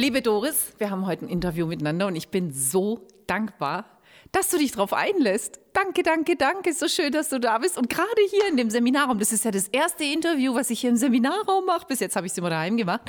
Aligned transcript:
Liebe 0.00 0.22
Doris, 0.22 0.72
wir 0.78 0.88
haben 0.88 1.04
heute 1.04 1.26
ein 1.26 1.28
Interview 1.28 1.66
miteinander 1.66 2.06
und 2.06 2.16
ich 2.16 2.30
bin 2.30 2.54
so 2.54 3.06
dankbar, 3.26 3.84
dass 4.32 4.48
du 4.48 4.56
dich 4.56 4.72
darauf 4.72 4.94
einlässt. 4.94 5.60
Danke, 5.74 6.02
danke, 6.02 6.36
danke. 6.36 6.72
So 6.72 6.88
schön, 6.88 7.12
dass 7.12 7.28
du 7.28 7.38
da 7.38 7.58
bist. 7.58 7.76
Und 7.76 7.90
gerade 7.90 8.08
hier 8.30 8.48
in 8.48 8.56
dem 8.56 8.70
Seminarraum, 8.70 9.18
das 9.18 9.30
ist 9.30 9.44
ja 9.44 9.50
das 9.50 9.68
erste 9.68 10.04
Interview, 10.04 10.54
was 10.54 10.70
ich 10.70 10.80
hier 10.80 10.88
im 10.88 10.96
Seminarraum 10.96 11.66
mache. 11.66 11.84
Bis 11.86 12.00
jetzt 12.00 12.16
habe 12.16 12.26
ich 12.26 12.32
es 12.32 12.38
immer 12.38 12.48
daheim 12.48 12.78
gemacht. 12.78 13.02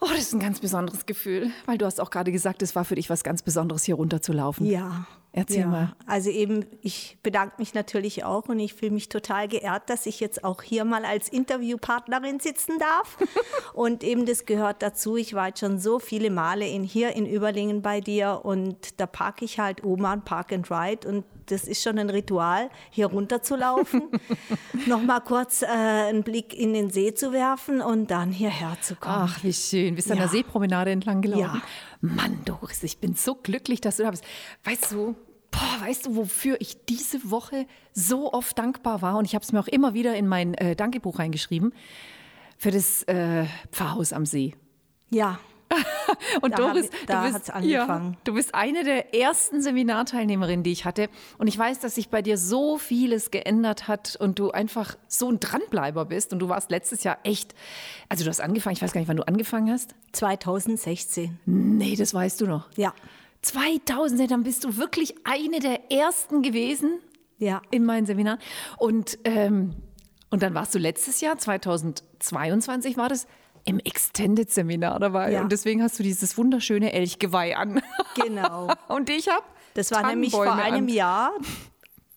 Oh, 0.00 0.06
das 0.08 0.20
ist 0.20 0.32
ein 0.32 0.40
ganz 0.40 0.60
besonderes 0.60 1.04
Gefühl, 1.04 1.50
weil 1.66 1.76
du 1.76 1.84
hast 1.84 2.00
auch 2.00 2.08
gerade 2.08 2.32
gesagt, 2.32 2.62
es 2.62 2.74
war 2.74 2.86
für 2.86 2.94
dich 2.94 3.10
was 3.10 3.22
ganz 3.22 3.42
Besonderes, 3.42 3.84
hier 3.84 3.96
runterzulaufen. 3.96 4.64
Ja. 4.64 5.06
Erzähl 5.38 5.60
ja. 5.60 5.66
mal. 5.66 5.96
Also 6.06 6.30
eben, 6.30 6.66
ich 6.80 7.18
bedanke 7.22 7.54
mich 7.58 7.74
natürlich 7.74 8.24
auch 8.24 8.48
und 8.48 8.58
ich 8.60 8.74
fühle 8.74 8.92
mich 8.92 9.08
total 9.08 9.48
geehrt, 9.48 9.88
dass 9.90 10.06
ich 10.06 10.20
jetzt 10.20 10.44
auch 10.44 10.62
hier 10.62 10.84
mal 10.84 11.04
als 11.04 11.28
Interviewpartnerin 11.28 12.40
sitzen 12.40 12.78
darf. 12.78 13.16
und 13.74 14.02
eben 14.04 14.26
das 14.26 14.46
gehört 14.46 14.82
dazu. 14.82 15.16
Ich 15.16 15.34
war 15.34 15.48
jetzt 15.48 15.60
schon 15.60 15.78
so 15.78 15.98
viele 15.98 16.30
Male 16.30 16.66
in, 16.66 16.82
hier 16.84 17.14
in 17.14 17.26
Überlingen 17.26 17.82
bei 17.82 18.00
dir 18.00 18.40
und 18.44 19.00
da 19.00 19.06
parke 19.06 19.44
ich 19.44 19.58
halt 19.58 19.84
oben 19.84 20.04
an 20.06 20.24
Park 20.24 20.52
and 20.52 20.70
Ride 20.70 21.08
und 21.08 21.24
das 21.46 21.64
ist 21.64 21.82
schon 21.82 21.98
ein 21.98 22.10
Ritual, 22.10 22.68
hier 22.90 23.06
runterzulaufen, 23.06 24.02
nochmal 24.86 25.22
kurz 25.22 25.62
äh, 25.62 25.66
einen 25.66 26.22
Blick 26.22 26.52
in 26.52 26.74
den 26.74 26.90
See 26.90 27.14
zu 27.14 27.32
werfen 27.32 27.80
und 27.80 28.10
dann 28.10 28.30
hierher 28.30 28.76
zu 28.82 28.96
kommen. 28.96 29.14
Ach, 29.16 29.42
wie 29.42 29.52
schön. 29.54 29.94
Bist 29.94 30.08
du 30.08 30.12
an 30.12 30.18
Ja. 30.18 30.24
der 30.24 30.30
Seepromenade 30.30 30.90
entlang 30.90 31.22
gelaufen? 31.22 31.62
Ja. 31.62 31.62
Mann, 32.00 32.42
Doris, 32.44 32.82
ich 32.82 32.98
bin 32.98 33.14
so 33.14 33.34
glücklich, 33.34 33.80
dass 33.80 33.96
du 33.96 34.02
da 34.02 34.10
bist. 34.10 34.24
Weißt 34.64 34.92
du, 34.92 35.16
boah, 35.50 35.86
weißt 35.86 36.06
du, 36.06 36.16
wofür 36.16 36.56
ich 36.60 36.84
diese 36.86 37.30
Woche 37.30 37.66
so 37.92 38.32
oft 38.32 38.58
dankbar 38.58 39.02
war? 39.02 39.16
Und 39.18 39.24
ich 39.24 39.34
habe 39.34 39.44
es 39.44 39.52
mir 39.52 39.60
auch 39.60 39.68
immer 39.68 39.94
wieder 39.94 40.14
in 40.16 40.26
mein 40.28 40.54
äh, 40.54 40.76
Dankebuch 40.76 41.18
reingeschrieben. 41.18 41.72
Für 42.56 42.70
das 42.70 43.02
äh, 43.04 43.44
Pfarrhaus 43.72 44.12
am 44.12 44.26
See. 44.26 44.54
Ja, 45.10 45.38
Und 46.40 46.52
Da 46.52 46.56
Doris, 46.68 46.86
ich- 46.86 47.06
da 47.06 47.26
du, 47.26 47.32
bist, 47.34 47.50
angefangen. 47.52 48.12
Ja, 48.14 48.18
du 48.24 48.32
bist 48.34 48.54
eine 48.54 48.84
der 48.84 49.14
ersten 49.14 49.60
Seminarteilnehmerinnen, 49.60 50.62
die 50.62 50.72
ich 50.72 50.86
hatte. 50.86 51.10
Und 51.36 51.46
ich 51.46 51.58
weiß, 51.58 51.78
dass 51.80 51.96
sich 51.96 52.08
bei 52.08 52.22
dir 52.22 52.38
so 52.38 52.78
vieles 52.78 53.30
geändert 53.30 53.86
hat 53.86 54.16
und 54.16 54.38
du 54.38 54.50
einfach 54.50 54.96
so 55.08 55.30
ein 55.30 55.40
Dranbleiber 55.40 56.06
bist. 56.06 56.32
Und 56.32 56.38
du 56.38 56.48
warst 56.48 56.70
letztes 56.70 57.04
Jahr 57.04 57.18
echt, 57.22 57.54
also 58.08 58.24
du 58.24 58.30
hast 58.30 58.40
angefangen, 58.40 58.76
ich 58.76 58.82
weiß 58.82 58.92
gar 58.92 59.00
nicht, 59.02 59.08
wann 59.08 59.18
du 59.18 59.28
angefangen 59.28 59.70
hast. 59.70 59.94
2016. 60.12 61.38
Nee, 61.44 61.96
das 61.96 62.14
weißt 62.14 62.40
du 62.40 62.46
noch. 62.46 62.68
Ja, 62.76 62.94
2000, 63.42 64.30
dann 64.30 64.42
bist 64.42 64.64
du 64.64 64.76
wirklich 64.76 65.14
eine 65.24 65.60
der 65.60 65.90
ersten 65.90 66.42
gewesen 66.42 67.00
ja. 67.38 67.62
in 67.70 67.84
meinem 67.84 68.06
Seminar. 68.06 68.38
Und, 68.76 69.18
ähm, 69.24 69.74
und 70.30 70.42
dann 70.42 70.54
warst 70.54 70.74
du 70.74 70.78
letztes 70.78 71.20
Jahr, 71.20 71.38
2022 71.38 72.96
war 72.96 73.08
das, 73.08 73.26
im 73.64 73.80
Extended-Seminar 73.80 74.98
dabei. 74.98 75.32
Ja. 75.32 75.42
Und 75.42 75.52
deswegen 75.52 75.82
hast 75.82 75.98
du 75.98 76.02
dieses 76.02 76.38
wunderschöne 76.38 76.92
Elchgeweih 76.92 77.56
an. 77.56 77.82
Genau. 78.14 78.72
Und 78.88 79.10
ich 79.10 79.28
habe 79.28 79.44
Das 79.74 79.90
war 79.90 80.06
nämlich 80.06 80.30
vor 80.30 80.50
einem 80.50 80.84
an. 80.84 80.88
Jahr 80.88 81.32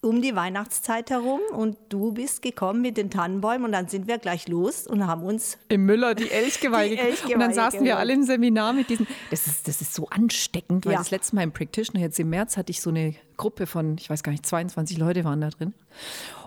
um 0.04 0.22
die 0.22 0.36
Weihnachtszeit 0.36 1.12
herum 1.12 1.40
und 1.56 1.78
du 1.90 2.12
bist 2.12 2.42
gekommen 2.42 2.82
mit 2.82 2.98
den 2.98 3.12
Tannenbäumen 3.12 3.66
und 3.66 3.72
dann 3.72 3.88
sind 3.88 4.08
wir 4.08 4.18
gleich 4.18 4.48
los 4.48 4.88
und 4.88 5.06
haben 5.06 5.22
uns 5.22 5.60
im 5.70 5.86
Müller 5.86 6.16
die 6.16 6.32
Elchgeweihe 6.32 6.98
Die. 7.28 7.34
Und 7.36 7.40
dann 7.40 7.54
saßen 7.54 7.84
wir 7.84 7.98
alle 8.00 8.14
im 8.14 8.24
Seminar 8.24 8.74
mit 8.74 8.90
diesen. 8.90 9.06
Das 9.30 9.46
ist, 9.46 9.68
das 9.68 9.80
ist 9.82 9.94
so 9.94 10.08
ansteckend, 10.10 10.86
weil 10.88 10.94
Ja. 10.94 10.98
das 11.00 11.12
letzte 11.12 11.36
Mal 11.36 11.44
im 11.44 11.52
Practitioner, 11.52 12.00
jetzt 12.00 12.20
im 12.20 12.30
März, 12.32 12.58
hatte 12.58 12.72
ich 12.72 12.82
so 12.82 12.90
eine 12.90 13.14
Gruppe 13.38 13.68
von, 13.68 13.96
ich 14.00 14.10
weiß 14.10 14.24
gar 14.24 14.32
nicht, 14.32 14.46
22 14.46 14.98
Leute 14.98 15.24
waren 15.24 15.40
da 15.40 15.50
drin. 15.50 15.74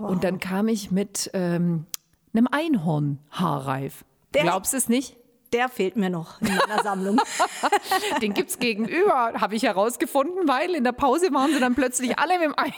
Und 0.00 0.24
dann 0.24 0.40
kam 0.40 0.66
ich 0.66 0.90
mit 0.90 1.30
ähm, 1.32 1.86
einem 2.34 2.48
Einhorn-Haarreif. 2.50 4.04
Der- 4.34 4.42
Glaubst 4.42 4.72
du 4.72 4.76
es 4.78 4.88
nicht? 4.88 5.16
Der 5.54 5.68
fehlt 5.68 5.94
mir 5.94 6.10
noch 6.10 6.40
in 6.40 6.48
meiner 6.48 6.82
Sammlung. 6.82 7.20
Den 8.20 8.34
gibt 8.34 8.50
es 8.50 8.58
gegenüber, 8.58 9.34
habe 9.40 9.54
ich 9.54 9.62
herausgefunden, 9.62 10.48
weil 10.48 10.74
in 10.74 10.82
der 10.82 10.90
Pause 10.90 11.32
waren 11.32 11.52
sie 11.52 11.60
dann 11.60 11.76
plötzlich 11.76 12.18
alle 12.18 12.40
mit 12.40 12.48
dem 12.48 12.54
Ein 12.58 12.72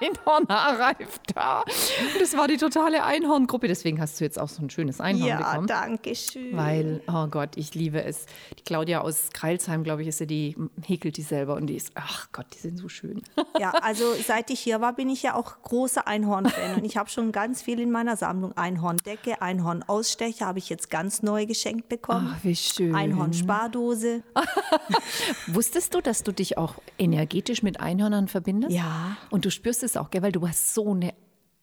Einhornhaarreif 0.00 1.18
da. 1.34 1.62
Und 1.62 2.20
das 2.20 2.36
war 2.36 2.46
die 2.46 2.56
totale 2.56 3.02
Einhorngruppe. 3.02 3.66
Deswegen 3.66 4.00
hast 4.00 4.20
du 4.20 4.24
jetzt 4.24 4.38
auch 4.38 4.48
so 4.48 4.62
ein 4.62 4.70
schönes 4.70 5.00
Einhorn 5.00 5.26
ja, 5.26 5.38
bekommen. 5.38 5.66
danke 5.66 6.14
schön. 6.14 6.56
Weil, 6.56 7.02
oh 7.08 7.26
Gott, 7.26 7.56
ich 7.56 7.74
liebe 7.74 8.04
es. 8.04 8.26
Die 8.56 8.62
Claudia 8.62 9.00
aus 9.00 9.30
Kreilsheim, 9.32 9.82
glaube 9.82 10.02
ich, 10.02 10.08
ist 10.08 10.18
sie, 10.18 10.28
die 10.28 10.56
häkelt 10.86 11.16
die 11.16 11.22
selber 11.22 11.56
und 11.56 11.66
die 11.66 11.74
ist, 11.74 11.90
ach 11.96 12.28
Gott, 12.30 12.46
die 12.54 12.58
sind 12.58 12.76
so 12.76 12.88
schön. 12.88 13.22
Ja, 13.58 13.70
also 13.82 14.04
seit 14.24 14.50
ich 14.50 14.60
hier 14.60 14.80
war, 14.80 14.92
bin 14.92 15.10
ich 15.10 15.24
ja 15.24 15.34
auch 15.34 15.60
großer 15.62 16.06
Einhorn-Fan 16.06 16.76
und 16.76 16.84
ich 16.84 16.96
habe 16.96 17.10
schon 17.10 17.32
ganz 17.32 17.60
viel 17.60 17.80
in 17.80 17.90
meiner 17.90 18.16
Sammlung. 18.16 18.56
Einhorndecke, 18.56 19.42
Einhornausstecher 19.42 20.46
habe 20.46 20.60
ich 20.60 20.68
jetzt 20.68 20.90
ganz 20.90 21.24
neu 21.24 21.46
geschenkt 21.46 21.88
bekommen. 21.88 22.19
Ach, 22.22 22.36
wie 22.42 22.54
schön. 22.56 22.94
Einhornspardose. 22.94 24.22
Wusstest 25.46 25.94
du, 25.94 26.00
dass 26.00 26.22
du 26.22 26.32
dich 26.32 26.58
auch 26.58 26.74
energetisch 26.98 27.62
mit 27.62 27.80
Einhörnern 27.80 28.28
verbindest? 28.28 28.74
Ja. 28.74 29.16
Und 29.30 29.44
du 29.44 29.50
spürst 29.50 29.82
es 29.82 29.96
auch, 29.96 30.10
gell? 30.10 30.22
weil 30.22 30.32
du 30.32 30.46
hast 30.46 30.74
so 30.74 30.90
eine, 30.92 31.14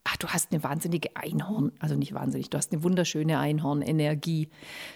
ach, 0.03 0.17
du 0.17 0.27
hast 0.27 0.51
eine 0.51 0.63
wahnsinnige 0.63 1.09
Einhorn, 1.15 1.71
also 1.79 1.95
nicht 1.95 2.13
wahnsinnig, 2.13 2.49
du 2.49 2.57
hast 2.57 2.71
eine 2.71 2.81
wunderschöne 2.83 3.39
Einhornenergie. 3.39 4.47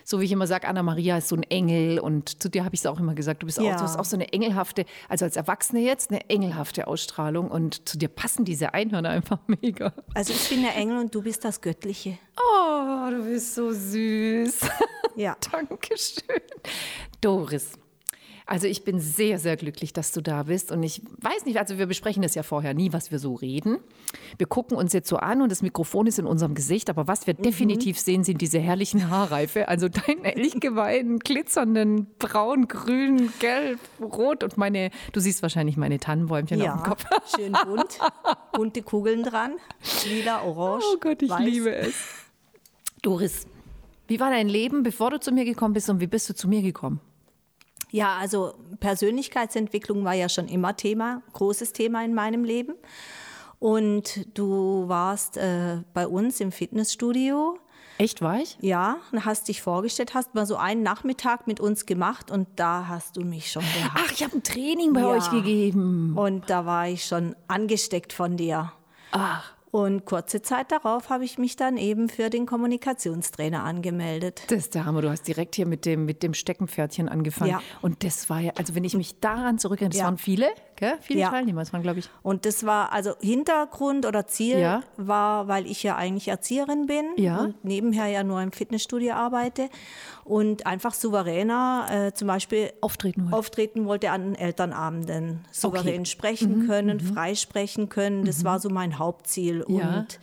So 0.06 0.20
wie 0.22 0.26
ich 0.26 0.32
immer 0.32 0.48
sage, 0.48 0.68
Anna-Maria 0.68 1.18
ist 1.18 1.28
so 1.28 1.36
ein 1.36 1.44
Engel 1.44 2.00
und 2.00 2.42
zu 2.42 2.50
dir 2.50 2.64
habe 2.64 2.76
ich 2.76 2.82
es 2.82 2.86
auch 2.86 3.00
immer 3.00 3.14
gesagt, 3.14 3.42
du 3.44 3.46
bist 3.46 3.60
auch, 3.60 3.64
Ja. 3.64 3.76
du 3.76 3.82
hast 3.84 3.98
auch 4.00 4.06
so 4.06 4.16
eine 4.16 4.32
engelhafte, 4.32 4.86
also 5.10 5.26
als 5.26 5.36
Erwachsene 5.36 5.82
jetzt, 5.82 6.12
eine 6.12 6.30
engelhafte 6.30 6.88
Ausstrahlung 6.88 7.52
und 7.52 7.88
zu 7.90 7.98
dir 7.98 8.08
passen 8.08 8.46
diese 8.46 8.74
Einhörner 8.74 9.10
einfach 9.10 9.40
mega. 9.48 9.94
Also 10.14 10.32
ich 10.34 10.48
bin 10.50 10.62
der 10.62 10.76
Engel 10.76 10.98
und 11.00 11.14
du 11.14 11.22
bist 11.22 11.44
das 11.44 11.60
Göttliche. 11.62 12.18
Oh, 12.38 13.10
du 13.12 13.24
bist 13.26 13.54
so 13.56 13.72
süß. 13.74 14.62
Ja. 15.16 15.36
Dankeschön. 15.52 16.42
Doris. 17.22 17.74
Also 18.48 18.68
ich 18.68 18.84
bin 18.84 19.00
sehr, 19.00 19.40
sehr 19.40 19.56
glücklich, 19.56 19.94
dass 19.94 20.12
du 20.12 20.20
da 20.20 20.44
bist. 20.44 20.74
Und 20.74 20.84
ich 20.84 21.02
weiß 21.22 21.46
nicht, 21.46 21.58
also 21.58 21.78
wir 21.78 21.86
besprechen 21.86 22.22
das 22.22 22.36
ja 22.36 22.44
vorher 22.44 22.74
nie, 22.74 22.92
was 22.92 23.10
wir 23.10 23.18
so 23.18 23.34
reden. 23.36 23.78
Wir 24.38 24.46
gucken 24.48 24.76
uns 24.76 24.92
jetzt 24.92 25.08
so 25.08 25.16
an 25.18 25.42
und 25.42 25.50
das 25.50 25.62
Mikrofon 25.62 26.06
ist 26.06 26.20
in 26.20 26.26
unserem 26.26 26.54
Gesicht. 26.54 26.90
Aber 26.90 27.08
was 27.08 27.28
wir 27.28 27.34
definitiv 27.34 27.98
sehen, 27.98 28.26
sind 28.26 28.42
diese 28.42 28.60
herrlichen 28.60 29.10
Haarreife. 29.10 29.70
Also 29.70 29.88
dein 29.88 30.24
Elchgeweih, 30.26 31.00
einen 31.00 31.20
glitzernden 31.20 32.08
Braun, 32.20 32.68
Grün, 32.68 33.32
Gelb, 33.40 33.80
Rot 34.02 34.44
und 34.44 34.58
meine, 34.58 34.90
du 35.14 35.22
siehst 35.22 35.42
wahrscheinlich 35.44 35.78
meine 35.78 36.00
Tannenbäumchen 36.00 36.58
auf 36.62 36.68
dem 36.68 36.78
Ja, 36.78 36.84
Kopf. 36.84 37.06
schön 37.38 37.54
bunt. 37.66 38.00
Bunte 38.52 38.82
Kugeln 38.82 39.24
dran. 39.24 39.54
Lila, 40.06 40.42
orange. 40.44 40.84
Oh 40.94 40.98
Gott, 41.00 41.22
ich 41.22 41.30
weiß. 41.30 41.40
liebe 41.46 41.74
es. 41.74 41.94
Doris, 43.02 43.48
wie 44.12 44.20
war 44.20 44.30
dein 44.30 44.50
Leben, 44.50 44.84
bevor 44.84 45.10
du 45.10 45.22
zu 45.22 45.32
mir 45.32 45.46
gekommen 45.46 45.74
bist 45.74 45.90
und 45.90 46.02
wie 46.02 46.08
bist 46.08 46.30
du 46.30 46.36
zu 46.36 46.50
mir 46.50 46.62
gekommen? 46.62 47.00
Ja, 47.92 48.18
also 48.18 48.54
Persönlichkeitsentwicklung 48.82 50.04
war 50.04 50.14
ja 50.14 50.28
schon 50.28 50.50
immer 50.50 50.76
Thema, 50.76 51.22
großes 51.32 51.72
Thema 51.72 52.04
in 52.04 52.14
meinem 52.14 52.44
Leben. 52.44 52.74
Und 53.60 54.28
du 54.38 54.90
warst 54.90 55.38
äh, 55.38 55.78
bei 55.94 56.08
uns 56.08 56.42
im 56.42 56.52
Fitnessstudio. 56.52 57.58
Echt 57.98 58.22
war 58.22 58.40
ich? 58.42 58.58
Ja, 58.60 58.98
und 59.14 59.24
hast 59.24 59.48
dich 59.48 59.62
vorgestellt, 59.62 60.14
hast 60.14 60.36
mal 60.36 60.46
so 60.46 60.58
einen 60.58 60.84
Nachmittag 60.84 61.48
mit 61.48 61.60
uns 61.62 61.86
gemacht 61.86 62.32
und 62.32 62.48
da 62.58 62.88
hast 62.90 63.16
du 63.16 63.22
mich 63.22 63.50
schon 63.52 63.64
gehabt. 63.64 63.94
Ach, 63.96 64.12
ich 64.12 64.24
habe 64.24 64.36
ein 64.38 64.44
Training 64.44 64.92
bei 64.94 65.02
Ja. 65.02 65.08
euch 65.10 65.30
gegeben. 65.32 66.14
Und 66.18 66.50
da 66.50 66.66
war 66.66 66.90
ich 66.90 67.06
schon 67.06 67.36
angesteckt 67.48 68.12
von 68.12 68.36
dir. 68.36 68.74
Ach, 69.12 69.54
Und 69.72 70.06
kurze 70.06 70.42
Zeit 70.42 70.72
darauf 70.72 71.10
habe 71.10 71.24
ich 71.24 71.38
mich 71.38 71.56
dann 71.56 71.78
eben 71.78 72.10
für 72.10 72.30
den 72.30 72.46
Kommunikationstrainer 72.46 73.64
angemeldet. 73.64 74.44
das 74.50 74.60
ist 74.60 74.76
der 74.76 74.86
Hammer. 74.86 75.02
Du 75.02 75.10
hast 75.10 75.28
direkt 75.28 75.56
hier 75.56 75.66
mit 75.66 75.86
dem, 75.86 76.06
mit 76.06 76.24
dem 76.24 76.34
Steckenpferdchen 76.34 77.08
angefangen. 77.08 77.52
Ja. 77.52 77.62
Und 77.82 78.04
das 78.04 78.30
war 78.30 78.40
ja, 78.42 78.52
also 78.58 78.76
wenn 78.76 78.84
ich 78.84 78.96
mich 78.96 79.20
daran 79.22 79.60
zurückerinnere, 79.60 79.92
das 79.94 80.00
Ja. 80.00 80.06
waren 80.06 80.18
viele, 80.18 80.48
gell? 80.82 80.98
Viele 81.00 81.22
Ja. 81.22 81.30
Teilnehmer. 81.30 81.62
Das 81.62 81.72
waren, 81.72 81.82
glaube 81.84 82.00
ich, 82.00 82.10
Und 82.24 82.46
das 82.46 82.66
war, 82.66 82.92
also 82.92 83.14
Hintergrund 83.22 84.06
oder 84.06 84.28
Ziel 84.28 84.60
Ja. 84.60 84.82
war, 84.98 85.48
weil 85.48 85.66
ich 85.66 85.82
ja 85.84 85.96
eigentlich 85.96 86.28
Erzieherin 86.28 86.88
bin 86.88 87.06
Ja. 87.16 87.40
und 87.40 87.64
nebenher 87.64 88.08
ja 88.08 88.24
nur 88.26 88.42
im 88.42 88.52
Fitnessstudio 88.52 89.14
arbeite 89.14 89.70
und 90.26 90.66
einfach 90.68 90.94
souveräner 90.94 91.86
äh, 91.90 92.14
zum 92.14 92.28
Beispiel 92.28 92.74
Auftreten 92.82 93.24
wollte. 93.24 93.38
auftreten 93.38 93.86
wollte 93.86 94.12
an 94.12 94.36
Elternabenden. 94.36 95.46
Souverän 95.52 96.02
Okay. 96.02 96.06
sprechen 96.06 96.68
können, 96.68 97.00
frei 97.00 97.36
sprechen 97.36 97.88
können. 97.88 98.26
Das 98.26 98.44
war 98.44 98.60
so 98.60 98.70
mein 98.70 99.00
Hauptziel. 99.00 99.62
Und 99.64 100.20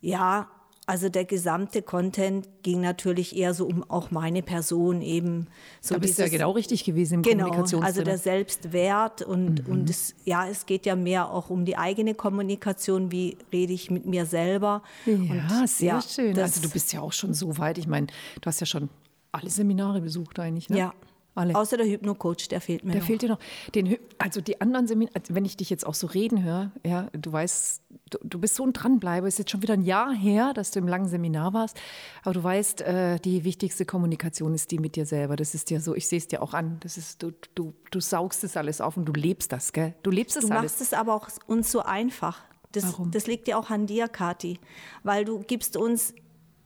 ja, 0.00 0.48
Also 0.92 1.08
der 1.08 1.24
gesamte 1.24 1.80
Content 1.80 2.46
ging 2.62 2.82
natürlich 2.82 3.34
eher 3.34 3.54
so 3.54 3.64
um 3.64 3.82
auch 3.90 4.10
meine 4.10 4.42
Person 4.42 5.00
eben. 5.00 5.46
So 5.80 5.94
da 5.94 6.00
bist 6.00 6.18
du 6.18 6.22
ja 6.22 6.28
genau 6.28 6.50
richtig 6.50 6.84
gewesen 6.84 7.14
im 7.14 7.22
genau, 7.22 7.44
Kommunikationstrainer. 7.44 7.86
Also 7.86 8.02
der 8.02 8.18
Selbstwert 8.18 9.22
und, 9.22 9.66
mhm. 9.66 9.72
und 9.72 9.88
es, 9.88 10.14
ja, 10.26 10.46
es 10.46 10.66
geht 10.66 10.84
ja 10.84 10.94
mehr 10.94 11.30
auch 11.30 11.48
um 11.48 11.64
die 11.64 11.78
eigene 11.78 12.14
Kommunikation, 12.14 13.10
wie 13.10 13.38
rede 13.50 13.72
ich 13.72 13.90
mit 13.90 14.04
mir 14.04 14.26
selber. 14.26 14.82
Ja, 15.06 15.14
und, 15.60 15.66
sehr 15.70 15.94
ja, 15.94 16.02
schön. 16.02 16.38
Also 16.38 16.60
du 16.60 16.68
bist 16.68 16.92
ja 16.92 17.00
auch 17.00 17.14
schon 17.14 17.32
so 17.32 17.56
weit. 17.56 17.78
Ich 17.78 17.86
meine, 17.86 18.08
du 18.42 18.46
hast 18.46 18.60
ja 18.60 18.66
schon 18.66 18.90
alle 19.30 19.48
Seminare 19.48 20.02
besucht 20.02 20.38
eigentlich, 20.40 20.68
ne? 20.68 20.76
Ja, 20.76 20.94
alle. 21.34 21.54
Außer 21.54 21.76
der 21.76 21.86
Hypno-Coach, 21.86 22.48
der 22.48 22.60
fehlt 22.60 22.84
mir 22.84 22.92
der 22.92 23.00
noch. 23.00 23.06
fehlt 23.06 23.22
dir 23.22 23.28
noch. 23.30 23.38
Den, 23.74 23.96
also 24.18 24.40
die 24.40 24.60
anderen 24.60 24.86
Seminare, 24.86 25.14
also 25.16 25.34
wenn 25.34 25.44
ich 25.44 25.56
dich 25.56 25.70
jetzt 25.70 25.86
auch 25.86 25.94
so 25.94 26.06
reden 26.06 26.42
höre, 26.42 26.70
ja, 26.84 27.08
du 27.12 27.32
weißt, 27.32 27.82
du, 28.10 28.18
du, 28.22 28.38
bist 28.38 28.56
so 28.56 28.64
ein 28.64 28.72
Dranbleiber, 28.72 29.26
ist 29.26 29.38
jetzt 29.38 29.50
schon 29.50 29.62
wieder 29.62 29.74
ein 29.74 29.82
Jahr 29.82 30.12
her, 30.12 30.52
dass 30.52 30.70
du 30.70 30.78
im 30.78 30.88
langen 30.88 31.08
Seminar 31.08 31.54
warst, 31.54 31.80
aber 32.22 32.34
du 32.34 32.42
weißt, 32.42 32.82
äh, 32.82 33.18
die 33.18 33.44
wichtigste 33.44 33.84
Kommunikation 33.84 34.54
ist 34.54 34.70
die 34.70 34.78
mit 34.78 34.96
dir 34.96 35.06
selber. 35.06 35.36
Das 35.36 35.54
ist 35.54 35.70
ja 35.70 35.80
so, 35.80 35.94
ich 35.94 36.06
sehe 36.06 36.18
es 36.18 36.28
dir 36.28 36.42
auch 36.42 36.54
an, 36.54 36.76
das 36.80 36.98
ist, 36.98 37.22
du, 37.22 37.32
du, 37.54 37.74
du 37.90 38.00
saugst 38.00 38.44
das 38.44 38.56
alles 38.56 38.80
auf 38.80 38.96
und 38.96 39.06
du 39.06 39.12
lebst 39.12 39.52
das, 39.52 39.72
gell? 39.72 39.94
Du 40.02 40.10
lebst 40.10 40.36
es 40.36 40.44
alles. 40.44 40.56
Du 40.56 40.62
machst 40.62 40.80
es 40.80 40.92
aber 40.92 41.14
auch 41.14 41.28
uns 41.46 41.70
so 41.72 41.80
einfach. 41.80 42.40
Das, 42.72 42.84
Warum? 42.84 43.10
das 43.10 43.26
liegt 43.26 43.48
ja 43.48 43.58
auch 43.58 43.70
an 43.70 43.86
dir, 43.86 44.08
Kathi, 44.08 44.58
weil 45.02 45.24
du 45.24 45.40
gibst 45.40 45.76
uns 45.76 46.14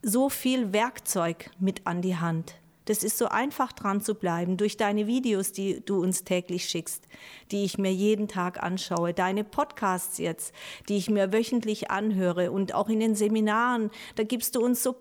so 0.03 0.29
viel 0.29 0.73
Werkzeug 0.73 1.51
mit 1.59 1.85
an 1.85 2.01
die 2.01 2.17
Hand 2.17 2.55
das 2.87 3.03
ist 3.03 3.19
so 3.19 3.27
einfach 3.27 3.73
dran 3.73 4.01
zu 4.01 4.15
bleiben 4.15 4.57
durch 4.57 4.77
deine 4.77 5.07
Videos, 5.07 5.53
die 5.53 5.85
du 5.85 6.01
uns 6.01 6.25
täglich 6.25 6.69
schickst, 6.69 7.07
die 7.51 7.65
ich 7.65 7.79
mir 7.79 7.93
jeden 7.93 8.29
Tag 8.29 8.63
anschaue, 8.63 9.13
deine 9.13 9.45
Podcasts 9.45 10.19
jetzt, 10.19 10.55
die 10.89 10.97
ich 10.97 11.11
mir 11.11 11.33
wöchentlich 11.33 11.91
anhöre 11.91 12.51
und 12.51 12.75
auch 12.75 12.89
in 12.89 13.01
den 13.01 13.15
Seminaren, 13.15 13.91
da 14.15 14.23
gibst 14.23 14.55
du 14.57 14.65
uns 14.65 14.83
so, 14.83 14.97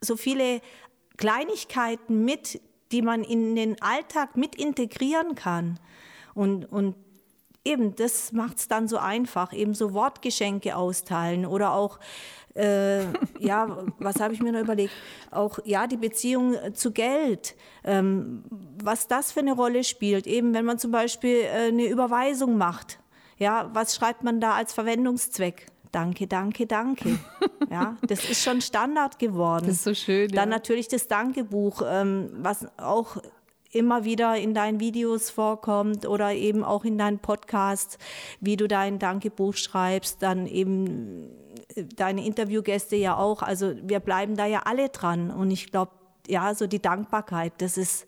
so 0.00 0.16
viele 0.16 0.60
Kleinigkeiten 1.16 2.24
mit, 2.24 2.60
die 2.92 3.02
man 3.02 3.24
in 3.24 3.56
den 3.56 3.80
Alltag 3.80 4.36
mit 4.36 4.54
integrieren 4.54 5.34
kann. 5.34 5.80
Und, 6.34 6.70
und 6.70 6.94
eben, 7.64 7.96
das 7.96 8.32
macht 8.32 8.58
es 8.58 8.68
dann 8.68 8.86
so 8.86 8.98
einfach, 8.98 9.52
eben 9.52 9.74
so 9.74 9.94
Wortgeschenke 9.94 10.76
austeilen 10.76 11.46
oder 11.46 11.72
auch 11.72 11.98
äh, 12.54 13.02
ja, 13.40 13.84
was 13.98 14.20
habe 14.20 14.34
ich 14.34 14.40
mir 14.40 14.52
noch 14.52 14.60
überlegt? 14.60 14.92
Auch 15.30 15.58
ja, 15.64 15.86
die 15.86 15.96
Beziehung 15.96 16.56
zu 16.74 16.92
Geld, 16.92 17.54
ähm, 17.84 18.44
was 18.82 19.08
das 19.08 19.32
für 19.32 19.40
eine 19.40 19.52
Rolle 19.52 19.84
spielt. 19.84 20.26
Eben, 20.26 20.54
wenn 20.54 20.64
man 20.64 20.78
zum 20.78 20.90
Beispiel 20.90 21.42
äh, 21.42 21.68
eine 21.68 21.86
Überweisung 21.86 22.56
macht, 22.56 22.98
ja, 23.38 23.70
was 23.72 23.96
schreibt 23.96 24.22
man 24.22 24.40
da 24.40 24.54
als 24.54 24.72
Verwendungszweck? 24.72 25.66
Danke, 25.90 26.26
danke, 26.26 26.66
danke. 26.66 27.18
Ja, 27.70 27.96
das 28.06 28.28
ist 28.28 28.42
schon 28.42 28.60
Standard 28.60 29.18
geworden. 29.18 29.66
Das 29.66 29.76
ist 29.76 29.84
so 29.84 29.94
schön. 29.94 30.28
Dann 30.28 30.50
ja. 30.50 30.56
natürlich 30.56 30.88
das 30.88 31.06
Dankebuch, 31.06 31.82
ähm, 31.86 32.30
was 32.34 32.66
auch 32.78 33.16
immer 33.74 34.04
wieder 34.04 34.36
in 34.36 34.54
deinen 34.54 34.80
Videos 34.80 35.30
vorkommt 35.30 36.06
oder 36.06 36.32
eben 36.32 36.64
auch 36.64 36.84
in 36.84 36.98
deinen 36.98 37.18
Podcasts, 37.18 37.98
wie 38.40 38.56
du 38.56 38.68
dein 38.68 38.98
Dankebuch 38.98 39.54
schreibst, 39.54 40.22
dann 40.22 40.46
eben 40.46 41.30
deine 41.96 42.24
Interviewgäste 42.24 42.96
ja 42.96 43.16
auch. 43.16 43.42
Also 43.42 43.74
wir 43.82 44.00
bleiben 44.00 44.36
da 44.36 44.46
ja 44.46 44.62
alle 44.64 44.88
dran. 44.88 45.30
Und 45.30 45.50
ich 45.50 45.70
glaube, 45.70 45.92
ja, 46.28 46.54
so 46.54 46.66
die 46.66 46.80
Dankbarkeit, 46.80 47.52
das 47.58 47.76
ist 47.76 48.06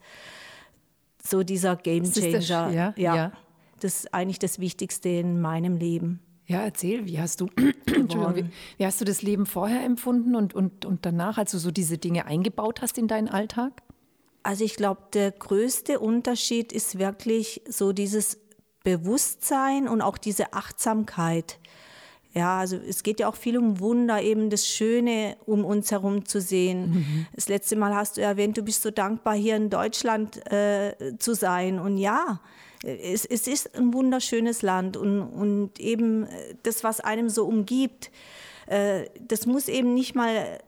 so 1.22 1.42
dieser 1.42 1.76
Game 1.76 2.04
Changer. 2.04 2.32
Das, 2.32 2.48
ja, 2.48 2.70
ja. 2.70 2.94
ja, 2.96 3.32
das 3.80 4.00
ist 4.00 4.14
eigentlich 4.14 4.38
das 4.38 4.58
Wichtigste 4.58 5.08
in 5.08 5.40
meinem 5.40 5.76
Leben. 5.76 6.20
Ja, 6.46 6.60
erzähl, 6.60 7.06
wie 7.06 7.20
hast 7.20 7.40
du, 7.40 7.46
wie, 7.56 8.44
wie, 8.78 8.86
hast 8.86 9.00
du 9.00 9.04
das 9.04 9.22
Leben 9.22 9.46
vorher 9.46 9.84
empfunden 9.84 10.36
und, 10.36 10.54
und, 10.54 10.84
und 10.84 11.04
danach, 11.04 11.38
als 11.38 11.50
du 11.50 11.58
so 11.58 11.72
diese 11.72 11.98
Dinge 11.98 12.26
eingebaut 12.26 12.82
hast 12.82 12.98
in 12.98 13.08
deinen 13.08 13.28
Alltag? 13.28 13.82
Also 14.46 14.62
ich 14.62 14.76
glaube, 14.76 15.00
der 15.12 15.32
größte 15.32 15.98
Unterschied 15.98 16.72
ist 16.72 17.00
wirklich 17.00 17.62
so 17.68 17.92
dieses 17.92 18.38
Bewusstsein 18.84 19.88
und 19.88 20.02
auch 20.02 20.16
diese 20.16 20.52
Achtsamkeit. 20.52 21.58
Ja, 22.32 22.60
also 22.60 22.76
es 22.76 23.02
geht 23.02 23.18
ja 23.18 23.28
auch 23.28 23.34
viel 23.34 23.58
um 23.58 23.80
Wunder, 23.80 24.22
eben 24.22 24.48
das 24.48 24.68
Schöne 24.68 25.36
um 25.46 25.64
uns 25.64 25.90
herum 25.90 26.26
zu 26.26 26.40
sehen. 26.40 26.90
Mhm. 26.90 27.26
Das 27.34 27.48
letzte 27.48 27.74
Mal 27.74 27.92
hast 27.96 28.18
du 28.18 28.20
erwähnt, 28.20 28.56
du 28.56 28.62
bist 28.62 28.82
so 28.82 28.92
dankbar, 28.92 29.34
hier 29.34 29.56
in 29.56 29.68
Deutschland 29.68 30.36
äh, 30.52 30.94
zu 31.18 31.34
sein. 31.34 31.80
Und 31.80 31.98
ja, 31.98 32.40
es, 32.84 33.24
es, 33.24 33.48
ist 33.48 33.76
ein 33.76 33.92
wunderschönes 33.92 34.62
Land 34.62 34.96
und, 34.96 35.22
und 35.22 35.80
eben 35.80 36.28
das, 36.62 36.84
was 36.84 37.00
einem 37.00 37.30
so 37.30 37.46
umgibt, 37.46 38.12
äh, 38.66 39.06
das 39.26 39.46
muss 39.46 39.66
eben 39.66 39.92
nicht 39.92 40.14
mal 40.14 40.60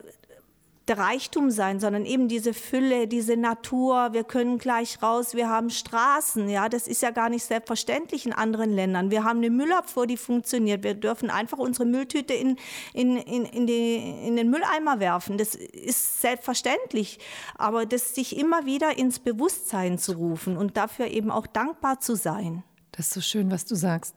der 0.88 0.98
Reichtum 0.98 1.50
sein, 1.50 1.80
sondern 1.80 2.04
eben 2.06 2.28
diese 2.28 2.54
Fülle, 2.54 3.06
diese 3.06 3.36
Natur. 3.36 4.12
Wir 4.12 4.24
können 4.24 4.58
gleich 4.58 5.02
raus, 5.02 5.34
wir 5.34 5.48
haben 5.48 5.70
Straßen, 5.70 6.48
ja, 6.48 6.68
das 6.68 6.88
ist 6.88 7.02
ja 7.02 7.10
gar 7.10 7.28
nicht 7.28 7.44
selbstverständlich 7.44 8.26
in 8.26 8.32
anderen 8.32 8.70
Ländern. 8.70 9.10
Wir 9.10 9.24
haben 9.24 9.38
eine 9.38 9.50
Müllabfuhr, 9.50 10.06
die 10.06 10.16
funktioniert. 10.16 10.82
Wir 10.82 10.94
dürfen 10.94 11.30
einfach 11.30 11.58
unsere 11.58 11.84
Mülltüte 11.84 12.32
in, 12.34 12.56
in, 12.94 13.16
in, 13.16 13.44
in, 13.44 13.66
die, 13.66 13.96
in 14.26 14.36
den 14.36 14.50
Mülleimer 14.50 15.00
werfen. 15.00 15.38
Das 15.38 15.54
ist 15.54 16.20
selbstverständlich. 16.20 17.18
Aber 17.56 17.86
das 17.86 18.14
sich 18.14 18.38
immer 18.38 18.64
wieder 18.64 18.98
ins 18.98 19.18
Bewusstsein 19.18 19.98
zu 19.98 20.12
rufen 20.12 20.56
und 20.56 20.76
dafür 20.76 21.06
eben 21.08 21.30
auch 21.30 21.46
dankbar 21.46 22.00
zu 22.00 22.16
sein. 22.16 22.64
Das 22.92 23.08
ist 23.08 23.14
so 23.14 23.20
schön, 23.20 23.50
was 23.50 23.66
du 23.66 23.74
sagst. 23.74 24.14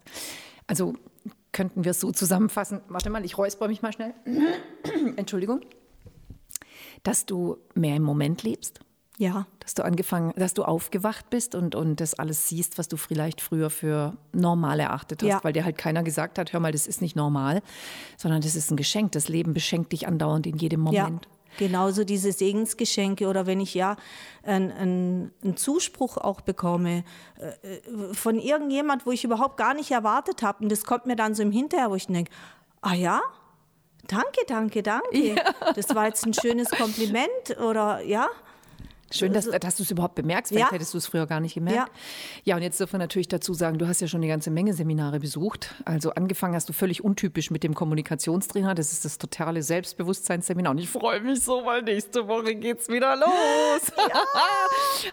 Also 0.68 0.94
könnten 1.51 1.83
wir 1.83 1.91
es 1.91 2.00
so 2.00 2.12
zusammenfassen. 2.12 2.81
Warte 2.88 3.09
mal, 3.09 3.25
ich 3.25 3.38
räusper 3.38 3.68
mich 3.68 3.81
mal 3.81 3.91
schnell. 3.91 4.13
Entschuldigung 5.18 5.62
dass 7.03 7.25
du 7.25 7.57
mehr 7.74 7.95
im 7.95 8.03
Moment 8.03 8.44
lebst? 8.44 8.80
Ja. 9.18 9.45
Dass 9.59 9.75
du 9.75 9.86
angefangen, 9.86 10.33
dass 10.36 10.56
du 10.56 10.63
aufgewacht 10.63 11.30
bist 11.30 11.53
und, 11.53 11.75
und 11.75 11.98
das 12.00 12.15
alles 12.15 12.50
siehst, 12.50 12.80
was 12.80 12.88
du 12.88 12.98
vielleicht 12.98 13.39
früher 13.39 13.69
für 13.69 14.18
normal 14.33 14.80
erachtet 14.80 15.21
hast, 15.21 15.30
ja. 15.30 15.44
weil 15.44 15.53
dir 15.53 15.63
halt 15.63 15.77
keiner 15.77 16.01
gesagt 16.01 16.39
hat, 16.39 16.53
hör 16.53 16.59
mal, 16.59 16.71
das 16.71 16.88
ist 16.88 17.01
nicht 17.01 17.15
normal, 17.15 17.62
sondern 18.18 18.42
das 18.42 18.56
ist 18.56 18.71
ein 18.71 18.77
Geschenk. 18.77 19.12
Das 19.12 19.30
Leben 19.30 19.53
beschenkt 19.53 19.92
dich 19.92 20.07
andauernd 20.07 20.48
in 20.48 20.57
jedem 20.57 20.80
Moment. 20.80 21.25
Ja. 21.25 21.31
Genauso 21.59 22.03
diese 22.03 22.31
Segensgeschenke 22.31 23.27
oder 23.27 23.45
wenn 23.45 23.59
ich 23.59 23.74
ja 23.74 23.97
einen 24.44 25.31
ein 25.44 25.57
Zuspruch 25.57 26.18
auch 26.18 26.42
bekomme 26.42 27.04
äh, 27.39 27.75
äh, 27.75 28.13
von 28.13 28.39
irgendjemand, 28.39 29.06
wo 29.06 29.12
ich 29.12 29.24
überhaupt 29.24 29.57
gar 29.57 29.74
nicht 29.74 29.92
erwartet 29.92 30.42
habe. 30.42 30.63
Und 30.63 30.71
das 30.71 30.83
kommt 30.86 31.06
mir 31.06 31.15
dann 31.15 31.36
so 31.36 31.44
im 31.44 31.51
Hinterher, 31.51 31.92
wo 31.92 31.95
ich 31.95 32.07
denke, 32.07 32.31
ah 32.81 32.94
ja, 32.94 33.21
Danke, 34.07 34.42
danke, 34.48 34.83
danke. 34.83 35.36
Ja. 35.36 35.36
Das 35.75 35.94
war 35.95 36.07
jetzt 36.07 36.25
ein 36.25 36.33
schönes 36.33 36.69
Kompliment 36.69 37.57
oder 37.59 38.01
ja. 38.01 38.28
Schön, 39.14 39.33
dass, 39.33 39.45
dass 39.45 39.75
du 39.75 39.83
es 39.83 39.92
überhaupt 39.92 40.16
bemerkst. 40.16 40.52
Vielleicht 40.52 40.71
ja. 40.71 40.73
hättest 40.73 40.94
du 40.94 40.97
es 40.97 41.07
früher 41.07 41.28
gar 41.28 41.40
nicht 41.40 41.54
gemerkt. 41.54 41.78
Ja. 41.78 41.85
ja, 42.45 42.56
und 42.56 42.61
jetzt 42.61 42.80
dürfen 42.80 42.94
wir 42.94 42.99
natürlich 42.99 43.28
dazu 43.28 43.54
sagen, 43.54 43.78
du 43.78 43.87
hast 43.87 43.99
ja 43.99 44.07
schon 44.07 44.19
eine 44.19 44.28
ganze 44.28 44.52
Menge 44.52 44.73
Seminare 44.73 45.19
besucht. 45.19 45.75
Also 45.85 46.11
angefangen 46.11 46.56
hast 46.56 46.69
du 46.69 46.73
völlig 46.73 47.04
untypisch 47.04 47.52
mit 47.52 47.64
dem 47.64 47.73
Kommunikationstrainer. 47.73 48.73
Das 48.73 48.94
ist 48.94 49.04
das 49.04 49.18
totale 49.18 49.64
Selbstbewusstseinsseminar. 49.64 50.71
Und 50.71 50.78
ich 50.78 50.90
freue 50.90 51.19
mich 51.19 51.42
so, 51.42 51.66
weil 51.66 51.81
nächste 51.83 52.28
Woche 52.28 52.56
geht 52.56 52.80
es 52.80 52.90
wieder 52.90 53.16
los. 53.16 53.28
Ja. 54.02 54.23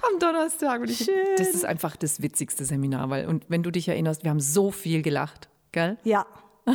Am 0.13 0.19
Donnerstag. 0.19 0.81
Und 0.81 0.91
ich, 0.91 0.99
Schön. 0.99 1.15
Das 1.37 1.49
ist 1.49 1.65
einfach 1.65 1.97
das 1.97 2.23
witzigste 2.23 2.65
Seminar. 2.65 3.11
Weil, 3.11 3.27
und 3.27 3.45
wenn 3.49 3.63
du 3.63 3.71
dich 3.71 3.89
erinnerst, 3.89 4.25
wir 4.25 4.31
haben 4.31 4.41
so 4.41 4.71
viel 4.71 5.03
gelacht. 5.03 5.49
Gell? 5.73 5.99
Ja. 6.05 6.27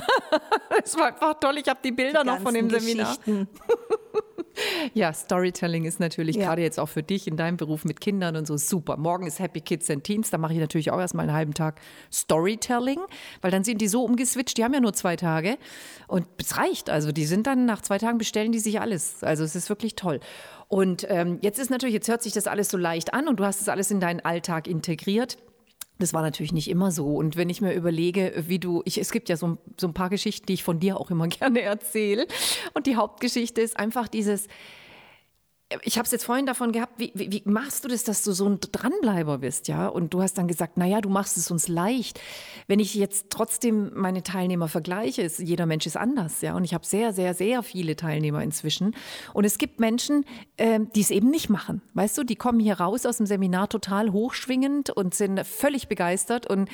Es 0.84 0.98
war 0.98 1.08
einfach 1.08 1.40
toll. 1.40 1.58
Ich 1.58 1.68
habe 1.68 1.80
die 1.84 1.92
Bilder 1.92 2.22
die 2.22 2.28
noch 2.28 2.40
von 2.40 2.54
dem 2.54 2.70
Seminar. 2.70 3.16
ja, 4.94 5.14
Storytelling 5.14 5.86
ist 5.86 6.00
natürlich 6.00 6.36
ja. 6.36 6.48
gerade 6.48 6.62
jetzt 6.62 6.80
auch 6.80 6.90
für 6.90 7.04
dich 7.04 7.28
in 7.28 7.38
deinem 7.38 7.58
Beruf 7.58 7.86
mit 7.86 8.02
Kindern 8.02 8.36
und 8.36 8.48
so 8.48 8.58
super. 8.58 8.98
Morgen 8.98 9.28
ist 9.28 9.40
Happy 9.40 9.62
Kids 9.62 9.90
and 9.90 10.04
Teens. 10.04 10.30
Da 10.30 10.38
mache 10.38 10.54
ich 10.54 10.60
natürlich 10.60 10.92
auch 10.92 11.00
erstmal 11.00 11.28
einen 11.28 11.36
halben 11.36 11.54
Tag 11.54 11.80
Storytelling, 12.12 13.00
weil 13.42 13.52
dann 13.52 13.64
sind 13.64 13.82
die 13.82 13.88
so 13.88 14.04
umgeswitcht. 14.04 14.58
Die 14.58 14.64
haben 14.64 14.74
ja 14.74 14.80
nur 14.80 14.94
zwei 14.94 15.16
Tage 15.16 15.58
und 16.08 16.26
es 16.38 16.58
reicht. 16.58 16.90
Also 16.90 17.12
die 17.12 17.26
sind 17.26 17.48
dann 17.48 17.66
nach 17.66 17.82
zwei 17.82 17.98
Tagen 17.98 18.18
bestellen 18.18 18.52
die 18.52 18.60
sich 18.60 18.82
alles. 18.82 19.24
Also 19.24 19.44
es 19.44 19.56
ist 19.56 19.70
wirklich 19.70 19.96
toll. 19.96 20.20
Und 20.68 21.06
ähm, 21.10 21.40
jetzt 21.42 21.60
ist 21.60 21.70
natürlich, 21.70 21.94
jetzt 21.94 22.08
hört 22.08 22.24
sich 22.24 22.34
das 22.34 22.48
alles 22.48 22.70
so 22.70 22.78
leicht 22.78 23.14
an 23.14 23.28
und 23.28 23.40
du 23.40 23.46
hast 23.46 23.62
es 23.62 23.70
alles 23.70 23.92
in 23.92 24.00
deinen 24.00 24.22
Alltag 24.22 24.68
integriert. 24.68 25.38
Das 26.00 26.14
war 26.14 26.22
natürlich 26.22 26.54
nicht 26.54 26.70
immer 26.70 26.92
so. 26.92 27.16
Und 27.16 27.36
wenn 27.36 27.50
ich 27.50 27.62
mir 27.62 27.74
überlege, 27.74 28.44
wie 28.48 28.60
du, 28.60 28.82
ich, 28.86 28.98
es 28.98 29.12
gibt 29.12 29.30
ja 29.30 29.38
so, 29.38 29.58
so 29.80 29.88
ein 29.88 29.94
paar 29.94 30.10
Geschichten, 30.10 30.46
die 30.48 30.54
ich 30.54 30.64
von 30.64 30.80
dir 30.80 31.00
auch 31.00 31.12
immer 31.12 31.28
gerne 31.30 31.62
erzähle. 31.62 32.28
Und 32.74 32.88
die 32.88 32.96
Hauptgeschichte 32.96 33.62
ist 33.62 33.78
einfach 33.78 34.08
dieses, 34.08 34.48
ich 35.82 35.98
habe 35.98 36.06
es 36.06 36.12
jetzt 36.12 36.26
vorhin 36.26 36.46
davon 36.46 36.72
gehabt, 36.72 36.94
wie, 36.98 37.12
wie, 37.16 37.32
wie, 37.32 37.42
machst 37.46 37.84
du 37.84 37.88
das, 37.88 38.04
dass 38.04 38.24
du 38.24 38.32
so 38.34 38.48
ein 38.48 38.60
Dranbleiber 38.60 39.40
bist, 39.40 39.68
ja? 39.68 39.88
Und 39.88 40.14
du 40.14 40.22
hast 40.22 40.38
dann 40.38 40.48
gesagt, 40.48 40.78
naja, 40.78 41.02
du 41.02 41.10
machst 41.10 41.38
es 41.38 41.50
uns 41.52 41.68
leicht. 41.68 42.20
Wenn 42.68 42.80
ich 42.80 42.94
jetzt 42.96 43.28
trotzdem 43.30 43.92
meine 43.94 44.24
Teilnehmer 44.24 44.68
vergleiche, 44.68 45.22
ist, 45.22 45.40
jeder 45.40 45.66
Mensch 45.66 45.86
ist 45.86 45.98
anders, 45.98 46.42
ja? 46.42 46.56
Und 46.56 46.64
ich 46.64 46.74
habe 46.74 46.86
sehr, 46.86 47.14
sehr, 47.14 47.34
sehr 47.34 47.64
viele 47.64 47.96
Teilnehmer 47.96 48.44
inzwischen. 48.44 48.96
Und 49.34 49.46
es 49.46 49.58
gibt 49.58 49.80
Menschen, 49.80 50.26
äh, 50.58 50.80
die 50.96 51.02
es 51.02 51.12
eben 51.12 51.30
nicht 51.30 51.50
machen. 51.50 51.82
Weißt 51.94 52.18
du, 52.18 52.24
die 52.24 52.36
kommen 52.36 52.60
hier 52.60 52.80
raus 52.80 53.06
aus 53.06 53.18
dem 53.18 53.26
Seminar 53.26 53.70
total 53.70 54.12
hochschwingend 54.12 54.90
und 54.90 55.14
sind 55.14 55.46
völlig 55.46 55.88
begeistert 55.88 56.50
und 56.50 56.70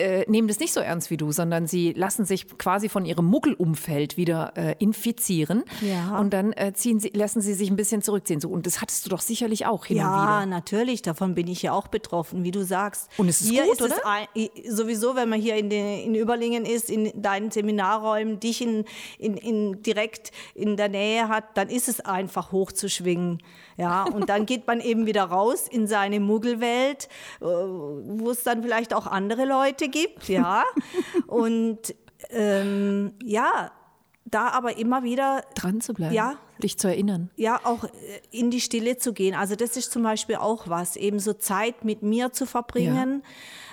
äh, 0.00 0.28
nehmen 0.28 0.48
das 0.48 0.58
nicht 0.58 0.72
so 0.72 0.80
ernst 0.80 1.10
wie 1.10 1.16
du, 1.16 1.30
sondern 1.30 1.68
sie 1.68 1.92
lassen 1.92 2.24
sich 2.24 2.58
quasi 2.58 2.88
von 2.88 3.04
ihrem 3.04 3.26
Muggelumfeld 3.26 4.16
wieder 4.16 4.52
äh, 4.56 4.74
infizieren. 4.80 5.62
Ja. 5.82 6.18
Und 6.18 6.32
dann 6.32 6.52
äh, 6.52 6.72
ziehen 6.72 6.98
sie, 6.98 7.10
lassen 7.14 7.40
sie 7.40 7.54
sich 7.54 7.70
ein 7.70 7.76
bisschen 7.76 8.02
zurückziehen. 8.02 8.40
So, 8.40 8.48
und 8.48 8.66
das 8.66 8.80
hattest 8.80 9.06
du 9.06 9.10
doch 9.10 9.20
sicherlich 9.20 9.66
auch 9.66 9.84
hin 9.84 9.98
und 9.98 10.02
Ja, 10.02 10.22
wieder. 10.40 10.46
natürlich, 10.46 11.02
davon 11.02 11.36
bin 11.36 11.46
ich 11.46 11.62
ja 11.62 11.72
auch 11.72 11.86
betroffen, 11.86 12.42
wie 12.42 12.50
du 12.50 12.64
sagst. 12.64 13.08
Und 13.18 13.28
es 13.28 13.40
ist 13.40 13.50
hier 13.50 13.66
gut, 13.66 13.80
ist 13.80 13.82
oder? 13.82 14.04
ein, 14.04 14.26
sowieso, 14.68 15.14
wenn 15.14 15.28
man 15.28 15.40
hier 15.40 15.54
in, 15.54 15.70
den, 15.70 16.00
in 16.00 16.14
Überlingen 16.16 16.64
ist, 16.64 16.90
in 16.90 17.12
deinen 17.22 17.52
Seminarräumen, 17.52 18.40
dich 18.40 18.62
in, 18.62 18.84
in, 19.18 19.36
in, 19.36 19.82
direkt 19.82 20.32
in 20.56 20.76
der 20.76 20.88
Nähe 20.88 21.28
hat, 21.28 21.56
dann 21.56 21.68
ist 21.68 21.88
es 21.88 22.00
einfach 22.00 22.50
hochzuschwingen. 22.50 23.38
Ja, 23.76 24.04
und 24.04 24.28
dann 24.28 24.46
geht 24.46 24.66
man 24.66 24.80
eben 24.80 25.06
wieder 25.06 25.24
raus 25.24 25.68
in 25.68 25.86
seine 25.86 26.18
Muggelwelt, 26.20 27.08
äh, 27.40 27.44
wo 27.44 28.30
es 28.30 28.42
dann 28.42 28.62
vielleicht 28.62 28.92
auch 28.92 29.06
andere 29.06 29.44
Leute 29.44 29.83
gibt, 29.88 30.28
ja. 30.28 30.64
und 31.26 31.78
ähm, 32.30 33.12
ja, 33.22 33.70
da 34.24 34.48
aber 34.48 34.78
immer 34.78 35.02
wieder 35.04 35.44
Dran 35.54 35.80
zu 35.80 35.92
bleiben, 35.94 36.14
Ja. 36.14 36.34
dich 36.62 36.78
zu 36.78 36.88
erinnern. 36.88 37.30
ja, 37.36 37.60
auch 37.64 37.84
äh, 37.84 37.88
in 38.30 38.50
die 38.50 38.60
Stille 38.60 38.96
zu 38.96 39.12
gehen. 39.12 39.34
Also 39.34 39.54
das 39.54 39.76
ist 39.76 39.92
zum 39.92 40.02
Beispiel 40.02 40.36
auch 40.36 40.68
was, 40.68 40.96
eben 40.96 41.18
so 41.18 41.34
Zeit 41.34 41.84
mit 41.84 42.02
mir 42.02 42.32
zu 42.32 42.46
verbringen, 42.46 43.22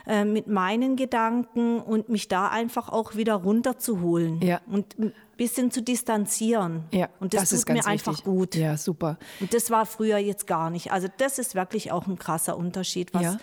äh, 0.05 0.25
mit 0.25 0.47
meinen 0.47 0.97
Gedanken 0.97 1.79
und 1.79 2.09
mich 2.09 2.27
da 2.27 2.49
einfach 2.49 2.89
auch 2.89 3.15
wieder 3.15 3.35
runterzuholen 3.35 4.41
Ja. 4.41 4.59
und 4.69 4.99
ein 4.99 5.13
bisschen 5.37 5.71
zu 5.71 5.81
distanzieren. 5.81 6.83
Ja, 6.91 7.07
und 7.19 7.33
das, 7.33 7.51
ist 7.53 7.61
tut 7.61 7.69
mir 7.69 7.75
ganz 7.75 7.87
einfach 7.87 8.11
wichtig. 8.11 8.25
gut. 8.25 8.55
Ja, 8.55 8.77
super. 8.77 9.17
Und 9.39 9.53
das 9.53 9.71
war 9.71 9.85
früher 9.85 10.17
jetzt 10.17 10.45
gar 10.45 10.69
nicht. 10.69 10.91
Also 10.91 11.07
das 11.17 11.39
ist 11.39 11.55
wirklich 11.55 11.91
auch 11.91 12.05
ein 12.07 12.19
krasser 12.19 12.57
Unterschied, 12.57 13.13
was 13.13 13.23
Ja. 13.23 13.37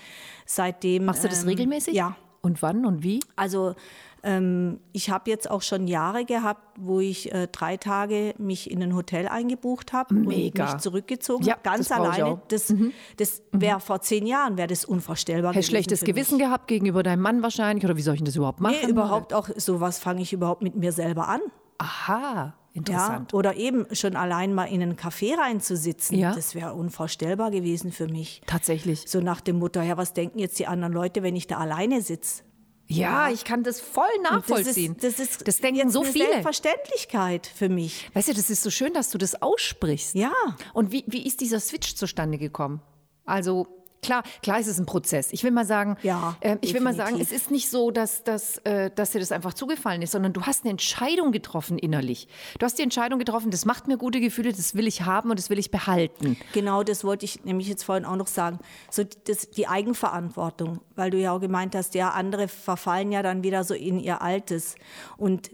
seitdem. 0.46 1.06
Machst 1.06 1.24
du 1.24 1.28
das 1.28 1.42
ähm, 1.42 1.48
regelmäßig? 1.48 1.94
Ja. 1.94 2.14
Und 2.48 2.62
wann 2.62 2.84
und 2.86 3.02
wie? 3.02 3.20
Also 3.36 3.74
ähm, 4.22 4.80
ich 4.92 5.10
habe 5.10 5.30
jetzt 5.30 5.50
auch 5.50 5.62
schon 5.62 5.86
Jahre 5.86 6.24
gehabt, 6.24 6.62
wo 6.78 6.98
ich 6.98 7.32
äh, 7.32 7.46
drei 7.52 7.76
Tage 7.76 8.34
mich 8.38 8.70
in 8.70 8.82
ein 8.82 8.94
Hotel 8.94 9.28
eingebucht 9.28 9.92
habe 9.92 10.14
und 10.14 10.26
mich 10.26 10.52
zurückgezogen 10.78 11.44
Ja, 11.44 11.52
habe, 11.52 11.62
ganz 11.62 11.88
das 11.88 11.98
alleine. 11.98 12.24
auch. 12.24 12.36
Mhm. 12.36 12.40
Das, 12.48 12.74
das 13.16 13.42
wäre 13.52 13.80
vor 13.80 14.00
zehn 14.00 14.26
Jahren 14.26 14.56
wäre 14.56 14.66
das 14.68 14.84
unvorstellbar 14.84 15.50
Hast 15.50 15.54
gewesen 15.56 15.70
schlechtes 15.70 16.00
Gewissen 16.00 16.38
gehabt 16.38 16.66
gegenüber 16.66 17.02
deinem 17.02 17.22
Mann 17.22 17.42
wahrscheinlich? 17.42 17.84
Oder 17.84 17.96
wie 17.96 18.02
soll 18.02 18.14
ich 18.14 18.20
denn 18.20 18.26
das 18.26 18.36
überhaupt 18.36 18.60
machen? 18.60 18.76
Nee, 18.82 18.90
überhaupt 18.90 19.32
auch 19.32 19.48
sowas 19.56 19.98
fange 19.98 20.22
ich 20.22 20.32
überhaupt 20.32 20.62
mit 20.62 20.74
mir 20.74 20.90
selber 20.92 21.28
an. 21.28 21.40
Aha, 21.78 22.54
Ja, 22.86 23.06
interessant. 23.06 23.34
oder 23.34 23.56
eben 23.56 23.86
schon 23.92 24.16
allein 24.16 24.54
mal 24.54 24.64
in 24.66 24.82
einen 24.82 24.96
Café 24.96 25.36
reinzusitzen, 25.38 26.18
Ja. 26.18 26.34
das 26.34 26.54
wäre 26.54 26.74
unvorstellbar 26.74 27.50
gewesen 27.50 27.92
für 27.92 28.08
mich. 28.08 28.40
Tatsächlich. 28.46 29.04
So 29.06 29.20
nach 29.20 29.40
dem 29.40 29.58
Motto, 29.58 29.80
ja, 29.80 29.96
was 29.96 30.12
denken 30.12 30.38
jetzt 30.38 30.58
die 30.58 30.66
anderen 30.66 30.92
Leute, 30.92 31.22
wenn 31.22 31.36
ich 31.36 31.46
da 31.46 31.58
alleine 31.58 32.00
sitze? 32.02 32.42
Ja, 32.90 33.28
ich 33.30 33.44
kann 33.44 33.64
das 33.64 33.80
voll 33.80 34.04
nachvollziehen. 34.22 34.96
Das 35.00 35.04
ist, 35.04 35.18
das 35.18 35.28
ist 35.28 35.48
das 35.48 35.58
denken 35.58 35.90
so 35.90 36.00
eine 36.02 36.10
viele. 36.10 36.24
Selbstverständlichkeit 36.26 37.46
für 37.46 37.68
mich. 37.68 38.08
Weißt 38.14 38.28
du, 38.28 38.32
das 38.34 38.48
ist 38.50 38.62
so 38.62 38.70
schön, 38.70 38.94
dass 38.94 39.10
du 39.10 39.18
das 39.18 39.42
aussprichst. 39.42 40.14
Ja. 40.14 40.32
Und 40.72 40.90
wie, 40.90 41.04
wie 41.06 41.26
ist 41.26 41.40
dieser 41.42 41.60
Switch 41.60 41.94
zustande 41.96 42.38
gekommen? 42.38 42.80
Also 43.26 43.66
klar, 44.02 44.22
klar 44.42 44.58
ist 44.60 44.66
es 44.66 44.78
ein 44.78 44.86
Prozess. 44.86 45.32
Ich 45.32 45.44
will 45.44 45.50
mal 45.50 45.64
sagen, 45.66 45.96
Ja, 46.02 46.36
äh, 46.40 46.56
ich 46.60 46.74
will 46.74 46.80
mal 46.80 46.94
sagen, 46.94 47.14
es 47.14 47.28
definitiv. 47.28 47.36
ist 47.46 47.50
nicht 47.50 47.70
so, 47.70 47.90
dass, 47.90 48.24
dass, 48.24 48.58
äh, 48.58 48.90
dass 48.94 49.10
dir 49.10 49.20
das 49.20 49.32
einfach 49.32 49.54
zugefallen 49.54 50.02
ist, 50.02 50.12
sondern 50.12 50.32
du 50.32 50.42
hast 50.42 50.64
eine 50.64 50.70
Entscheidung 50.70 51.32
getroffen 51.32 51.78
innerlich. 51.78 52.28
Du 52.58 52.64
hast 52.64 52.78
die 52.78 52.82
Entscheidung 52.82 53.18
getroffen, 53.18 53.50
das 53.50 53.64
macht 53.64 53.88
mir 53.88 53.96
gute 53.98 54.20
Gefühle, 54.20 54.52
das 54.52 54.74
will 54.74 54.86
ich 54.86 55.02
haben 55.02 55.30
und 55.30 55.38
das 55.38 55.50
will 55.50 55.58
ich 55.58 55.70
behalten. 55.70 56.36
Genau, 56.52 56.82
das 56.82 57.04
wollte 57.04 57.24
ich 57.24 57.44
nämlich 57.44 57.68
jetzt 57.68 57.82
vorhin 57.84 58.04
auch 58.04 58.16
noch 58.16 58.26
sagen. 58.28 58.58
So 58.90 59.04
das, 59.24 59.50
die 59.50 59.66
Eigenverantwortung, 59.68 60.80
weil 60.94 61.10
du 61.10 61.18
ja 61.18 61.32
auch 61.32 61.40
gemeint 61.40 61.74
hast, 61.74 61.94
ja, 61.94 62.10
andere 62.10 62.48
verfallen 62.48 63.12
ja 63.12 63.22
dann 63.22 63.42
wieder 63.42 63.64
so 63.64 63.74
in 63.74 63.98
ihr 64.00 64.22
Altes. 64.22 64.74
Und 65.16 65.50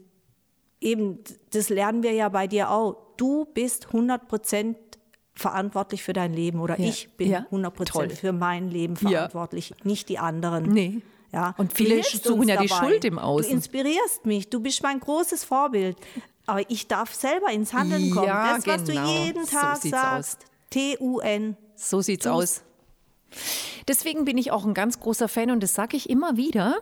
eben, 0.81 1.19
das 1.53 1.69
lernen 1.69 2.03
wir 2.03 2.13
ja 2.13 2.29
bei 2.29 2.47
dir 2.47 2.71
auch. 2.71 2.97
Du 3.17 3.45
bist 3.45 3.87
100 3.87 4.27
Prozent 4.27 4.77
verantwortlich 5.35 6.03
für 6.03 6.13
dein 6.13 6.33
Leben 6.33 6.61
oder 6.61 6.79
Ja. 6.79 6.89
ich 6.89 7.09
bin 7.17 7.31
Ja. 7.31 7.47
100 7.51 7.77
Toll. 7.77 7.85
Prozent 7.87 8.13
für 8.21 8.33
mein 8.33 8.71
Leben 8.71 8.95
Ja. 9.03 9.11
verantwortlich, 9.11 9.75
nicht 9.83 10.09
die 10.09 10.19
anderen. 10.19 10.65
Nee. 10.65 11.01
Ja. 11.33 11.55
Und 11.59 11.73
viele 11.73 12.01
suchen 12.05 12.49
ja 12.49 12.61
die 12.61 12.69
dabei. 12.69 12.87
Schuld 12.87 13.05
im 13.05 13.19
Außen. 13.19 13.51
Du 13.51 13.57
inspirierst 13.57 14.25
mich, 14.27 14.49
du 14.51 14.61
bist 14.61 14.83
mein 14.85 15.01
großes 15.01 15.43
Vorbild. 15.45 15.97
Aber 16.47 16.69
ich 16.71 16.87
darf 16.87 17.13
selber 17.15 17.51
ins 17.51 17.73
Handeln 17.73 18.11
kommen. 18.11 18.27
Ja, 18.29 18.55
das, 18.57 18.67
was 18.67 18.85
genau. 18.85 19.03
du 19.05 19.11
jeden 19.25 19.45
So 19.47 19.57
Tag 19.57 19.77
sieht's 19.79 19.91
sagst. 19.99 20.39
T-U-N. 20.71 21.57
So 21.75 22.01
sieht's 22.03 22.25
Tu's. 22.25 22.33
aus. 22.33 22.63
Deswegen 23.89 24.25
bin 24.25 24.39
ich 24.39 24.53
auch 24.53 24.65
ein 24.65 24.75
ganz 24.75 25.01
großer 25.01 25.29
Fan 25.29 25.51
und 25.51 25.63
das 25.63 25.75
sage 25.75 25.97
ich 25.97 26.09
immer 26.09 26.37
wieder. 26.37 26.79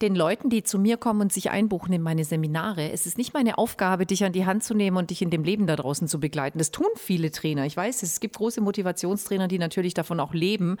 Den 0.00 0.14
Leuten, 0.14 0.48
die 0.48 0.62
zu 0.62 0.78
mir 0.78 0.96
kommen 0.96 1.22
und 1.22 1.32
sich 1.32 1.50
einbuchen 1.50 1.92
in 1.92 2.02
meine 2.02 2.22
Seminare, 2.22 2.92
es 2.92 3.04
ist 3.04 3.18
nicht 3.18 3.34
meine 3.34 3.58
Aufgabe, 3.58 4.06
dich 4.06 4.22
an 4.22 4.32
die 4.32 4.46
Hand 4.46 4.62
zu 4.62 4.72
nehmen 4.72 4.96
und 4.96 5.10
dich 5.10 5.22
in 5.22 5.30
dem 5.30 5.42
Leben 5.42 5.66
da 5.66 5.74
draußen 5.74 6.06
zu 6.06 6.20
begleiten. 6.20 6.58
Das 6.58 6.70
tun 6.70 6.86
viele 6.94 7.32
Trainer. 7.32 7.66
Ich 7.66 7.76
weiß, 7.76 8.04
es 8.04 8.20
gibt 8.20 8.36
große 8.36 8.60
Motivationstrainer, 8.60 9.48
die 9.48 9.58
natürlich 9.58 9.94
davon 9.94 10.20
auch 10.20 10.34
leben, 10.34 10.76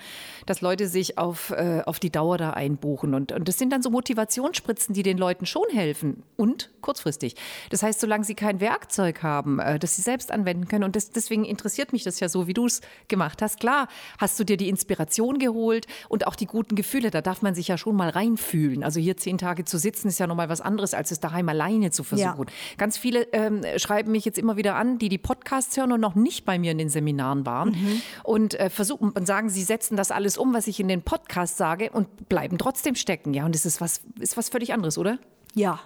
dass 0.46 0.60
Leute 0.60 0.86
sich 0.86 1.18
auf, 1.18 1.50
äh, 1.50 1.82
auf 1.84 1.98
die 1.98 2.12
Dauer 2.12 2.38
da 2.38 2.50
einbuchen. 2.50 3.12
Und, 3.12 3.32
und 3.32 3.48
das 3.48 3.58
sind 3.58 3.72
dann 3.72 3.82
so 3.82 3.90
Motivationsspritzen, 3.90 4.94
die 4.94 5.02
den 5.02 5.18
Leuten 5.18 5.46
schon 5.46 5.66
helfen 5.72 6.22
und 6.36 6.70
kurzfristig. 6.80 7.34
Das 7.70 7.82
heißt, 7.82 7.98
solange 7.98 8.22
sie 8.22 8.36
kein 8.36 8.60
Werkzeug 8.60 9.24
haben, 9.24 9.58
äh, 9.58 9.80
das 9.80 9.96
sie 9.96 10.02
selbst 10.02 10.30
anwenden 10.30 10.68
können. 10.68 10.84
Und 10.84 10.94
das, 10.94 11.10
deswegen 11.10 11.44
interessiert 11.44 11.92
mich 11.92 12.04
das 12.04 12.20
ja 12.20 12.28
so, 12.28 12.46
wie 12.46 12.54
du 12.54 12.66
es 12.66 12.82
gemacht 13.08 13.42
hast. 13.42 13.58
Klar, 13.58 13.88
hast 14.18 14.38
du 14.38 14.44
dir 14.44 14.56
die 14.56 14.68
Inspiration 14.68 15.40
geholt 15.40 15.88
und 16.08 16.28
auch 16.28 16.36
die 16.36 16.46
guten 16.46 16.76
Gefühle. 16.76 17.10
Da 17.10 17.20
darf 17.20 17.42
man 17.42 17.56
sich 17.56 17.66
ja 17.66 17.76
schon 17.76 17.96
mal 17.96 18.10
reinfühlen. 18.10 18.84
Also 18.84 19.07
hier 19.08 19.16
zehn 19.16 19.38
Tage 19.38 19.64
zu 19.64 19.78
sitzen, 19.78 20.08
ist 20.08 20.18
ja 20.18 20.26
nochmal 20.26 20.48
was 20.48 20.60
anderes, 20.60 20.92
als 20.92 21.10
es 21.10 21.20
daheim 21.20 21.48
alleine 21.48 21.90
zu 21.90 22.04
versuchen. 22.04 22.46
Ganz 22.76 22.98
viele 22.98 23.22
ähm, 23.32 23.62
schreiben 23.76 24.12
mich 24.12 24.24
jetzt 24.24 24.38
immer 24.38 24.56
wieder 24.56 24.76
an, 24.76 24.98
die 24.98 25.08
die 25.08 25.18
Podcasts 25.18 25.76
hören 25.76 25.92
und 25.92 26.00
noch 26.00 26.14
nicht 26.14 26.44
bei 26.44 26.58
mir 26.58 26.72
in 26.72 26.78
den 26.78 26.90
Seminaren 26.90 27.46
waren 27.46 27.74
und 28.22 28.54
äh, 28.54 28.68
versuchen 28.68 29.10
und 29.10 29.26
sagen, 29.26 29.48
sie 29.48 29.62
setzen 29.62 29.96
das 29.96 30.10
alles 30.10 30.36
um, 30.36 30.52
was 30.52 30.66
ich 30.66 30.78
in 30.78 30.88
den 30.88 31.02
Podcasts 31.02 31.56
sage 31.56 31.90
und 31.90 32.28
bleiben 32.28 32.58
trotzdem 32.58 32.94
stecken. 32.94 33.32
Ja, 33.32 33.46
und 33.46 33.54
das 33.54 33.64
ist 33.64 33.80
was, 33.80 34.02
ist 34.20 34.36
was 34.36 34.50
völlig 34.50 34.74
anderes, 34.74 34.98
oder? 34.98 35.18
Ja, 35.54 35.80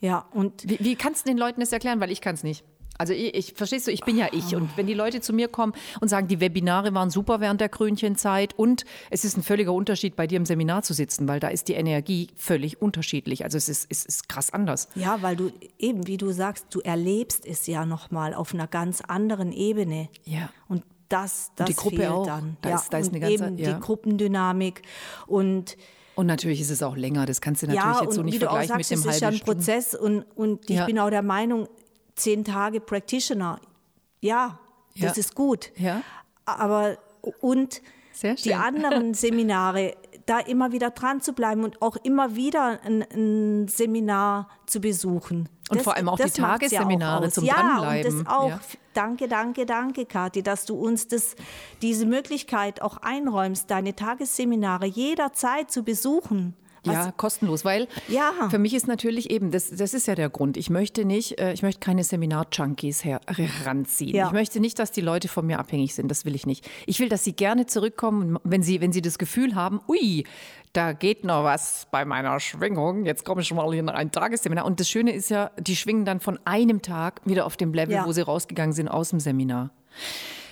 ja. 0.00 0.26
Und 0.32 0.68
Wie, 0.68 0.78
wie 0.80 0.96
kannst 0.96 1.24
du 1.24 1.30
den 1.30 1.38
Leuten 1.38 1.60
das 1.60 1.72
erklären? 1.72 2.00
Weil 2.00 2.10
ich 2.10 2.20
kann 2.20 2.34
es 2.34 2.42
nicht. 2.42 2.64
Also 2.98 3.12
ich, 3.12 3.34
ich 3.34 3.52
verstehst 3.54 3.86
du, 3.86 3.90
ich 3.90 4.02
bin 4.04 4.16
ja 4.16 4.28
ich. 4.32 4.54
Und 4.54 4.70
wenn 4.76 4.86
die 4.86 4.94
Leute 4.94 5.20
zu 5.20 5.32
mir 5.32 5.48
kommen 5.48 5.72
und 6.00 6.08
sagen, 6.08 6.28
die 6.28 6.40
Webinare 6.40 6.94
waren 6.94 7.10
super 7.10 7.40
während 7.40 7.60
der 7.60 7.68
Krönchenzeit 7.68 8.54
und 8.56 8.84
es 9.10 9.24
ist 9.24 9.36
ein 9.36 9.42
völliger 9.42 9.72
Unterschied, 9.72 10.16
bei 10.16 10.26
dir 10.26 10.36
im 10.36 10.46
Seminar 10.46 10.82
zu 10.82 10.94
sitzen, 10.94 11.26
weil 11.28 11.40
da 11.40 11.48
ist 11.48 11.68
die 11.68 11.74
Energie 11.74 12.28
völlig 12.36 12.80
unterschiedlich. 12.80 13.44
Also 13.44 13.58
es 13.58 13.68
ist, 13.68 13.86
es 13.90 14.04
ist 14.04 14.28
krass 14.28 14.52
anders. 14.52 14.88
ja, 14.94 15.20
weil 15.22 15.36
du 15.36 15.50
eben, 15.78 16.06
wie 16.06 16.16
du 16.16 16.30
sagst, 16.32 16.66
du 16.70 16.80
erlebst 16.80 17.46
es 17.46 17.66
ja 17.66 17.84
nochmal 17.84 18.32
auf 18.34 18.54
einer 18.54 18.66
ganz 18.66 19.00
anderen 19.00 19.52
Ebene. 19.52 20.08
Ja. 20.24 20.50
Und 20.68 20.84
das, 21.08 21.50
das 21.56 21.66
die 21.66 21.74
Gruppe 21.74 21.96
fehlt 21.96 22.08
auch. 22.10 22.26
dann. 22.26 22.56
Da 22.62 22.70
ja, 22.70 22.76
ist- 22.76 22.92
da 22.92 22.98
ist 22.98 23.08
und 23.08 23.14
eine 23.16 23.20
ganze- 23.20 23.44
eben 23.46 23.58
ja. 23.58 23.72
die 23.74 23.80
Gruppendynamik 23.80 24.82
und 25.26 25.76
Und 26.16 26.26
natürlich 26.26 26.60
ist 26.60 26.70
es 26.70 26.82
auch 26.82 26.96
länger. 26.96 27.26
Das 27.26 27.40
kannst 27.40 27.62
du 27.62 27.66
natürlich 27.66 27.82
ja, 27.84 28.02
jetzt 28.02 28.14
so 28.14 28.20
und 28.20 28.26
nicht 28.26 28.38
vergleichen 28.38 28.68
sagst, 28.68 28.90
mit 28.90 28.98
es 28.98 29.02
dem 29.02 29.10
ist 29.10 29.20
ja 29.20 29.26
halben 29.26 29.34
ein 29.36 29.38
Stunde. 29.38 29.56
Prozess 29.56 29.94
und, 29.94 30.22
und 30.36 30.70
ich 30.70 30.76
Ja. 30.76 30.86
bin 30.86 30.98
auch 30.98 31.10
der 31.10 31.22
Meinung, 31.22 31.68
zehn 32.16 32.44
Tage 32.44 32.80
Practitioner, 32.80 33.60
ja, 34.20 34.58
das 34.94 35.16
Ja. 35.16 35.20
ist 35.20 35.34
gut. 35.34 35.72
Ja. 35.76 36.02
Aber 36.44 36.96
und 37.40 37.80
die 38.44 38.54
anderen 38.54 39.14
Seminare, 39.14 39.96
da 40.26 40.38
immer 40.38 40.72
wieder 40.72 40.90
dran 40.90 41.20
zu 41.20 41.32
bleiben 41.32 41.64
und 41.64 41.82
auch 41.82 41.96
immer 41.96 42.36
wieder 42.36 42.80
ein, 42.84 43.02
ein 43.12 43.68
Seminar 43.68 44.48
zu 44.66 44.80
besuchen. 44.80 45.48
Und 45.70 45.82
vor 45.82 45.96
allem 45.96 46.08
auch 46.08 46.16
die 46.16 46.22
ja 46.22 46.28
Tagesseminare 46.28 47.26
aus. 47.26 47.34
zum 47.34 47.44
ja, 47.44 47.54
Dranbleiben. 47.54 48.18
Und 48.18 48.26
das 48.26 48.32
auch. 48.34 48.48
Ja. 48.50 48.60
Danke, 48.94 49.26
danke, 49.26 49.66
danke, 49.66 50.06
Kathi, 50.06 50.42
dass 50.42 50.66
du 50.66 50.76
uns 50.76 51.08
das, 51.08 51.34
diese 51.82 52.06
Möglichkeit 52.06 52.80
auch 52.80 52.98
einräumst, 52.98 53.68
deine 53.70 53.96
Tagesseminare 53.96 54.86
jederzeit 54.86 55.70
zu 55.70 55.82
besuchen. 55.82 56.54
Was- 56.84 56.94
Ja, 56.94 57.12
kostenlos, 57.16 57.64
weil 57.64 57.88
Ja. 58.08 58.32
für 58.50 58.58
mich 58.58 58.74
ist 58.74 58.86
natürlich 58.88 59.30
eben, 59.30 59.50
das, 59.50 59.70
das 59.70 59.94
ist 59.94 60.06
ja 60.06 60.14
der 60.14 60.28
Grund. 60.30 60.56
Ich 60.56 60.70
möchte 60.70 61.04
nicht, 61.04 61.40
äh, 61.40 61.52
ich 61.52 61.62
möchte 61.62 61.80
keine 61.80 62.04
Seminar-Junkies 62.04 63.04
her- 63.04 63.20
heranziehen. 63.26 64.14
Ja. 64.16 64.26
Ich 64.26 64.32
möchte 64.32 64.60
nicht, 64.60 64.78
dass 64.78 64.92
die 64.92 65.00
Leute 65.00 65.28
von 65.28 65.46
mir 65.46 65.58
abhängig 65.58 65.94
sind. 65.94 66.08
Das 66.10 66.24
will 66.24 66.34
ich 66.34 66.46
nicht. 66.46 66.68
Ich 66.86 67.00
will, 67.00 67.08
dass 67.08 67.24
sie 67.24 67.32
gerne 67.34 67.66
zurückkommen, 67.66 68.38
wenn 68.44 68.62
sie, 68.62 68.80
wenn 68.80 68.92
sie 68.92 69.02
das 69.02 69.18
Gefühl 69.18 69.54
haben, 69.54 69.80
ui, 69.88 70.24
da 70.72 70.92
geht 70.92 71.24
noch 71.24 71.44
was 71.44 71.86
bei 71.90 72.04
meiner 72.04 72.40
Schwingung. 72.40 73.04
Jetzt 73.06 73.24
komme 73.24 73.42
ich 73.42 73.48
schon 73.48 73.56
mal 73.56 73.72
in 73.74 73.88
ein 73.88 74.10
Tagesseminar. 74.10 74.64
Und 74.64 74.80
das 74.80 74.88
Schöne 74.88 75.12
ist 75.12 75.30
ja, 75.30 75.50
die 75.58 75.76
schwingen 75.76 76.04
dann 76.04 76.20
von 76.20 76.38
einem 76.44 76.82
Tag 76.82 77.20
wieder 77.24 77.46
auf 77.46 77.56
dem 77.56 77.72
Level, 77.72 77.94
Ja. 77.94 78.06
wo 78.06 78.12
sie 78.12 78.22
rausgegangen 78.22 78.72
sind 78.72 78.88
aus 78.88 79.10
dem 79.10 79.20
Seminar. 79.20 79.70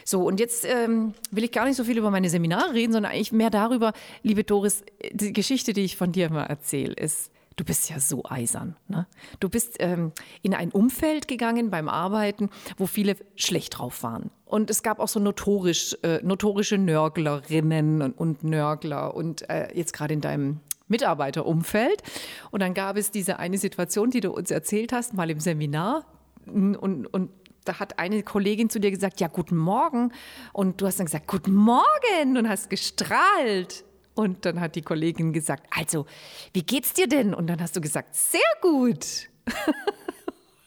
So, 0.04 0.24
und 0.24 0.40
jetzt 0.40 0.64
ähm, 0.64 1.14
will 1.30 1.44
ich 1.44 1.52
gar 1.52 1.66
nicht 1.66 1.76
so 1.76 1.84
viel 1.84 1.98
über 1.98 2.10
meine 2.10 2.30
Seminare 2.30 2.74
reden, 2.74 2.92
sondern 2.92 3.12
eigentlich 3.12 3.32
mehr 3.32 3.50
darüber, 3.50 3.92
liebe 4.22 4.44
Doris, 4.44 4.84
die 5.12 5.32
Geschichte, 5.32 5.72
die 5.72 5.82
ich 5.82 5.96
von 5.96 6.12
dir 6.12 6.30
mal 6.30 6.44
erzähle, 6.44 6.94
ist, 6.94 7.30
du 7.56 7.64
bist 7.64 7.90
ja 7.90 8.00
so 8.00 8.22
eisern. 8.24 8.76
Ne? 8.88 9.06
Du 9.40 9.48
bist 9.48 9.76
ähm, 9.78 10.12
in 10.42 10.54
ein 10.54 10.70
Umfeld 10.70 11.28
gegangen 11.28 11.70
beim 11.70 11.88
Arbeiten, 11.88 12.50
wo 12.76 12.86
viele 12.86 13.16
schlecht 13.36 13.78
drauf 13.78 14.02
waren. 14.02 14.30
Und 14.44 14.70
es 14.70 14.82
gab 14.82 15.00
auch 15.00 15.08
so 15.08 15.20
notorisch, 15.20 15.96
äh, 16.02 16.20
notorische 16.22 16.78
Nörglerinnen 16.78 18.02
und, 18.02 18.12
und 18.18 18.44
Nörgler. 18.44 19.14
Und 19.14 19.48
äh, 19.48 19.68
jetzt 19.74 19.92
gerade 19.92 20.14
in 20.14 20.20
deinem 20.20 20.60
Mitarbeiterumfeld. 20.88 22.02
Und 22.50 22.60
dann 22.60 22.74
gab 22.74 22.96
es 22.96 23.10
diese 23.10 23.38
eine 23.38 23.58
Situation, 23.58 24.10
die 24.10 24.20
du 24.20 24.30
uns 24.30 24.50
erzählt 24.50 24.92
hast, 24.92 25.14
mal 25.14 25.30
im 25.30 25.40
Seminar. 25.40 26.04
Und, 26.46 27.06
und 27.06 27.30
da 27.64 27.78
hat 27.78 27.98
eine 27.98 28.22
Kollegin 28.22 28.70
zu 28.70 28.80
dir 28.80 28.90
gesagt, 28.90 29.20
ja, 29.20 29.28
guten 29.28 29.56
Morgen. 29.56 30.12
Und 30.52 30.80
du 30.80 30.86
hast 30.86 30.98
dann 30.98 31.06
gesagt, 31.06 31.26
guten 31.26 31.54
Morgen 31.54 32.36
und 32.36 32.48
hast 32.48 32.70
gestrahlt. 32.70 33.84
Und 34.14 34.44
dann 34.44 34.60
hat 34.60 34.74
die 34.74 34.82
Kollegin 34.82 35.32
gesagt, 35.32 35.66
also, 35.70 36.06
wie 36.52 36.62
geht's 36.62 36.92
dir 36.92 37.06
denn? 37.06 37.32
Und 37.32 37.46
dann 37.46 37.60
hast 37.60 37.76
du 37.76 37.80
gesagt, 37.80 38.14
sehr 38.14 38.40
gut. 38.60 39.28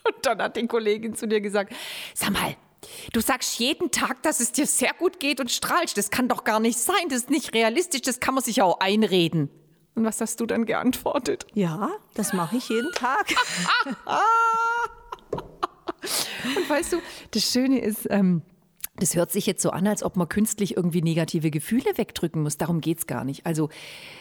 und 0.07 0.25
dann 0.25 0.41
hat 0.41 0.55
die 0.55 0.67
Kollegin 0.67 1.15
zu 1.15 1.27
dir 1.27 1.41
gesagt, 1.41 1.73
sag 2.13 2.31
mal, 2.31 2.55
du 3.13 3.21
sagst 3.21 3.59
jeden 3.59 3.91
Tag, 3.91 4.23
dass 4.23 4.39
es 4.39 4.51
dir 4.51 4.65
sehr 4.65 4.93
gut 4.97 5.19
geht 5.19 5.39
und 5.39 5.51
strahlst. 5.51 5.97
Das 5.97 6.09
kann 6.09 6.27
doch 6.27 6.43
gar 6.43 6.59
nicht 6.59 6.79
sein. 6.79 7.09
Das 7.09 7.19
ist 7.19 7.29
nicht 7.29 7.53
realistisch. 7.53 8.01
Das 8.01 8.19
kann 8.19 8.33
man 8.33 8.43
sich 8.43 8.61
auch 8.61 8.79
einreden. 8.79 9.49
Und 9.93 10.03
was 10.03 10.19
hast 10.19 10.39
du 10.39 10.45
dann 10.45 10.65
geantwortet? 10.65 11.45
Ja, 11.53 11.89
das 12.15 12.33
mache 12.33 12.57
ich 12.57 12.67
jeden 12.69 12.91
Tag. 12.93 13.27
und 16.55 16.69
weißt 16.69 16.93
du, 16.93 16.97
das 17.31 17.51
Schöne 17.51 17.79
ist, 17.79 18.07
ähm, 18.09 18.41
das 18.97 19.15
hört 19.15 19.31
sich 19.31 19.45
jetzt 19.45 19.61
so 19.61 19.71
an, 19.71 19.87
als 19.87 20.03
ob 20.03 20.15
man 20.15 20.29
künstlich 20.29 20.77
irgendwie 20.77 21.01
negative 21.01 21.51
Gefühle 21.51 21.97
wegdrücken 21.97 22.41
muss. 22.41 22.57
Darum 22.57 22.81
geht 22.81 22.99
es 22.99 23.07
gar 23.07 23.23
nicht. 23.23 23.45
Also 23.45 23.69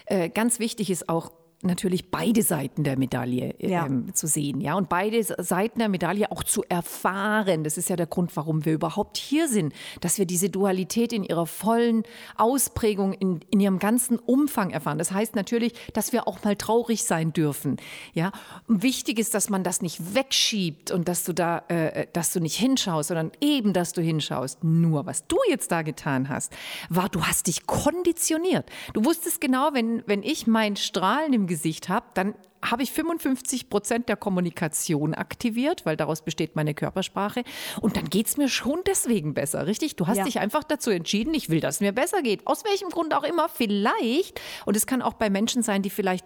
äh, 0.06 0.28
ganz 0.28 0.58
wichtig 0.58 0.90
ist 0.90 1.08
auch, 1.08 1.32
natürlich 1.64 2.10
beide 2.10 2.42
Seiten 2.42 2.84
der 2.84 2.98
Medaille 2.98 3.54
ja. 3.58 3.86
ähm, 3.86 4.14
zu 4.14 4.26
sehen, 4.26 4.60
ja, 4.60 4.74
und 4.74 4.88
beide 4.88 5.22
Seiten 5.22 5.78
der 5.78 5.88
Medaille 5.88 6.30
auch 6.30 6.42
zu 6.42 6.62
erfahren. 6.68 7.64
Das 7.64 7.78
ist 7.78 7.88
ja 7.88 7.96
der 7.96 8.06
Grund, 8.06 8.36
warum 8.36 8.64
wir 8.64 8.72
überhaupt 8.72 9.16
hier 9.16 9.48
sind, 9.48 9.72
dass 10.00 10.18
wir 10.18 10.26
diese 10.26 10.50
Dualität 10.50 11.12
in 11.12 11.24
ihrer 11.24 11.46
vollen 11.46 12.04
Ausprägung, 12.36 13.12
in, 13.14 13.40
in 13.50 13.60
ihrem 13.60 13.78
ganzen 13.78 14.18
Umfang 14.18 14.70
erfahren. 14.70 14.98
Das 14.98 15.12
heißt 15.12 15.34
natürlich, 15.34 15.72
dass 15.92 16.12
wir 16.12 16.28
auch 16.28 16.42
mal 16.44 16.56
traurig 16.56 17.04
sein 17.04 17.32
dürfen, 17.32 17.76
ja. 18.12 18.32
Und 18.68 18.82
wichtig 18.82 19.18
ist, 19.18 19.34
dass 19.34 19.48
man 19.48 19.62
das 19.62 19.82
nicht 19.82 20.14
wegschiebt 20.14 20.90
und 20.90 21.08
dass 21.08 21.24
du 21.24 21.32
da, 21.32 21.64
äh, 21.68 22.02
äh, 22.02 22.06
dass 22.12 22.32
du 22.32 22.40
nicht 22.40 22.56
hinschaust, 22.56 23.08
sondern 23.08 23.32
eben, 23.40 23.72
dass 23.72 23.92
du 23.92 24.02
hinschaust. 24.02 24.62
Nur, 24.62 25.06
was 25.06 25.26
du 25.26 25.36
jetzt 25.48 25.72
da 25.72 25.82
getan 25.82 26.28
hast, 26.28 26.52
war, 26.88 27.08
du 27.08 27.22
hast 27.24 27.46
dich 27.46 27.66
konditioniert. 27.66 28.70
Du 28.92 29.04
wusstest 29.04 29.40
genau, 29.40 29.70
wenn, 29.72 30.02
wenn 30.06 30.22
ich 30.22 30.46
mein 30.46 30.76
Strahlen 30.76 31.32
im 31.32 31.46
Gesicht 31.46 31.53
habe, 31.88 32.06
dann 32.14 32.34
habe 32.70 32.82
ich 32.82 32.92
55 32.92 33.68
Prozent 33.68 34.08
der 34.08 34.16
Kommunikation 34.16 35.14
aktiviert, 35.14 35.84
weil 35.84 35.96
daraus 35.96 36.22
besteht 36.22 36.56
meine 36.56 36.74
Körpersprache. 36.74 37.44
Und 37.80 37.96
dann 37.96 38.06
geht 38.06 38.26
es 38.26 38.36
mir 38.36 38.48
schon 38.48 38.80
deswegen 38.86 39.34
besser, 39.34 39.66
richtig? 39.66 39.96
Du 39.96 40.06
hast 40.06 40.18
ja. 40.18 40.24
dich 40.24 40.40
einfach 40.40 40.64
dazu 40.64 40.90
entschieden, 40.90 41.34
ich 41.34 41.50
will, 41.50 41.60
dass 41.60 41.76
es 41.76 41.80
mir 41.80 41.92
besser 41.92 42.22
geht. 42.22 42.46
Aus 42.46 42.64
welchem 42.64 42.88
Grund 42.88 43.14
auch 43.14 43.24
immer, 43.24 43.48
vielleicht. 43.48 44.40
Und 44.64 44.76
es 44.76 44.86
kann 44.86 45.02
auch 45.02 45.14
bei 45.14 45.30
Menschen 45.30 45.62
sein, 45.62 45.82
die 45.82 45.90
vielleicht 45.90 46.24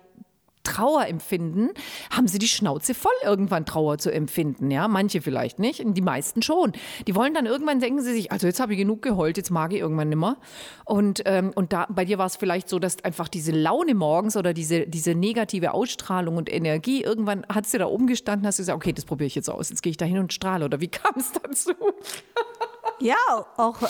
Trauer 0.68 1.06
empfinden, 1.06 1.70
haben 2.10 2.28
sie 2.28 2.38
die 2.38 2.48
Schnauze 2.48 2.94
voll, 2.94 3.12
irgendwann 3.24 3.64
Trauer 3.64 3.96
zu 3.98 4.12
empfinden. 4.12 4.70
Ja, 4.70 4.86
manche 4.86 5.22
vielleicht 5.22 5.58
nicht, 5.58 5.82
die 5.84 6.02
meisten 6.02 6.42
schon. 6.42 6.72
Die 7.06 7.14
wollen 7.14 7.32
dann 7.32 7.46
irgendwann 7.46 7.80
denken 7.80 8.02
sie 8.02 8.12
sich, 8.12 8.30
also 8.32 8.46
jetzt 8.46 8.60
habe 8.60 8.74
ich 8.74 8.78
genug 8.78 9.00
geheult, 9.00 9.38
jetzt 9.38 9.50
mag 9.50 9.72
ich 9.72 9.80
irgendwann 9.80 10.10
nimmer. 10.10 10.36
Und, 10.84 11.22
ähm, 11.24 11.52
und 11.54 11.72
da, 11.72 11.86
bei 11.88 12.04
dir 12.04 12.18
war 12.18 12.26
es 12.26 12.36
vielleicht 12.36 12.68
so, 12.68 12.78
dass 12.78 13.02
einfach 13.02 13.28
diese 13.28 13.52
Laune 13.52 13.94
morgens 13.94 14.36
oder 14.36 14.52
diese, 14.52 14.86
diese 14.86 15.14
negative 15.14 15.72
Ausstrahlung 15.72 16.36
und 16.36 16.52
Energie, 16.52 17.02
irgendwann 17.02 17.46
hat 17.48 17.66
sie 17.66 17.78
da 17.78 17.86
oben 17.86 18.06
gestanden, 18.06 18.46
hast 18.46 18.58
du 18.58 18.62
gesagt, 18.62 18.76
okay, 18.76 18.92
das 18.92 19.06
probiere 19.06 19.26
ich 19.26 19.34
jetzt 19.34 19.48
aus, 19.48 19.70
jetzt 19.70 19.82
gehe 19.82 19.90
ich 19.90 19.96
da 19.96 20.04
hin 20.04 20.18
und 20.18 20.32
strahle. 20.32 20.66
Oder 20.66 20.80
wie 20.80 20.88
kam 20.88 21.14
es 21.16 21.32
dazu? 21.32 21.72
Ja, 23.00 23.46
auch 23.56 23.82
äh, 23.82 23.86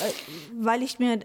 weil 0.58 0.82
ich 0.82 0.98
mir 0.98 1.20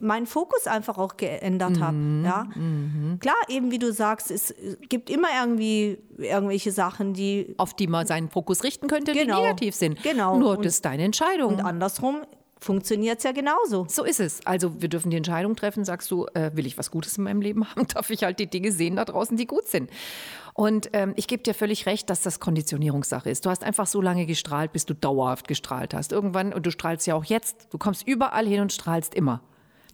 meinen 0.00 0.26
Fokus 0.26 0.66
einfach 0.66 0.98
auch 0.98 1.16
geändert 1.16 1.76
mhm. 1.76 1.80
habe. 1.80 1.96
Ja? 2.24 2.46
Mhm. 2.54 3.18
Klar, 3.20 3.36
eben 3.48 3.70
wie 3.70 3.78
du 3.78 3.92
sagst, 3.92 4.30
es 4.30 4.54
gibt 4.88 5.08
immer 5.10 5.28
irgendwie 5.40 5.98
irgendwelche 6.16 6.72
Sachen, 6.72 7.14
die. 7.14 7.54
Auf 7.58 7.74
die 7.74 7.86
man 7.86 8.06
seinen 8.06 8.28
Fokus 8.28 8.64
richten 8.64 8.88
könnte, 8.88 9.12
genau. 9.12 9.36
die 9.36 9.42
negativ 9.42 9.74
sind. 9.74 10.02
Genau. 10.02 10.38
Nur 10.38 10.56
und, 10.56 10.64
das 10.64 10.74
ist 10.74 10.84
deine 10.84 11.04
Entscheidung. 11.04 11.54
Und 11.54 11.60
andersrum 11.60 12.22
funktioniert 12.60 13.18
es 13.18 13.24
ja 13.24 13.32
genauso. 13.32 13.86
So 13.88 14.04
ist 14.04 14.20
es. 14.20 14.44
Also 14.44 14.82
wir 14.82 14.88
dürfen 14.88 15.10
die 15.10 15.16
Entscheidung 15.16 15.54
treffen, 15.54 15.84
sagst 15.84 16.10
du, 16.10 16.26
äh, 16.34 16.50
will 16.54 16.66
ich 16.66 16.76
was 16.76 16.90
Gutes 16.90 17.16
in 17.16 17.24
meinem 17.24 17.40
Leben 17.40 17.68
haben, 17.68 17.86
darf 17.94 18.10
ich 18.10 18.24
halt 18.24 18.40
die 18.40 18.48
Dinge 18.48 18.72
sehen 18.72 18.96
da 18.96 19.04
draußen, 19.04 19.36
die 19.36 19.46
gut 19.46 19.68
sind. 19.68 19.90
Und 20.58 20.90
ähm, 20.92 21.12
ich 21.14 21.28
gebe 21.28 21.40
dir 21.40 21.54
völlig 21.54 21.86
recht, 21.86 22.10
dass 22.10 22.22
das 22.22 22.40
Konditionierungssache 22.40 23.30
ist. 23.30 23.46
Du 23.46 23.50
hast 23.50 23.62
einfach 23.62 23.86
so 23.86 24.02
lange 24.02 24.26
gestrahlt, 24.26 24.72
bis 24.72 24.86
du 24.86 24.92
dauerhaft 24.92 25.46
gestrahlt 25.46 25.94
hast. 25.94 26.10
Irgendwann, 26.10 26.52
und 26.52 26.66
du 26.66 26.72
strahlst 26.72 27.06
ja 27.06 27.14
auch 27.14 27.24
jetzt, 27.24 27.68
du 27.70 27.78
kommst 27.78 28.08
überall 28.08 28.44
hin 28.44 28.62
und 28.62 28.72
strahlst 28.72 29.14
immer 29.14 29.40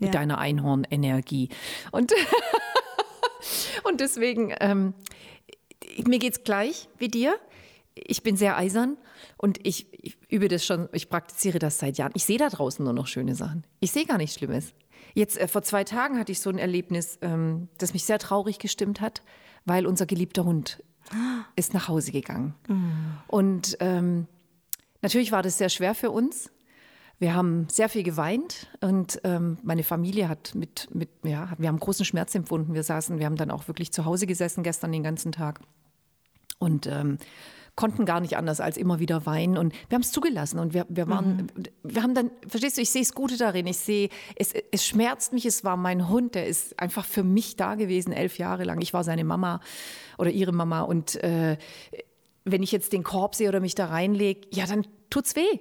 mit 0.00 0.14
ja. 0.14 0.20
deiner 0.20 0.38
Einhornenergie. 0.38 1.50
Und, 1.92 2.14
und 3.84 4.00
deswegen, 4.00 4.54
ähm, 4.60 4.94
mir 6.06 6.18
geht 6.18 6.32
es 6.32 6.44
gleich 6.44 6.88
wie 6.96 7.08
dir. 7.08 7.36
Ich 7.94 8.22
bin 8.22 8.38
sehr 8.38 8.56
eisern 8.56 8.96
und 9.36 9.58
ich, 9.66 9.86
ich, 10.02 10.16
übe 10.30 10.48
das 10.48 10.64
schon, 10.64 10.88
ich 10.92 11.10
praktiziere 11.10 11.58
das 11.58 11.78
seit 11.78 11.98
Jahren. 11.98 12.12
Ich 12.14 12.24
sehe 12.24 12.38
da 12.38 12.48
draußen 12.48 12.82
nur 12.82 12.94
noch 12.94 13.06
schöne 13.06 13.34
Sachen. 13.34 13.66
Ich 13.80 13.92
sehe 13.92 14.06
gar 14.06 14.16
nichts 14.16 14.36
Schlimmes. 14.36 14.72
Jetzt 15.12 15.38
äh, 15.38 15.46
vor 15.46 15.60
zwei 15.60 15.84
Tagen 15.84 16.18
hatte 16.18 16.32
ich 16.32 16.40
so 16.40 16.48
ein 16.48 16.56
Erlebnis, 16.56 17.18
ähm, 17.20 17.68
das 17.76 17.92
mich 17.92 18.04
sehr 18.04 18.18
traurig 18.18 18.58
gestimmt 18.58 19.02
hat, 19.02 19.20
weil 19.64 19.86
unser 19.86 20.06
geliebter 20.06 20.44
Hund 20.44 20.82
ist 21.56 21.74
nach 21.74 21.88
Hause 21.88 22.12
gegangen. 22.12 22.54
Mhm. 22.68 23.18
Und 23.26 23.76
ähm, 23.80 24.26
natürlich 25.02 25.32
war 25.32 25.42
das 25.42 25.58
sehr 25.58 25.68
schwer 25.68 25.94
für 25.94 26.10
uns. 26.10 26.50
Wir 27.18 27.34
haben 27.34 27.68
sehr 27.70 27.88
viel 27.88 28.02
geweint 28.02 28.68
und 28.80 29.20
ähm, 29.22 29.58
meine 29.62 29.84
Familie 29.84 30.28
hat 30.28 30.54
mit, 30.54 30.88
mit, 30.92 31.10
ja, 31.22 31.52
wir 31.58 31.68
haben 31.68 31.78
großen 31.78 32.04
Schmerz 32.04 32.34
empfunden. 32.34 32.74
Wir 32.74 32.82
saßen, 32.82 33.18
wir 33.18 33.26
haben 33.26 33.36
dann 33.36 33.50
auch 33.50 33.68
wirklich 33.68 33.92
zu 33.92 34.04
Hause 34.04 34.26
gesessen 34.26 34.64
gestern 34.64 34.90
den 34.90 35.04
ganzen 35.04 35.30
Tag 35.30 35.60
und 36.58 36.86
ähm, 36.86 37.18
konnten 37.76 38.04
gar 38.04 38.20
nicht 38.20 38.36
anders 38.36 38.60
als 38.60 38.76
immer 38.76 39.00
wieder 39.00 39.26
weinen. 39.26 39.58
Und 39.58 39.72
wir 39.88 39.96
haben 39.96 40.02
es 40.02 40.12
zugelassen. 40.12 40.58
Und 40.58 40.74
wir, 40.74 40.86
wir 40.88 41.08
waren, 41.08 41.36
mhm. 41.36 41.48
wir 41.82 42.02
haben 42.02 42.14
dann, 42.14 42.30
verstehst 42.46 42.76
du, 42.76 42.82
ich 42.82 42.90
sehe 42.90 43.02
das 43.02 43.14
Gute 43.14 43.36
darin, 43.36 43.66
ich 43.66 43.78
sehe, 43.78 44.08
es, 44.36 44.52
es 44.70 44.86
schmerzt 44.86 45.32
mich, 45.32 45.46
es 45.46 45.64
war 45.64 45.76
mein 45.76 46.08
Hund, 46.08 46.34
der 46.34 46.46
ist 46.46 46.78
einfach 46.78 47.04
für 47.04 47.24
mich 47.24 47.56
da 47.56 47.74
gewesen, 47.74 48.12
elf 48.12 48.38
Jahre 48.38 48.64
lang. 48.64 48.80
Ich 48.80 48.94
war 48.94 49.04
seine 49.04 49.24
Mama 49.24 49.60
oder 50.18 50.30
ihre 50.30 50.52
Mama. 50.52 50.82
Und 50.82 51.16
äh, 51.22 51.56
wenn 52.44 52.62
ich 52.62 52.72
jetzt 52.72 52.92
den 52.92 53.02
Korb 53.02 53.34
sehe 53.34 53.48
oder 53.48 53.60
mich 53.60 53.74
da 53.74 53.86
reinlege, 53.86 54.46
ja, 54.52 54.66
dann 54.66 54.86
tut's 55.10 55.34
weh 55.34 55.60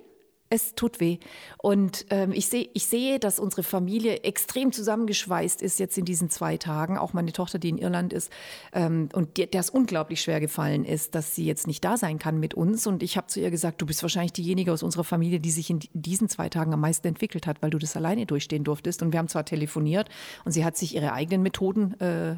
es 0.53 0.75
tut 0.75 0.99
weh. 0.99 1.17
Und 1.57 2.05
ähm, 2.11 2.31
ich, 2.31 2.47
seh, 2.47 2.69
ich 2.73 2.85
sehe, 2.85 3.17
dass 3.17 3.39
unsere 3.39 3.63
Familie 3.63 4.17
extrem 4.17 4.71
zusammengeschweißt 4.71 5.63
ist 5.63 5.79
jetzt 5.79 5.97
in 5.97 6.05
diesen 6.05 6.29
zwei 6.29 6.57
Tagen. 6.57 6.99
Auch 6.99 7.13
meine 7.13 7.31
Tochter, 7.31 7.57
die 7.57 7.69
in 7.69 7.79
Irland 7.79 8.13
ist 8.13 8.31
ähm, 8.71 9.09
und 9.13 9.37
der 9.37 9.59
es 9.59 9.71
unglaublich 9.71 10.21
schwer 10.21 10.39
gefallen 10.39 10.85
ist, 10.85 11.15
dass 11.15 11.33
sie 11.33 11.45
jetzt 11.45 11.65
nicht 11.65 11.83
da 11.83 11.97
sein 11.97 12.19
kann 12.19 12.39
mit 12.39 12.53
uns. 12.53 12.85
Und 12.85 13.01
ich 13.01 13.17
habe 13.17 13.25
zu 13.27 13.39
ihr 13.39 13.49
gesagt, 13.49 13.81
du 13.81 13.87
bist 13.87 14.03
wahrscheinlich 14.03 14.33
diejenige 14.33 14.71
aus 14.71 14.83
unserer 14.83 15.03
Familie, 15.03 15.39
die 15.39 15.49
sich 15.49 15.71
in 15.71 15.79
diesen 15.93 16.29
zwei 16.29 16.49
Tagen 16.49 16.71
am 16.71 16.81
meisten 16.81 17.07
entwickelt 17.07 17.47
hat, 17.47 17.63
weil 17.63 17.71
du 17.71 17.79
das 17.79 17.95
alleine 17.95 18.27
durchstehen 18.27 18.63
durftest. 18.63 19.01
Und 19.01 19.11
wir 19.11 19.17
haben 19.17 19.29
zwar 19.29 19.45
telefoniert 19.45 20.07
und 20.45 20.51
sie 20.51 20.63
hat 20.63 20.77
sich 20.77 20.93
ihre 20.93 21.13
eigenen 21.13 21.41
Methoden 21.41 21.99
äh, 21.99 22.35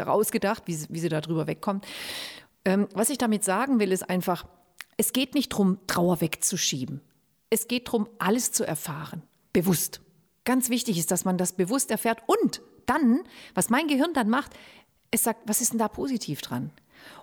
rausgedacht, 0.00 0.64
wie, 0.66 0.76
wie 0.88 0.98
sie 0.98 1.08
da 1.08 1.20
drüber 1.20 1.46
wegkommt. 1.46 1.86
Ähm, 2.64 2.88
was 2.94 3.10
ich 3.10 3.18
damit 3.18 3.44
sagen 3.44 3.78
will, 3.78 3.92
ist 3.92 4.10
einfach, 4.10 4.44
es 4.96 5.12
geht 5.12 5.34
nicht 5.34 5.52
darum, 5.52 5.78
Trauer 5.86 6.20
wegzuschieben. 6.20 7.00
Es 7.50 7.68
geht 7.68 7.88
darum, 7.88 8.08
alles 8.18 8.52
zu 8.52 8.64
erfahren, 8.64 9.22
bewusst. 9.52 10.00
Ganz 10.44 10.70
wichtig 10.70 10.98
ist, 10.98 11.10
dass 11.10 11.24
man 11.24 11.38
das 11.38 11.52
bewusst 11.52 11.90
erfährt 11.90 12.22
und 12.26 12.62
dann, 12.86 13.20
was 13.54 13.70
mein 13.70 13.86
Gehirn 13.86 14.14
dann 14.14 14.28
macht, 14.28 14.52
es 15.10 15.22
sagt, 15.22 15.42
was 15.46 15.60
ist 15.60 15.72
denn 15.72 15.78
da 15.78 15.88
positiv 15.88 16.40
dran? 16.40 16.70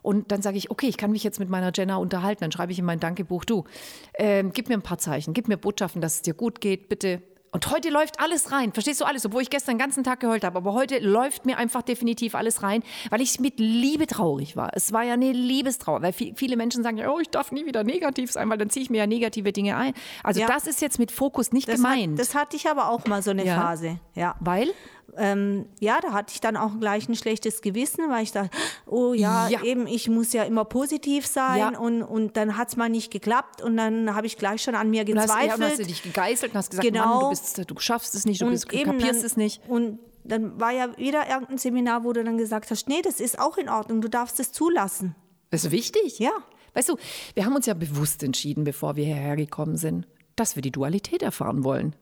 Und 0.02 0.32
dann 0.32 0.42
sage 0.42 0.58
ich, 0.58 0.72
okay, 0.72 0.88
ich 0.88 0.98
kann 0.98 1.12
mich 1.12 1.24
jetzt 1.24 1.40
mit 1.40 1.50
meiner 1.50 1.72
Jenna 1.74 1.98
unterhalten. 1.98 2.42
Dann 2.42 2.52
schreibe 2.52 2.72
ich 2.72 2.80
in 2.80 2.86
mein 2.86 3.00
Dankebuch, 3.00 3.46
du, 3.46 3.66
äh, 4.14 4.44
gib 4.44 4.70
mir 4.70 4.76
ein 4.76 4.82
paar 4.82 4.98
Zeichen, 4.98 5.34
gib 5.34 5.48
mir 5.48 5.58
Botschaften, 5.58 6.02
dass 6.02 6.16
es 6.16 6.22
dir 6.22 6.34
gut 6.34 6.62
geht, 6.62 6.90
bitte 6.90 7.22
und 7.52 7.72
heute 7.72 7.90
läuft 7.90 8.20
alles 8.20 8.52
rein. 8.52 8.74
Verstehst 8.74 9.00
du 9.00 9.06
alles? 9.06 9.26
Obwohl 9.26 9.42
ich 9.42 9.50
gestern 9.50 9.76
den 9.76 9.80
ganzen 9.80 10.04
Tag 10.04 10.20
geheult 10.20 10.44
habe. 10.44 10.58
Aber 10.58 10.74
heute 10.74 11.00
läuft 11.00 11.46
mir 11.46 11.58
einfach 11.58 11.82
definitiv 11.84 12.36
alles 12.36 12.64
rein, 12.64 12.84
weil 13.10 13.22
ich 13.22 13.40
mit 13.40 13.60
Liebe 13.60 14.08
traurig 14.08 14.58
war. 14.58 14.72
Es 14.74 14.92
war 14.92 15.04
ja 15.04 15.14
eine 15.14 15.32
Liebestrauer. 15.32 16.02
Weil 16.02 16.12
viele 16.12 16.58
Menschen 16.58 16.84
sagen, 16.84 17.02
oh, 17.08 17.20
ich 17.20 17.30
darf 17.30 17.54
nie 17.54 17.66
wieder 17.66 17.86
negativ 17.86 18.32
sein, 18.32 18.50
weil 18.50 18.58
dann 18.58 18.70
ziehe 18.70 18.84
ich 18.84 18.90
mir 18.90 18.98
ja 18.98 19.08
negative 19.08 19.54
Dinge 19.54 19.78
ein. 19.78 19.94
Also 20.22 20.42
ja. 20.42 20.48
das 20.48 20.68
ist 20.68 20.82
jetzt 20.82 21.00
mit 21.00 21.12
Fokus 21.12 21.54
nicht 21.54 21.70
das 21.70 21.76
gemeint. 21.78 22.14
Hat, 22.14 22.20
das 22.20 22.36
hatte 22.36 22.58
ich 22.58 22.70
aber 22.70 22.90
auch 22.90 23.06
mal 23.06 23.22
so 23.22 23.32
eine 23.32 23.46
ja. 23.46 23.56
Phase. 23.56 24.00
Ja. 24.16 24.36
Weil? 24.42 24.72
Ähm, 25.18 25.66
ja, 25.80 26.00
da 26.02 26.14
hatte 26.14 26.34
ich 26.34 26.42
dann 26.42 26.58
auch 26.58 26.80
gleich 26.80 27.08
ein 27.08 27.16
schlechtes 27.16 27.62
Gewissen, 27.62 28.10
weil 28.10 28.24
ich 28.24 28.32
dachte, 28.32 28.50
oh 28.86 29.14
ja, 29.14 29.48
ja. 29.48 29.64
eben, 29.64 29.88
ich 29.88 30.10
muss 30.10 30.34
ja 30.34 30.44
immer 30.44 30.66
positiv 30.66 31.26
sein 31.26 31.60
ja. 31.60 31.80
und, 31.80 32.04
und 32.04 32.38
dann 32.38 32.58
hat 32.58 32.70
es 32.70 32.76
mal 32.76 32.90
nicht 32.90 33.12
geklappt 33.12 33.62
und 33.62 33.78
dann 33.78 34.14
habe 34.14 34.28
ich 34.28 34.38
gleich 34.38 34.62
schon 34.62 34.76
an 34.76 34.90
mir 34.90 35.06
gezweifelt. 35.06 35.32
Und 35.32 35.52
hast, 35.52 35.60
ja, 35.60 35.70
hast 35.70 35.80
du 35.80 35.86
dich 35.86 36.04
gegeißelt 36.04 36.52
und 36.52 36.58
hast 36.58 36.72
gesagt, 36.72 36.88
genau. 36.88 37.06
Mann, 37.06 37.20
du, 37.22 37.30
bist, 37.30 37.72
du 37.72 37.80
schaffst 37.80 38.16
es 38.16 38.26
nicht, 38.26 38.42
du 38.42 38.50
bist, 38.50 38.68
kapierst 38.68 39.20
dann, 39.20 39.26
es 39.26 39.38
nicht. 39.38 39.62
Und 39.68 40.00
dann 40.24 40.60
war 40.60 40.72
ja 40.72 40.98
wieder 40.98 41.30
irgendein 41.30 41.58
Seminar, 41.58 42.04
wo 42.04 42.14
du 42.14 42.24
dann 42.24 42.38
gesagt 42.38 42.72
hast, 42.72 42.90
nee, 42.90 43.02
das 43.02 43.20
ist 43.20 43.40
auch 43.40 43.58
in 43.58 43.70
Ordnung, 43.70 44.02
du 44.02 44.10
darfst 44.10 44.40
es 44.40 44.52
zulassen. 44.52 45.16
Das 45.52 45.64
ist 45.64 45.72
wichtig. 45.72 46.20
Ja. 46.20 46.32
Weißt 46.74 46.90
du, 46.90 46.98
wir 47.36 47.46
haben 47.46 47.56
uns 47.56 47.68
ja 47.68 47.74
bewusst 47.74 48.24
entschieden, 48.24 48.64
bevor 48.64 48.96
wir 48.96 49.06
hierher 49.06 49.36
gekommen 49.36 49.78
sind, 49.78 50.08
dass 50.36 50.56
wir 50.56 50.62
die 50.62 50.72
Dualität 50.72 51.22
erfahren 51.22 51.64
wollen. 51.64 51.96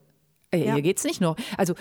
Äh, 0.50 0.64
ja. 0.64 0.72
Hier 0.74 0.82
geht 0.82 0.98
es 0.98 1.04
nicht 1.04 1.20
nur. 1.20 1.36
Also 1.56 1.74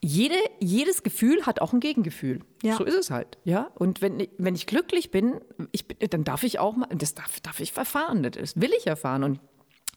jede, 0.00 0.36
jedes 0.60 1.02
Gefühl 1.02 1.44
hat 1.44 1.60
auch 1.60 1.72
ein 1.72 1.80
Gegengefühl. 1.80 2.40
Ja. 2.62 2.76
So 2.76 2.84
ist 2.84 2.94
es 2.94 3.10
halt. 3.10 3.38
Ja? 3.44 3.70
Und 3.74 4.00
wenn, 4.00 4.26
wenn 4.38 4.54
ich 4.54 4.66
glücklich 4.66 5.10
bin, 5.10 5.40
ich, 5.72 5.86
dann 6.10 6.24
darf 6.24 6.44
ich 6.44 6.58
auch 6.58 6.76
mal, 6.76 6.88
das 6.94 7.14
darf, 7.14 7.40
darf 7.40 7.60
ich 7.60 7.76
erfahren, 7.76 8.22
das 8.22 8.60
will 8.60 8.70
ich 8.78 8.86
erfahren. 8.86 9.24
Und 9.24 9.40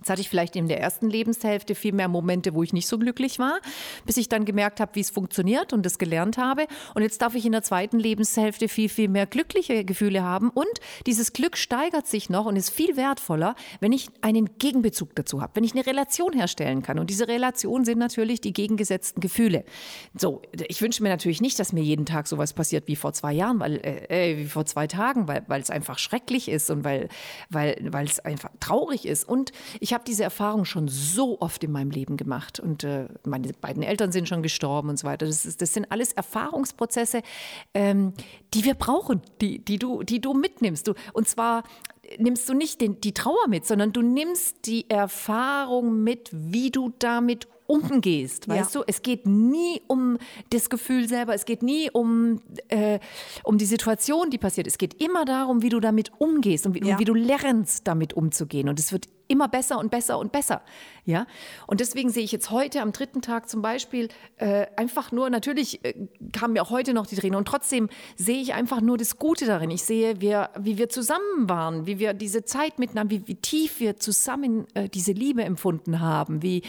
Jetzt 0.02 0.10
hatte 0.10 0.22
ich 0.22 0.30
vielleicht 0.30 0.56
in 0.56 0.68
der 0.68 0.82
ersten 0.82 1.12
Lebenshälfte 1.12 1.76
viel 1.76 1.94
mehr 1.94 2.08
Momente, 2.08 2.56
wo 2.56 2.64
ich 2.64 2.74
nicht 2.74 2.88
so 2.88 2.98
glücklich 2.98 3.38
war, 3.38 3.60
bis 4.04 4.18
ich 4.18 4.30
dann 4.30 4.46
gemerkt 4.46 4.80
habe, 4.80 4.96
wie 4.96 5.00
es 5.00 5.12
funktioniert 5.12 5.74
und 5.74 5.86
das 5.86 6.00
gelernt 6.00 6.40
habe. 6.40 6.66
Und 6.96 7.04
jetzt 7.04 7.22
darf 7.22 7.36
ich 7.36 7.46
in 7.46 7.52
der 7.52 7.62
zweiten 7.62 8.00
Lebenshälfte 8.00 8.68
viel, 8.68 8.90
viel 8.90 9.10
mehr 9.10 9.28
glückliche 9.28 9.86
Gefühle 9.86 10.24
haben. 10.24 10.50
Und 10.50 10.66
dieses 11.06 11.34
Glück 11.34 11.56
steigert 11.56 12.08
sich 12.08 12.32
noch 12.32 12.48
und 12.48 12.56
ist 12.56 12.72
viel 12.72 12.98
wertvoller, 12.98 13.54
wenn 13.80 13.92
ich 13.92 14.10
einen 14.22 14.58
Gegenbezug 14.58 15.14
dazu 15.14 15.40
habe, 15.40 15.52
wenn 15.54 15.64
ich 15.64 15.74
eine 15.74 15.86
Relation 15.86 16.34
herstellen 16.34 16.82
kann. 16.82 16.98
Und 16.98 17.12
diese 17.12 17.28
Relation 17.28 17.86
sind 17.86 18.00
natürlich 18.00 18.42
die 18.42 18.54
gegengesetzten 18.54 19.22
Gefühle. 19.22 19.66
So, 20.18 20.42
ich 20.68 20.82
wünsche 20.82 21.04
mir 21.04 21.10
natürlich 21.10 21.42
nicht, 21.42 21.60
dass 21.60 21.74
mir 21.74 21.84
jeden 21.84 22.08
Tag 22.08 22.28
sowas 22.28 22.54
passiert 22.54 22.88
wie 22.88 22.96
vor 22.96 23.14
zwei 23.14 23.34
Jahren, 23.34 23.60
weil, 23.60 23.76
äh, 23.86 24.36
wie 24.38 24.46
vor 24.46 24.66
zwei 24.66 24.88
Tagen, 24.88 25.28
weil, 25.28 25.44
weil 25.46 25.62
es 25.62 25.70
einfach 25.70 26.00
schrecklich 26.00 26.50
ist 26.50 26.72
und 26.72 26.84
weil, 26.84 27.08
weil, 27.52 27.78
weil 27.92 28.08
es 28.08 28.20
einfach 28.20 28.50
traurig 28.60 29.06
ist. 29.06 29.30
Und 29.30 29.52
ich 29.80 29.91
ich 29.92 29.94
habe 29.94 30.06
diese 30.06 30.24
Erfahrung 30.24 30.64
schon 30.64 30.88
so 30.88 31.42
oft 31.42 31.66
in 31.66 31.72
meinem 31.74 31.92
Leben 31.92 32.16
gemacht 32.16 32.62
und 32.62 32.86
äh, 32.86 33.10
meine 33.26 33.52
beiden 33.52 33.84
Eltern 33.84 34.14
sind 34.14 34.30
schon 34.30 34.42
gestorben 34.42 34.88
und 34.88 34.98
so 34.98 35.06
weiter. 35.06 35.26
Das, 35.26 35.46
ist, 35.46 35.62
das 35.62 35.74
sind 35.74 35.92
alles 35.92 36.14
Erfahrungsprozesse, 36.14 37.22
ähm, 37.74 38.14
die 38.54 38.64
wir 38.64 38.76
brauchen, 38.76 39.22
die, 39.42 39.60
die, 39.60 39.80
du, 39.80 40.04
die 40.04 40.22
du 40.22 40.34
mitnimmst. 40.34 40.88
Du, 40.88 40.94
und 41.12 41.28
zwar 41.28 41.64
nimmst 42.20 42.48
du 42.48 42.54
nicht 42.54 42.80
den, 42.80 43.02
die 43.02 43.14
Trauer 43.14 43.50
mit, 43.50 43.66
sondern 43.66 43.92
du 43.92 44.02
nimmst 44.02 44.66
die 44.66 44.90
Erfahrung 44.90 46.02
mit, 46.02 46.30
wie 46.32 46.72
du 46.72 46.94
damit 47.00 47.50
umgehst, 47.68 48.48
weißt 48.48 48.76
ja. 48.76 48.82
du? 48.82 48.86
Es 48.88 49.02
geht 49.02 49.26
nie 49.26 49.82
um 49.88 50.18
das 50.50 50.70
Gefühl 50.70 51.08
selber, 51.08 51.34
es 51.34 51.46
geht 51.46 51.64
nie 51.64 51.90
um, 51.92 52.42
äh, 52.68 53.00
um 53.44 53.58
die 53.58 53.66
Situation, 53.66 54.30
die 54.30 54.38
passiert. 54.38 54.68
Es 54.68 54.78
geht 54.78 55.02
immer 55.02 55.26
darum, 55.26 55.62
wie 55.62 55.70
du 55.70 55.80
damit 55.80 56.12
umgehst 56.18 56.66
und 56.66 56.76
wie, 56.76 56.86
ja. 56.86 57.00
wie 57.00 57.06
du 57.06 57.14
lernst, 57.14 57.88
damit 57.88 58.14
umzugehen. 58.14 58.68
Und 58.68 58.80
es 58.80 58.92
wird 58.92 59.08
immer 59.32 59.48
besser 59.48 59.80
und 59.80 59.90
besser 59.90 60.20
und 60.20 60.32
besser. 60.32 60.62
Ja? 61.06 61.26
Und 61.68 61.80
deswegen 61.80 62.10
sehe 62.10 62.24
ich 62.24 62.32
jetzt 62.32 62.52
heute 62.52 62.82
am 62.82 62.92
dritten 62.92 63.22
Tag 63.22 63.50
zum 63.50 63.62
Beispiel 63.62 64.10
äh, 64.38 64.68
einfach 64.76 65.12
nur, 65.12 65.30
natürlich 65.30 65.84
äh, 65.84 65.94
kamen 66.32 66.54
mir 66.54 66.62
auch 66.62 66.70
heute 66.70 66.94
noch 66.94 67.08
die 67.08 67.16
Tränen 67.16 67.38
und 67.38 67.48
trotzdem 67.48 67.90
sehe 68.16 68.42
ich 68.42 68.54
einfach 68.54 68.82
nur 68.82 68.98
das 68.98 69.18
Gute 69.18 69.46
darin. 69.46 69.72
Ich 69.72 69.84
sehe, 69.84 70.22
wir, 70.22 70.50
wie 70.60 70.78
wir 70.78 70.90
zusammen 70.90 71.50
waren, 71.50 71.88
wie 71.88 71.98
wir 72.00 72.14
diese 72.14 72.44
Zeit 72.46 72.78
miteinander, 72.78 73.12
wie, 73.12 73.28
wie 73.28 73.36
tief 73.36 73.80
wir 73.80 73.98
zusammen 73.98 74.68
äh, 74.74 74.90
diese 74.90 75.14
Liebe 75.14 75.44
empfunden 75.44 76.02
haben, 76.02 76.42
wie, 76.44 76.62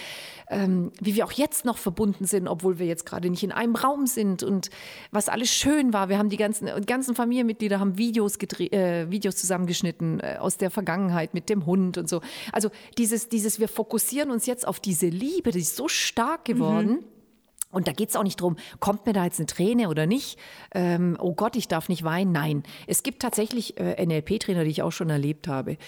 ähm, 0.48 0.92
wie 1.01 1.14
wir 1.14 1.27
auch 1.27 1.33
jetzt 1.33 1.64
noch 1.64 1.79
verbunden 1.79 2.25
sind, 2.25 2.48
obwohl 2.48 2.79
wir 2.79 2.87
jetzt 2.87 3.05
gerade 3.05 3.29
nicht 3.29 3.42
in 3.42 3.53
einem 3.53 3.75
Raum 3.75 4.07
sind 4.07 4.42
und 4.42 4.70
was 5.11 5.29
alles 5.29 5.51
schön 5.51 5.92
war. 5.92 6.09
Wir 6.09 6.18
haben 6.18 6.29
die 6.31 6.37
ganzen, 6.37 6.68
die 6.79 6.87
ganzen 6.87 7.14
Familienmitglieder 7.14 7.81
haben 7.81 7.98
Videos, 7.98 8.37
äh, 8.37 9.11
Videos 9.11 9.37
zusammengeschnitten 9.37 10.20
äh, 10.20 10.37
aus 10.38 10.57
der 10.57 10.70
Vergangenheit 10.70 11.35
mit 11.35 11.48
dem 11.48 11.66
Hund 11.66 11.98
und 11.98 12.09
so. 12.09 12.20
Also 12.52 12.70
dieses, 12.98 13.28
dieses, 13.28 13.58
wir 13.58 13.68
fokussieren 13.68 14.30
uns 14.30 14.46
jetzt 14.46 14.66
auf 14.66 14.80
diese 14.80 15.08
Liebe, 15.08 15.50
die 15.50 15.60
ist 15.60 15.76
so 15.76 15.88
stark 15.88 16.44
geworden. 16.44 16.88
Mhm. 16.88 17.04
Und 17.70 17.88
da 17.88 17.92
geht 17.92 18.10
es 18.10 18.16
auch 18.16 18.22
nicht 18.22 18.38
darum, 18.38 18.56
kommt 18.80 19.06
mir 19.06 19.14
da 19.14 19.24
jetzt 19.24 19.40
eine 19.40 19.46
Träne 19.46 19.88
oder 19.88 20.06
nicht? 20.06 20.38
Ähm, 20.74 21.16
oh 21.18 21.32
Gott, 21.32 21.56
ich 21.56 21.68
darf 21.68 21.88
nicht 21.88 22.04
weinen. 22.04 22.30
Nein, 22.30 22.64
es 22.86 23.02
gibt 23.02 23.22
tatsächlich 23.22 23.78
äh, 23.78 24.04
NLP-Trainer, 24.04 24.64
die 24.64 24.70
ich 24.70 24.82
auch 24.82 24.92
schon 24.92 25.08
erlebt 25.08 25.48
habe, 25.48 25.78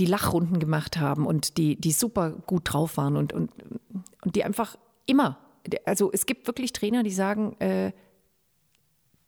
die 0.00 0.06
Lachrunden 0.06 0.58
gemacht 0.58 0.98
haben 0.98 1.24
und 1.24 1.56
die, 1.56 1.80
die 1.80 1.92
super 1.92 2.30
gut 2.30 2.72
drauf 2.72 2.96
waren 2.96 3.16
und, 3.16 3.32
und, 3.32 3.52
und 4.22 4.34
die 4.34 4.42
einfach 4.42 4.76
immer, 5.06 5.38
also 5.84 6.10
es 6.12 6.26
gibt 6.26 6.48
wirklich 6.48 6.72
Trainer, 6.72 7.04
die 7.04 7.12
sagen, 7.12 7.54
äh, 7.60 7.92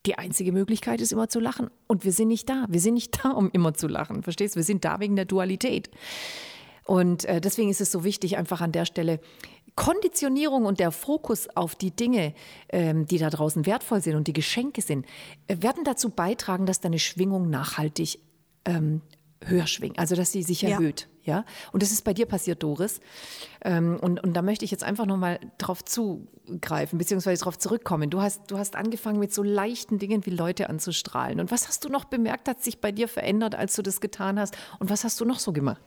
die 0.06 0.18
einzige 0.18 0.52
Möglichkeit 0.52 1.00
ist 1.00 1.12
immer 1.12 1.28
zu 1.28 1.40
lachen. 1.40 1.68
Und 1.86 2.04
wir 2.04 2.12
sind 2.12 2.28
nicht 2.28 2.48
da. 2.48 2.66
Wir 2.68 2.80
sind 2.80 2.94
nicht 2.94 3.18
da, 3.24 3.30
um 3.30 3.50
immer 3.52 3.74
zu 3.74 3.88
lachen. 3.88 4.22
Verstehst 4.22 4.54
du? 4.54 4.58
Wir 4.58 4.64
sind 4.64 4.84
da 4.84 5.00
wegen 5.00 5.16
der 5.16 5.24
Dualität. 5.24 5.90
Und 6.86 7.24
äh, 7.24 7.40
deswegen 7.40 7.68
ist 7.68 7.80
es 7.80 7.90
so 7.90 8.04
wichtig, 8.04 8.36
einfach 8.36 8.60
an 8.60 8.72
der 8.72 8.84
Stelle 8.84 9.20
Konditionierung 9.74 10.64
und 10.64 10.80
der 10.80 10.90
Fokus 10.90 11.48
auf 11.54 11.74
die 11.74 11.90
Dinge, 11.90 12.32
ähm, 12.70 13.06
die 13.06 13.18
da 13.18 13.28
draußen 13.28 13.66
wertvoll 13.66 14.00
sind 14.00 14.16
und 14.16 14.26
die 14.26 14.32
Geschenke 14.32 14.80
sind, 14.80 15.04
äh, 15.48 15.56
werden 15.60 15.84
dazu 15.84 16.10
beitragen, 16.10 16.64
dass 16.64 16.80
deine 16.80 16.98
Schwingung 16.98 17.50
nachhaltig 17.50 18.20
ähm, 18.64 19.02
höher 19.44 19.66
schwingt, 19.66 19.98
also 19.98 20.14
dass 20.14 20.32
sie 20.32 20.42
sich 20.42 20.62
ja. 20.62 20.70
erhöht. 20.70 21.08
Ja? 21.24 21.44
Und 21.72 21.82
das 21.82 21.90
ist 21.90 22.04
bei 22.04 22.14
dir 22.14 22.24
passiert, 22.24 22.62
Doris. 22.62 23.00
Ähm, 23.62 23.98
und, 24.00 24.22
und 24.22 24.32
da 24.34 24.40
möchte 24.40 24.64
ich 24.64 24.70
jetzt 24.70 24.84
einfach 24.84 25.04
nochmal 25.04 25.40
drauf 25.58 25.84
zugreifen, 25.84 26.98
beziehungsweise 26.98 27.40
darauf 27.40 27.58
zurückkommen. 27.58 28.08
Du 28.08 28.22
hast, 28.22 28.50
du 28.50 28.58
hast 28.58 28.76
angefangen 28.76 29.18
mit 29.18 29.34
so 29.34 29.42
leichten 29.42 29.98
Dingen 29.98 30.24
wie 30.24 30.30
Leute 30.30 30.70
anzustrahlen. 30.70 31.40
Und 31.40 31.50
was 31.50 31.68
hast 31.68 31.84
du 31.84 31.88
noch 31.88 32.04
bemerkt, 32.04 32.48
hat 32.48 32.62
sich 32.62 32.80
bei 32.80 32.92
dir 32.92 33.08
verändert, 33.08 33.54
als 33.54 33.74
du 33.74 33.82
das 33.82 34.00
getan 34.00 34.38
hast? 34.38 34.56
Und 34.78 34.88
was 34.88 35.04
hast 35.04 35.20
du 35.20 35.24
noch 35.24 35.40
so 35.40 35.52
gemacht? 35.52 35.82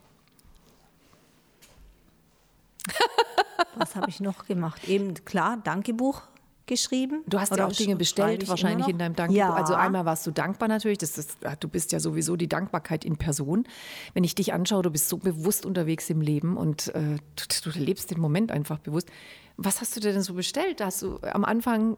Was 3.75 3.95
habe 3.95 4.10
ich 4.10 4.19
noch 4.19 4.45
gemacht? 4.45 4.88
Eben, 4.88 5.13
klar, 5.25 5.60
Dankebuch 5.63 6.23
geschrieben. 6.69 7.23
Du 7.28 7.39
hast 7.39 7.56
ja 7.56 7.65
auch 7.65 7.73
Dinge 7.73 7.95
bestellt, 7.95 8.47
wahrscheinlich 8.47 8.88
in 8.88 8.97
deinem 8.97 9.15
Dankebuch. 9.15 9.38
Ja. 9.38 9.54
Also 9.54 9.73
einmal 9.73 10.06
warst 10.06 10.25
du 10.28 10.32
dankbar 10.32 10.69
natürlich. 10.69 10.99
Das 10.99 11.17
ist, 11.17 11.38
du 11.60 11.67
bist 11.67 11.91
ja 11.91 11.99
sowieso 11.99 12.36
die 12.36 12.47
Dankbarkeit 12.47 13.04
in 13.04 13.17
Person. 13.17 13.67
Wenn 14.13 14.23
ich 14.23 14.36
dich 14.36 14.54
anschaue, 14.54 14.84
du 14.84 14.91
bist 14.91 15.10
so 15.10 15.17
bewusst 15.17 15.65
unterwegs 15.65 16.10
im 16.10 16.21
Leben 16.21 16.56
und 16.56 16.93
äh, 16.95 17.17
du, 17.36 17.71
du, 17.71 17.78
lebst 17.78 18.12
den 18.12 18.21
Moment 18.21 18.52
einfach 18.52 18.78
bewusst. 18.80 19.10
Was 19.58 19.82
hast 19.82 19.95
du 19.95 19.99
denn 19.99 20.21
so 20.21 20.36
bestellt? 20.36 20.80
Hast 20.82 21.02
du 21.02 21.19
am 21.21 21.43
Anfang 21.43 21.97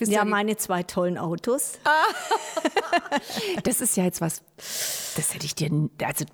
ja, 0.00 0.24
meine 0.24 0.56
zwei 0.56 0.82
tollen 0.82 1.18
Autos. 1.18 1.78
das 3.64 3.80
ist 3.80 3.96
ja 3.96 4.04
jetzt 4.04 4.20
was, 4.20 4.42
das 4.56 5.34
hätte 5.34 5.46
ich 5.46 5.54
dir, 5.54 5.70
also 6.04 6.24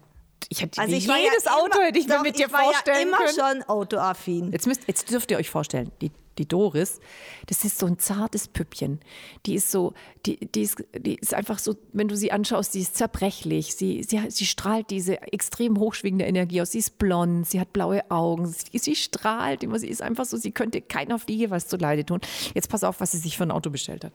ich 0.49 0.63
hätte 0.63 0.81
also 0.81 0.95
ich 0.95 1.07
jedes 1.07 1.45
ja 1.45 1.55
Auto 1.55 1.79
immer, 1.79 1.87
hätte 1.87 1.99
ich 1.99 2.09
mir 2.09 2.21
mit 2.21 2.39
dir 2.39 2.49
vorstellen 2.49 2.97
ja 2.97 3.03
immer 3.03 3.19
können. 3.19 3.63
schon 3.63 3.63
autoaffin. 3.65 4.53
Jetzt, 4.53 4.67
müsst, 4.67 4.83
jetzt 4.87 5.11
dürft 5.11 5.31
ihr 5.31 5.39
euch 5.39 5.51
vorstellen, 5.51 5.91
die, 6.01 6.11
die 6.39 6.49
Doris, 6.49 7.01
das 7.47 7.65
ist 7.65 7.79
so 7.79 7.87
ein 7.87 7.99
zartes 7.99 8.49
Püppchen. 8.49 9.01
Die 9.47 9.55
ist 9.55 9.71
so, 9.71 9.95
die, 10.27 10.37
die, 10.37 10.63
ist, 10.63 10.83
die 10.97 11.15
ist 11.17 11.35
einfach 11.35 11.59
so, 11.59 11.77
wenn 11.93 12.09
du 12.09 12.17
sie 12.17 12.33
anschaust, 12.33 12.73
sie 12.73 12.81
ist 12.81 12.97
zerbrechlich. 12.97 13.75
Sie, 13.75 14.03
sie, 14.03 14.21
sie 14.29 14.47
strahlt 14.47 14.91
diese 14.91 15.23
extrem 15.23 15.79
hochschwingende 15.79 16.25
Energie 16.25 16.61
aus. 16.61 16.73
Sie 16.73 16.79
ist 16.79 16.99
blond, 16.99 17.47
sie 17.47 17.61
hat 17.61 17.73
blaue 17.73 18.11
Augen, 18.11 18.47
sie, 18.47 18.79
sie 18.79 18.97
strahlt 18.97 19.63
immer. 19.63 19.79
Sie 19.79 19.89
ist 19.89 20.03
einfach 20.03 20.25
so, 20.25 20.37
sie 20.37 20.51
könnte 20.51 20.81
keiner 20.81 21.19
Fliege 21.19 21.51
was 21.51 21.69
zu 21.69 21.77
Leide 21.77 22.05
tun. 22.05 22.21
Jetzt 22.55 22.69
pass 22.69 22.85
auf, 22.85 23.01
was 23.01 23.13
sie 23.13 23.19
sich 23.19 23.37
für 23.37 23.45
ein 23.45 23.51
Auto 23.51 23.71
bestellt 23.71 24.05
hat. 24.05 24.13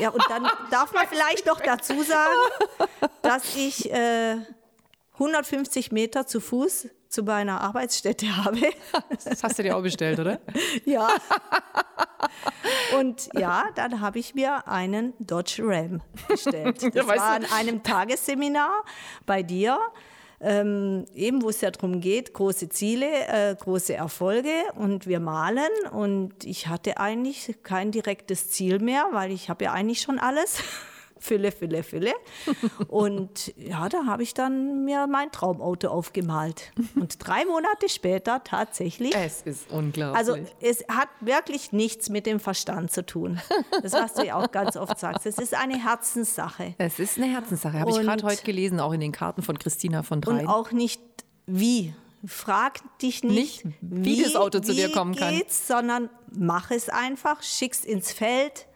Ja, 0.00 0.10
und 0.10 0.22
dann 0.28 0.46
darf 0.70 0.92
man 0.92 1.06
vielleicht 1.08 1.46
noch 1.46 1.60
dazu 1.60 1.94
sagen, 2.02 3.10
dass 3.22 3.56
ich. 3.56 3.90
Äh 3.92 4.36
150 5.18 5.92
Meter 5.92 6.26
zu 6.26 6.40
Fuß 6.40 6.88
zu 7.08 7.22
meiner 7.22 7.60
Arbeitsstätte 7.62 8.36
habe. 8.44 8.60
Das 9.24 9.42
hast 9.42 9.58
du 9.58 9.62
dir 9.62 9.76
auch 9.76 9.82
bestellt, 9.82 10.18
oder? 10.18 10.40
ja. 10.84 11.08
Und 12.98 13.28
ja, 13.34 13.64
dann 13.74 14.00
habe 14.00 14.18
ich 14.18 14.34
mir 14.34 14.68
einen 14.68 15.14
Dodge 15.18 15.62
Ram 15.64 16.02
bestellt. 16.28 16.82
Das 16.94 17.06
ja, 17.06 17.08
war 17.08 17.30
an 17.30 17.46
einem 17.52 17.82
Tagesseminar 17.82 18.84
bei 19.24 19.42
dir. 19.42 19.78
Ähm, 20.38 21.06
eben 21.14 21.40
wo 21.40 21.48
es 21.48 21.62
ja 21.62 21.70
darum 21.70 22.00
geht, 22.02 22.34
große 22.34 22.68
Ziele, 22.68 23.06
äh, 23.28 23.56
große 23.58 23.94
Erfolge 23.94 24.52
und 24.74 25.06
wir 25.06 25.18
malen 25.18 25.70
und 25.92 26.44
ich 26.44 26.66
hatte 26.68 26.98
eigentlich 26.98 27.54
kein 27.62 27.90
direktes 27.90 28.50
Ziel 28.50 28.78
mehr, 28.78 29.08
weil 29.12 29.32
ich 29.32 29.48
habe 29.48 29.64
ja 29.64 29.72
eigentlich 29.72 30.02
schon 30.02 30.18
alles. 30.18 30.62
Fülle, 31.26 31.50
Fülle, 31.50 31.82
Fülle. 31.82 32.12
Und 32.86 33.52
ja, 33.56 33.88
da 33.88 34.06
habe 34.06 34.22
ich 34.22 34.32
dann 34.32 34.84
mir 34.84 35.08
mein 35.08 35.32
Traumauto 35.32 35.88
aufgemalt. 35.88 36.70
Und 36.94 37.16
drei 37.18 37.44
Monate 37.44 37.88
später 37.88 38.44
tatsächlich. 38.44 39.12
Es 39.14 39.42
ist 39.42 39.70
unglaublich. 39.72 40.16
Also 40.16 40.36
es 40.60 40.84
hat 40.88 41.08
wirklich 41.20 41.72
nichts 41.72 42.10
mit 42.10 42.26
dem 42.26 42.38
Verstand 42.38 42.92
zu 42.92 43.04
tun. 43.04 43.40
Das, 43.82 43.92
was 43.92 44.14
du 44.14 44.24
ja 44.24 44.36
auch 44.36 44.52
ganz 44.52 44.76
oft 44.76 44.98
sagst. 44.98 45.26
Es 45.26 45.38
ist 45.38 45.54
eine 45.54 45.82
Herzenssache. 45.82 46.74
Es 46.78 47.00
ist 47.00 47.16
eine 47.16 47.26
Herzenssache. 47.26 47.80
Habe 47.80 47.90
ich 47.90 47.98
gerade 47.98 48.22
heute 48.22 48.44
gelesen, 48.44 48.78
auch 48.78 48.92
in 48.92 49.00
den 49.00 49.12
Karten 49.12 49.42
von 49.42 49.58
Christina 49.58 50.04
von 50.04 50.20
Drei. 50.20 50.42
Und 50.42 50.46
auch 50.46 50.70
nicht 50.70 51.00
wie. 51.46 51.92
Frag 52.24 52.80
dich 53.00 53.22
nicht, 53.22 53.64
nicht 53.64 53.76
wie, 53.80 54.18
wie, 54.18 54.22
das 54.22 54.36
Auto 54.36 54.60
zu 54.60 54.74
dir 54.74 54.90
kommen 54.92 55.14
kann. 55.16 55.42
Sondern 55.48 56.08
mach 56.32 56.70
es 56.70 56.88
einfach, 56.88 57.42
schick's 57.42 57.84
ins 57.84 58.12
Feld 58.12 58.66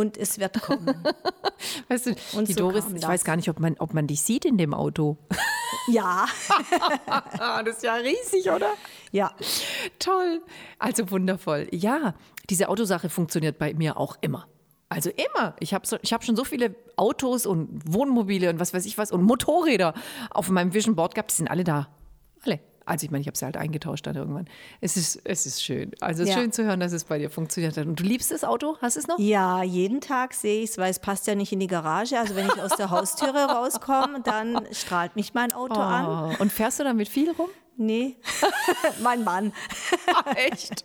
und 0.00 0.16
es 0.16 0.38
wird 0.38 0.60
kommen. 0.62 0.94
weißt 1.88 2.06
du, 2.06 2.14
und 2.32 2.48
die 2.48 2.54
so 2.54 2.60
Doris, 2.60 2.84
ich 2.94 3.06
weiß 3.06 3.22
gar 3.24 3.36
nicht, 3.36 3.50
ob 3.50 3.60
man, 3.60 3.76
ob 3.78 3.92
man 3.92 4.06
dich 4.06 4.22
sieht 4.22 4.44
in 4.44 4.58
dem 4.58 4.74
Auto. 4.74 5.18
Ja. 5.88 6.26
das 7.64 7.76
ist 7.76 7.82
ja 7.82 7.94
riesig, 7.94 8.50
oder? 8.50 8.74
Ja. 9.12 9.34
Toll. 9.98 10.42
Also 10.78 11.10
wundervoll. 11.10 11.68
Ja, 11.72 12.14
diese 12.48 12.68
Autosache 12.68 13.08
funktioniert 13.08 13.58
bei 13.58 13.72
mir 13.72 13.96
auch 13.96 14.16
immer. 14.20 14.46
Also 14.88 15.10
immer. 15.10 15.56
Ich 15.58 15.72
habe 15.72 15.86
so, 15.86 15.96
hab 15.96 16.24
schon 16.24 16.36
so 16.36 16.44
viele 16.44 16.74
Autos 16.96 17.46
und 17.46 17.80
Wohnmobile 17.86 18.50
und 18.50 18.60
was 18.60 18.74
weiß 18.74 18.84
ich 18.84 18.98
was 18.98 19.10
und 19.10 19.22
Motorräder 19.22 19.94
auf 20.30 20.50
meinem 20.50 20.74
Vision 20.74 20.96
Board 20.96 21.14
gehabt. 21.14 21.30
Die 21.30 21.36
sind 21.36 21.50
alle 21.50 21.64
da. 21.64 21.88
Alle 22.44 22.60
Also 22.90 23.04
ich 23.04 23.10
meine, 23.12 23.20
ich 23.22 23.28
habe 23.28 23.38
sie 23.38 23.44
halt 23.44 23.56
eingetauscht 23.56 24.04
dann 24.06 24.16
irgendwann. 24.16 24.46
Es 24.80 24.96
ist, 24.96 25.20
es 25.24 25.46
ist 25.46 25.62
schön. 25.62 25.92
Also 26.00 26.24
es 26.24 26.28
ist 26.28 26.34
Ja. 26.34 26.40
schön 26.42 26.50
zu 26.50 26.64
hören, 26.64 26.80
dass 26.80 26.92
es 26.92 27.04
bei 27.04 27.18
dir 27.18 27.30
funktioniert 27.30 27.76
hat. 27.76 27.86
Und 27.86 28.00
du 28.00 28.04
liebst 28.04 28.32
das 28.32 28.42
Auto? 28.42 28.76
Hast 28.82 28.96
du 28.96 29.00
es 29.00 29.06
noch? 29.06 29.18
Ja, 29.20 29.62
jeden 29.62 30.00
Tag 30.00 30.34
sehe 30.34 30.62
ich 30.64 30.70
es, 30.70 30.78
weil 30.78 30.90
es 30.90 30.98
passt 30.98 31.26
ja 31.28 31.36
nicht 31.36 31.52
in 31.52 31.60
die 31.60 31.68
Garage. 31.68 32.18
Also 32.18 32.34
wenn 32.34 32.46
ich 32.46 32.60
aus 32.60 32.76
der 32.76 32.90
Haustüre 32.90 33.44
rauskomme, 33.54 34.20
dann 34.24 34.66
strahlt 34.72 35.14
mich 35.14 35.34
mein 35.34 35.52
Auto 35.52 35.74
an. 35.80 36.34
Oh, 36.36 36.42
und 36.42 36.52
fährst 36.52 36.80
du 36.80 36.84
damit 36.84 37.08
viel 37.08 37.30
rum? 37.30 37.48
Nee, 37.76 38.16
mein 39.02 39.24
Mann. 39.24 39.52
Ah, 40.12 40.32
echt? 40.34 40.84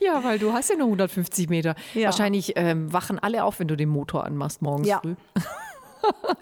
Ja, 0.00 0.24
weil 0.24 0.38
du 0.40 0.52
hast 0.52 0.70
ja 0.70 0.76
nur 0.76 0.86
150 0.86 1.48
Meter. 1.50 1.76
Ja. 1.94 2.06
Wahrscheinlich 2.06 2.54
ähm, 2.56 2.92
wachen 2.92 3.18
alle 3.20 3.44
auf, 3.44 3.60
wenn 3.60 3.68
du 3.68 3.76
den 3.76 3.90
Motor 3.90 4.24
anmachst 4.24 4.60
morgens 4.62 4.88
Ja. 4.88 5.00
früh. 5.00 5.14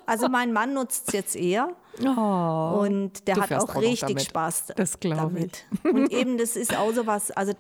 Also 0.07 0.29
mein 0.29 0.53
Mann 0.53 0.75
nutzt 0.75 1.09
es 1.09 1.15
jetzt 1.15 1.37
eher 1.37 1.71
Oh. 2.05 2.81
und 2.83 3.27
der 3.29 3.37
hat 3.37 3.53
auch 3.53 3.69
auch 3.75 3.81
richtig 3.81 4.01
damit. 4.09 4.23
Spaß 4.25 4.67
Das 4.77 4.99
damit. 5.01 5.65
Und 5.85 6.11
eben 6.13 6.39
das 6.39 6.57
ist 6.57 6.77
auch 6.77 6.93
so 6.93 7.07
was, 7.07 7.31
also 7.31 7.53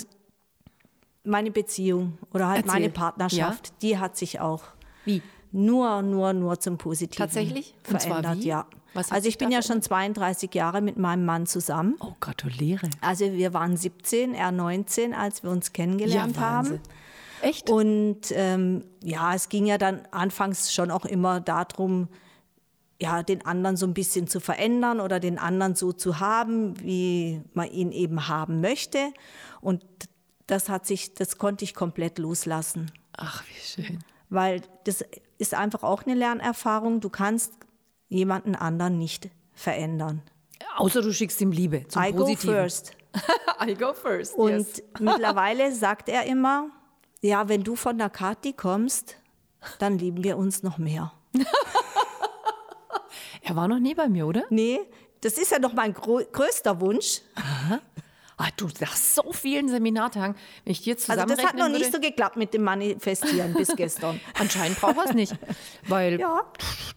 meine 1.24 1.50
Beziehung 1.50 2.18
oder 2.32 2.48
halt 2.48 2.58
Erzähl. 2.64 2.72
meine 2.72 2.90
Partnerschaft, 2.90 3.72
die 3.82 3.98
hat 3.98 4.16
sich 4.16 4.40
auch 4.40 4.62
Wie? 5.04 5.22
nur, 5.52 6.02
nur, 6.02 6.32
nur 6.32 6.58
zum 6.60 6.78
Positiven 6.78 7.18
Tatsächlich? 7.26 7.74
Und 7.88 8.02
verändert, 8.02 8.38
ja. 8.38 8.66
Also 8.94 9.28
ich 9.28 9.38
bin 9.38 9.52
ja 9.52 9.62
schon 9.62 9.82
32 9.82 10.52
Jahre 10.54 10.80
mit 10.80 10.96
meinem 10.98 11.24
Mann 11.24 11.46
zusammen. 11.46 11.96
Oh, 12.00 12.14
gratuliere. 12.18 12.88
Also 13.00 13.32
wir 13.32 13.52
waren 13.54 13.76
17, 13.76 14.34
er 14.34 14.50
19, 14.50 15.14
als 15.14 15.42
wir 15.44 15.50
uns 15.50 15.72
kennengelernt 15.72 16.36
Wahnsinn. 16.40 16.74
haben. 16.78 16.80
Echt? 17.42 17.70
Und 17.70 18.20
ähm, 18.32 18.84
ja, 19.02 19.34
es 19.34 19.48
ging 19.48 19.66
ja 19.66 19.78
dann 19.78 20.02
anfangs 20.10 20.72
schon 20.72 20.90
auch 20.90 21.04
immer 21.04 21.40
darum, 21.40 22.08
ja, 23.00 23.22
den 23.22 23.46
anderen 23.46 23.76
so 23.76 23.86
ein 23.86 23.94
bisschen 23.94 24.26
zu 24.28 24.40
verändern 24.40 25.00
oder 25.00 25.20
den 25.20 25.38
anderen 25.38 25.74
so 25.74 25.92
zu 25.92 26.20
haben, 26.20 26.78
wie 26.82 27.40
man 27.54 27.70
ihn 27.70 27.92
eben 27.92 28.28
haben 28.28 28.60
möchte. 28.60 28.98
Und 29.62 29.84
das 30.46 30.68
hat 30.68 30.86
sich, 30.86 31.14
das 31.14 31.38
konnte 31.38 31.64
ich 31.64 31.74
komplett 31.74 32.18
loslassen, 32.18 32.90
Ach, 33.16 33.42
wie 33.46 33.82
schön. 33.82 34.04
weil 34.28 34.60
das 34.84 35.02
ist 35.38 35.54
einfach 35.54 35.82
auch 35.82 36.04
eine 36.04 36.14
Lernerfahrung. 36.14 37.00
Du 37.00 37.08
kannst 37.08 37.54
jemanden 38.08 38.54
anderen 38.54 38.98
nicht 38.98 39.30
verändern. 39.54 40.22
Außer 40.76 41.00
du 41.00 41.12
schickst 41.12 41.40
ihm 41.40 41.52
Liebe 41.52 41.86
zum 41.88 42.02
I 42.02 42.12
go 42.12 42.18
Positiven. 42.24 42.54
first. 42.54 42.92
I 43.66 43.74
go 43.74 43.94
first. 43.94 44.34
Und 44.34 44.50
yes. 44.50 44.82
mittlerweile 45.00 45.72
sagt 45.72 46.08
er 46.08 46.24
immer, 46.24 46.70
ja, 47.22 47.48
wenn 47.48 47.62
du 47.62 47.76
von 47.76 47.98
der 47.98 48.10
Kathi 48.10 48.52
kommst, 48.52 49.16
dann 49.78 49.98
lieben 49.98 50.24
wir 50.24 50.36
uns 50.38 50.62
noch 50.62 50.78
mehr. 50.78 51.12
Er 53.42 53.56
war 53.56 53.68
noch 53.68 53.78
nie 53.80 53.94
bei 53.94 54.08
mir, 54.08 54.26
oder? 54.26 54.44
Nee, 54.50 54.80
das 55.22 55.38
ist 55.38 55.50
ja 55.50 55.58
doch 55.58 55.72
mein 55.72 55.92
größter 55.94 56.80
Wunsch. 56.80 57.22
Ah, 58.36 58.48
du, 58.56 58.68
nach 58.80 58.94
so 58.96 59.32
vielen 59.32 59.68
Seminartagen, 59.68 60.34
wenn 60.64 60.72
ich 60.72 60.82
dir 60.82 60.94
Also 60.94 61.06
zusammenrechnen 61.06 61.36
das 61.36 61.46
hat 61.52 61.58
noch 61.58 61.68
nicht 61.68 61.86
würde, 61.92 61.96
so 61.96 62.00
geklappt 62.00 62.36
mit 62.36 62.54
dem 62.54 62.62
Manifestieren 62.62 63.52
bis 63.54 63.68
gestern. 63.76 64.20
Anscheinend 64.38 64.80
braucht 64.80 64.96
er 64.96 65.04
es 65.06 65.14
nicht. 65.14 65.34
Weil 65.88 66.20
Ja. 66.20 66.44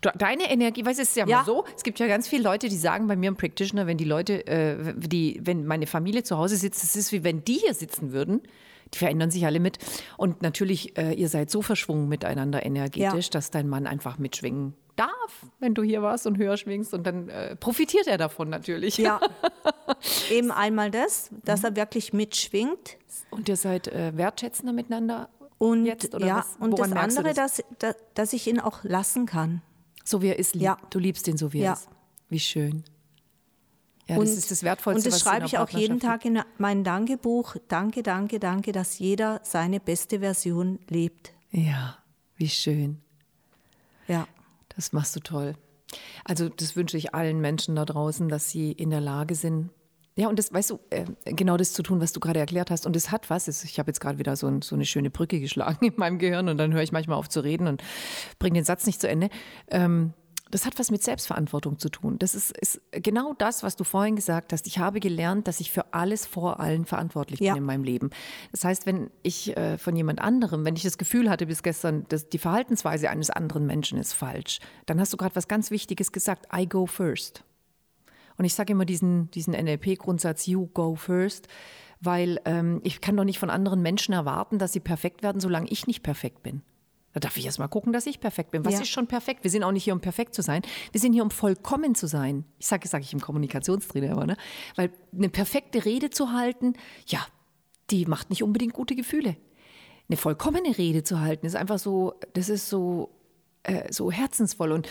de- 0.03 0.11
deine 0.17 0.49
Energie, 0.51 0.85
weißt 0.85 0.99
du, 0.99 1.03
es 1.03 1.09
ist 1.09 1.15
ja, 1.17 1.25
Ja. 1.27 1.39
mal 1.39 1.45
so, 1.45 1.65
es 1.75 1.83
gibt 1.83 1.99
ja 1.99 2.07
ganz 2.07 2.27
viele 2.27 2.43
Leute, 2.43 2.69
die 2.69 2.77
sagen 2.77 3.07
bei 3.07 3.15
mir 3.15 3.27
im 3.29 3.35
Practitioner, 3.35 3.87
wenn 3.87 3.97
die 3.97 4.05
Leute, 4.05 4.45
äh, 4.47 4.93
die, 4.95 5.39
wenn 5.43 5.65
meine 5.65 5.87
Familie 5.87 6.23
zu 6.23 6.37
Hause 6.37 6.55
sitzt, 6.55 6.83
es 6.83 6.95
ist 6.95 7.11
wie 7.11 7.23
wenn 7.23 7.43
die 7.43 7.55
hier 7.55 7.73
sitzen 7.73 8.11
würden. 8.13 8.41
Die 8.93 8.97
verändern 8.99 9.31
sich 9.31 9.45
alle 9.45 9.59
mit. 9.59 9.77
Und 10.17 10.41
natürlich, 10.41 10.97
äh, 10.97 11.13
ihr 11.13 11.29
seid 11.29 11.49
so 11.49 11.61
verschwungen 11.61 12.07
miteinander 12.09 12.65
energetisch, 12.65 13.25
Ja. 13.27 13.31
dass 13.31 13.51
dein 13.51 13.67
Mann 13.67 13.87
einfach 13.87 14.17
mitschwingen 14.17 14.73
darf, 14.95 15.11
wenn 15.59 15.73
du 15.73 15.81
hier 15.81 16.01
warst 16.03 16.27
und 16.27 16.37
höher 16.37 16.55
schwingst. 16.57 16.93
Und 16.93 17.07
dann 17.07 17.29
äh, 17.29 17.55
profitiert 17.55 18.05
er 18.07 18.17
davon 18.17 18.49
natürlich. 18.49 18.97
Ja, 18.97 19.19
eben 20.31 20.51
einmal 20.51 20.91
das, 20.91 21.29
dass 21.43 21.63
er 21.63 21.75
wirklich 21.75 22.13
mitschwingt. 22.13 22.97
Und 23.31 23.49
ihr 23.49 23.55
seid 23.57 23.87
äh, 23.87 24.15
wertschätzender 24.15 24.73
miteinander 24.73 25.29
Und, 25.57 25.85
jetzt? 25.85 26.13
Oder 26.13 26.25
ja, 26.27 26.37
was? 26.37 26.55
und 26.59 26.77
das 26.77 26.91
andere, 26.91 27.33
das? 27.33 27.55
Dass, 27.57 27.63
dass, 27.79 27.95
dass 28.13 28.33
ich 28.33 28.45
ihn 28.47 28.59
auch 28.59 28.83
lassen 28.83 29.25
kann. 29.25 29.61
So 30.03 30.21
wie 30.21 30.27
er 30.27 30.37
ist, 30.37 30.53
lieb. 30.53 30.63
Ja. 30.63 30.77
Du 30.91 30.99
liebst 30.99 31.27
ihn 31.27 31.37
so 31.37 31.53
wie 31.53 31.59
er 31.59 31.63
Ja. 31.65 31.73
ist. 31.73 31.89
Wie 32.29 32.39
schön. 32.39 32.83
Ja, 34.07 34.17
und, 34.17 34.27
das 34.27 34.37
ist 34.37 34.51
das 34.51 34.63
Wertvollste, 34.63 35.07
Und 35.07 35.13
das 35.13 35.21
schreibe 35.21 35.45
ich 35.45 35.57
auch 35.57 35.69
jeden 35.69 35.99
Tag 35.99 36.25
in 36.25 36.41
mein 36.57 36.83
Dankebuch. 36.83 37.55
Danke, 37.67 38.03
danke, 38.03 38.39
danke, 38.39 38.71
dass 38.71 38.99
jeder 38.99 39.39
seine 39.43 39.79
beste 39.79 40.19
Version 40.19 40.79
lebt. 40.89 41.33
Ja, 41.51 41.97
wie 42.35 42.49
schön. 42.49 42.99
Ja. 44.07 44.27
Das 44.75 44.91
machst 44.91 45.15
du 45.15 45.19
toll. 45.19 45.53
Also 46.25 46.49
das 46.49 46.75
wünsche 46.75 46.97
ich 46.97 47.13
allen 47.13 47.39
Menschen 47.39 47.75
da 47.75 47.85
draußen, 47.85 48.27
dass 48.27 48.49
sie 48.49 48.71
in 48.71 48.89
der 48.89 49.01
Lage 49.01 49.35
sind. 49.35 49.69
Ja, 50.15 50.27
und 50.27 50.37
das, 50.37 50.53
weißt 50.53 50.71
du, 50.71 50.79
äh, 50.91 51.05
genau 51.25 51.57
das 51.57 51.73
zu 51.73 51.81
tun, 51.81 51.99
was 51.99 52.11
du 52.11 52.19
gerade 52.19 52.39
erklärt 52.39 52.69
hast. 52.69 52.85
Und 52.85 52.95
es 52.95 53.09
hat 53.09 53.29
was. 53.29 53.47
Ich 53.63 53.79
habe 53.79 53.89
jetzt 53.89 53.99
gerade 53.99 54.19
wieder 54.19 54.35
so, 54.35 54.47
ein, 54.47 54.61
so 54.61 54.75
eine 54.75 54.85
schöne 54.85 55.09
Brücke 55.09 55.39
geschlagen 55.39 55.85
in 55.87 55.93
meinem 55.97 56.19
Gehirn 56.19 56.49
und 56.49 56.57
dann 56.57 56.73
höre 56.73 56.83
ich 56.83 56.91
manchmal 56.91 57.17
auf 57.17 57.29
zu 57.29 57.39
reden 57.39 57.67
und 57.67 57.83
bringe 58.37 58.55
den 58.55 58.65
Satz 58.65 58.85
nicht 58.85 59.01
zu 59.01 59.07
Ende. 59.07 59.29
Ähm, 59.69 60.13
das 60.53 60.67
hat 60.67 60.77
was 60.77 60.91
mit 60.91 61.01
Selbstverantwortung 61.01 61.79
zu 61.79 61.89
tun. 61.89 62.19
Das 62.19 62.35
ist, 62.35 62.55
ist 62.57 62.79
genau 62.91 63.33
das, 63.33 63.63
was 63.63 63.75
du 63.75 63.83
vorhin 63.83 64.15
gesagt 64.15 64.53
hast. 64.53 64.67
Ich 64.67 64.77
habe 64.77 64.99
gelernt, 64.99 65.47
dass 65.47 65.59
ich 65.59 65.71
für 65.71 65.93
alles 65.95 66.27
vor 66.27 66.59
allen 66.59 66.85
verantwortlich 66.85 67.39
Ja. 67.39 67.53
bin 67.53 67.63
in 67.63 67.65
meinem 67.65 67.83
Leben. 67.83 68.11
Das 68.51 68.63
heißt, 68.63 68.85
wenn 68.85 69.09
ich 69.23 69.57
äh, 69.57 69.79
von 69.79 69.95
jemand 69.95 70.21
anderem, 70.21 70.63
wenn 70.63 70.75
ich 70.75 70.83
das 70.83 70.99
Gefühl 70.99 71.27
hatte 71.29 71.47
bis 71.47 71.63
gestern, 71.63 72.05
dass 72.09 72.29
die 72.29 72.37
Verhaltensweise 72.37 73.09
eines 73.09 73.31
anderen 73.31 73.65
Menschen 73.65 73.97
ist 73.97 74.13
falsch, 74.13 74.59
dann 74.85 74.99
hast 74.99 75.11
du 75.11 75.17
gerade 75.17 75.35
was 75.35 75.47
ganz 75.47 75.71
Wichtiges 75.71 76.11
gesagt. 76.11 76.47
I 76.55 76.67
go 76.67 76.85
first. 76.85 77.43
Und 78.37 78.45
ich 78.45 78.53
sage 78.53 78.73
immer 78.73 78.85
diesen, 78.85 79.31
diesen 79.31 79.53
NLP-Grundsatz, 79.53 80.45
you 80.45 80.67
go 80.67 80.95
first, 80.95 81.47
weil 81.99 82.39
ähm, 82.45 82.79
ich 82.83 83.01
kann 83.01 83.17
doch 83.17 83.23
nicht 83.23 83.39
von 83.39 83.49
anderen 83.49 83.81
Menschen 83.81 84.13
erwarten, 84.13 84.59
dass 84.59 84.73
sie 84.73 84.79
perfekt 84.81 85.23
werden, 85.23 85.41
solange 85.41 85.69
ich 85.69 85.87
nicht 85.87 86.03
perfekt 86.03 86.43
bin. 86.43 86.61
Da 87.13 87.19
darf 87.19 87.37
ich 87.37 87.45
erst 87.45 87.59
mal 87.59 87.67
gucken, 87.67 87.93
dass 87.93 88.05
ich 88.07 88.19
perfekt 88.19 88.51
bin. 88.51 88.65
Was 88.65 88.73
Ja. 88.73 88.81
ist 88.81 88.89
schon 88.89 89.07
perfekt? 89.07 89.43
Wir 89.43 89.51
sind 89.51 89.63
auch 89.63 89.71
nicht 89.71 89.83
hier, 89.83 89.93
um 89.93 89.99
perfekt 90.01 90.33
zu 90.33 90.41
sein. 90.41 90.63
Wir 90.91 90.99
sind 90.99 91.13
hier, 91.13 91.23
um 91.23 91.29
vollkommen 91.31 91.93
zu 91.95 92.07
sein. 92.07 92.43
Ich 92.59 92.67
sage, 92.67 92.87
sage 92.87 93.03
ich 93.03 93.13
im 93.13 93.21
Kommunikationstrainer 93.21 94.11
immer, 94.11 94.25
ne? 94.25 94.35
Weil 94.75 94.91
eine 95.15 95.29
perfekte 95.29 95.85
Rede 95.85 96.09
zu 96.09 96.31
halten, 96.31 96.73
ja, 97.07 97.25
die 97.91 98.05
macht 98.05 98.29
nicht 98.31 98.41
unbedingt 98.43 98.73
gute 98.73 98.95
Gefühle. 98.95 99.35
Eine 100.09 100.17
vollkommene 100.17 100.77
Rede 100.77 101.03
zu 101.03 101.19
halten, 101.21 101.45
ist 101.45 101.55
einfach 101.55 101.79
so, 101.79 102.15
das 102.33 102.49
ist 102.49 102.67
so, 102.67 103.09
äh, 103.63 103.91
so 103.93 104.11
herzensvoll. 104.11 104.71
Und 104.71 104.89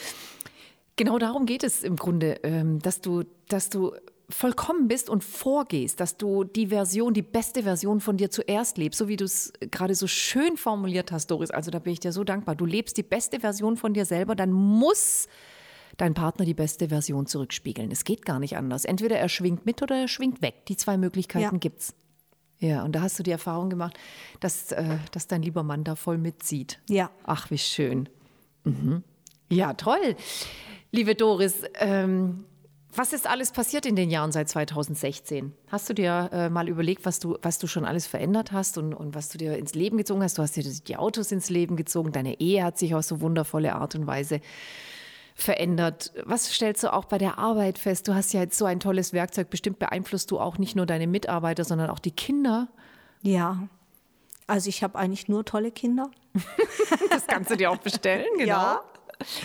genau 0.96 1.18
darum 1.18 1.44
geht 1.44 1.64
es 1.64 1.82
im 1.82 1.96
Grunde, 1.96 2.38
ähm, 2.44 2.78
dass 2.78 3.00
du, 3.00 3.24
dass 3.48 3.68
du 3.68 3.94
vollkommen 4.32 4.88
bist 4.88 5.10
und 5.10 5.22
vorgehst, 5.22 6.00
dass 6.00 6.16
du 6.16 6.44
die 6.44 6.68
Version, 6.68 7.14
die 7.14 7.22
beste 7.22 7.62
Version 7.62 8.00
von 8.00 8.16
dir 8.16 8.30
zuerst 8.30 8.78
lebst, 8.78 8.98
so 8.98 9.08
wie 9.08 9.16
du 9.16 9.24
es 9.24 9.52
gerade 9.70 9.94
so 9.94 10.06
schön 10.06 10.56
formuliert 10.56 11.12
hast, 11.12 11.30
Doris. 11.30 11.50
Also 11.50 11.70
da 11.70 11.78
bin 11.78 11.92
ich 11.92 12.00
dir 12.00 12.12
so 12.12 12.24
dankbar. 12.24 12.54
Du 12.54 12.64
lebst 12.66 12.96
die 12.96 13.02
beste 13.02 13.40
Version 13.40 13.76
von 13.76 13.94
dir 13.94 14.04
selber, 14.04 14.34
dann 14.34 14.52
muss 14.52 15.28
dein 15.98 16.14
Partner 16.14 16.44
die 16.44 16.54
beste 16.54 16.88
Version 16.88 17.26
zurückspiegeln. 17.26 17.90
Es 17.90 18.04
geht 18.04 18.24
gar 18.24 18.38
nicht 18.38 18.56
anders. 18.56 18.84
Entweder 18.84 19.18
er 19.18 19.28
schwingt 19.28 19.66
mit 19.66 19.82
oder 19.82 19.96
er 19.96 20.08
schwingt 20.08 20.40
weg. 20.42 20.66
Die 20.66 20.76
zwei 20.76 20.96
Möglichkeiten 20.96 21.54
Ja. 21.56 21.58
gibt's. 21.58 21.94
Ja, 22.58 22.84
und 22.84 22.92
da 22.92 23.02
hast 23.02 23.18
du 23.18 23.22
die 23.24 23.32
Erfahrung 23.32 23.70
gemacht, 23.70 23.98
dass, 24.40 24.70
äh, 24.72 24.96
dass 25.10 25.26
dein 25.26 25.42
lieber 25.42 25.64
Mann 25.64 25.82
da 25.84 25.96
voll 25.96 26.16
mitzieht. 26.16 26.78
Ja. 26.88 27.10
Ach, 27.24 27.50
wie 27.50 27.58
schön. 27.58 28.08
Mhm. 28.64 29.02
Ja, 29.50 29.74
toll. 29.74 30.16
Liebe 30.92 31.14
Doris, 31.16 31.62
ähm, 31.80 32.44
was 32.94 33.12
ist 33.12 33.26
alles 33.26 33.52
passiert 33.52 33.86
in 33.86 33.96
den 33.96 34.10
Jahren 34.10 34.32
seit 34.32 34.48
2016? 34.48 35.52
Hast 35.68 35.88
du 35.88 35.94
dir 35.94 36.28
äh, 36.32 36.50
mal 36.50 36.68
überlegt, 36.68 37.06
was 37.06 37.18
du, 37.20 37.38
was 37.40 37.58
du 37.58 37.66
schon 37.66 37.84
alles 37.84 38.06
verändert 38.06 38.52
hast 38.52 38.76
und, 38.76 38.92
und 38.92 39.14
was 39.14 39.28
du 39.30 39.38
dir 39.38 39.56
ins 39.56 39.74
Leben 39.74 39.96
gezogen 39.96 40.22
hast? 40.22 40.36
Du 40.36 40.42
hast 40.42 40.56
dir 40.56 40.62
die 40.62 40.96
Autos 40.96 41.32
ins 41.32 41.48
Leben 41.48 41.76
gezogen, 41.76 42.12
deine 42.12 42.38
Ehe 42.40 42.62
hat 42.62 42.78
sich 42.78 42.94
auf 42.94 43.04
so 43.04 43.20
wundervolle 43.20 43.74
Art 43.74 43.94
und 43.94 44.06
Weise 44.06 44.40
verändert. 45.34 46.12
Was 46.24 46.52
stellst 46.52 46.82
du 46.82 46.92
auch 46.92 47.06
bei 47.06 47.18
der 47.18 47.38
Arbeit 47.38 47.78
fest? 47.78 48.08
Du 48.08 48.14
hast 48.14 48.32
ja 48.32 48.40
jetzt 48.40 48.58
so 48.58 48.66
ein 48.66 48.80
tolles 48.80 49.12
Werkzeug. 49.12 49.48
Bestimmt 49.48 49.78
beeinflusst 49.78 50.30
du 50.30 50.38
auch 50.38 50.58
nicht 50.58 50.76
nur 50.76 50.86
deine 50.86 51.06
Mitarbeiter, 51.06 51.64
sondern 51.64 51.90
auch 51.90 51.98
die 51.98 52.10
Kinder. 52.10 52.68
Ja. 53.22 53.68
Also 54.46 54.68
ich 54.68 54.82
habe 54.82 54.98
eigentlich 54.98 55.28
nur 55.28 55.44
tolle 55.44 55.70
Kinder. 55.70 56.10
Das 57.10 57.26
kannst 57.26 57.50
du 57.50 57.56
dir 57.56 57.70
auch 57.70 57.76
bestellen, 57.76 58.26
genau. 58.38 58.46
Ja. 58.46 58.80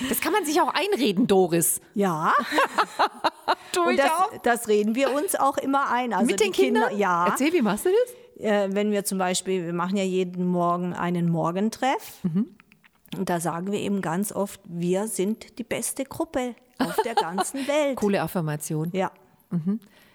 Das 0.10 0.22
kann 0.22 0.32
man 0.34 0.46
sich 0.46 0.60
auch 0.62 0.74
einreden, 0.74 1.28
Doris. 1.28 1.82
Ja. 1.94 2.34
Tu 3.74 3.82
Und 3.82 3.98
das, 3.98 4.12
das 4.44 4.68
reden 4.68 4.96
wir 4.96 5.14
uns 5.14 5.36
auch 5.36 5.58
immer 5.58 5.90
ein. 5.92 6.14
Also 6.14 6.26
Mit 6.32 6.40
den 6.40 6.52
Kindern? 6.52 6.98
Ja. 6.98 7.28
Erzähl, 7.28 7.54
wie 7.54 7.62
machst 7.62 7.86
du 7.86 7.90
das? 7.90 8.44
äh, 8.44 8.70
wenn 8.72 8.92
wir 8.92 9.04
zum 9.06 9.18
Beispiel, 9.18 9.66
wir 9.66 9.74
machen 9.74 9.98
ja 9.98 10.04
jeden 10.04 10.46
Morgen 10.48 10.94
einen 10.94 11.30
Morgentreff. 11.30 12.20
Und 12.24 13.30
da 13.30 13.40
sagen 13.40 13.72
wir 13.72 13.80
eben 13.80 14.02
ganz 14.02 14.32
oft, 14.32 14.60
wir 14.66 15.08
sind 15.08 15.58
die 15.60 15.64
beste 15.64 16.04
Gruppe 16.04 16.56
auf 16.80 16.96
der 17.06 17.16
ganzen 17.16 17.66
Welt. 17.68 17.96
Coole 17.98 18.22
Affirmation. 18.22 18.90
Ja, 18.94 19.12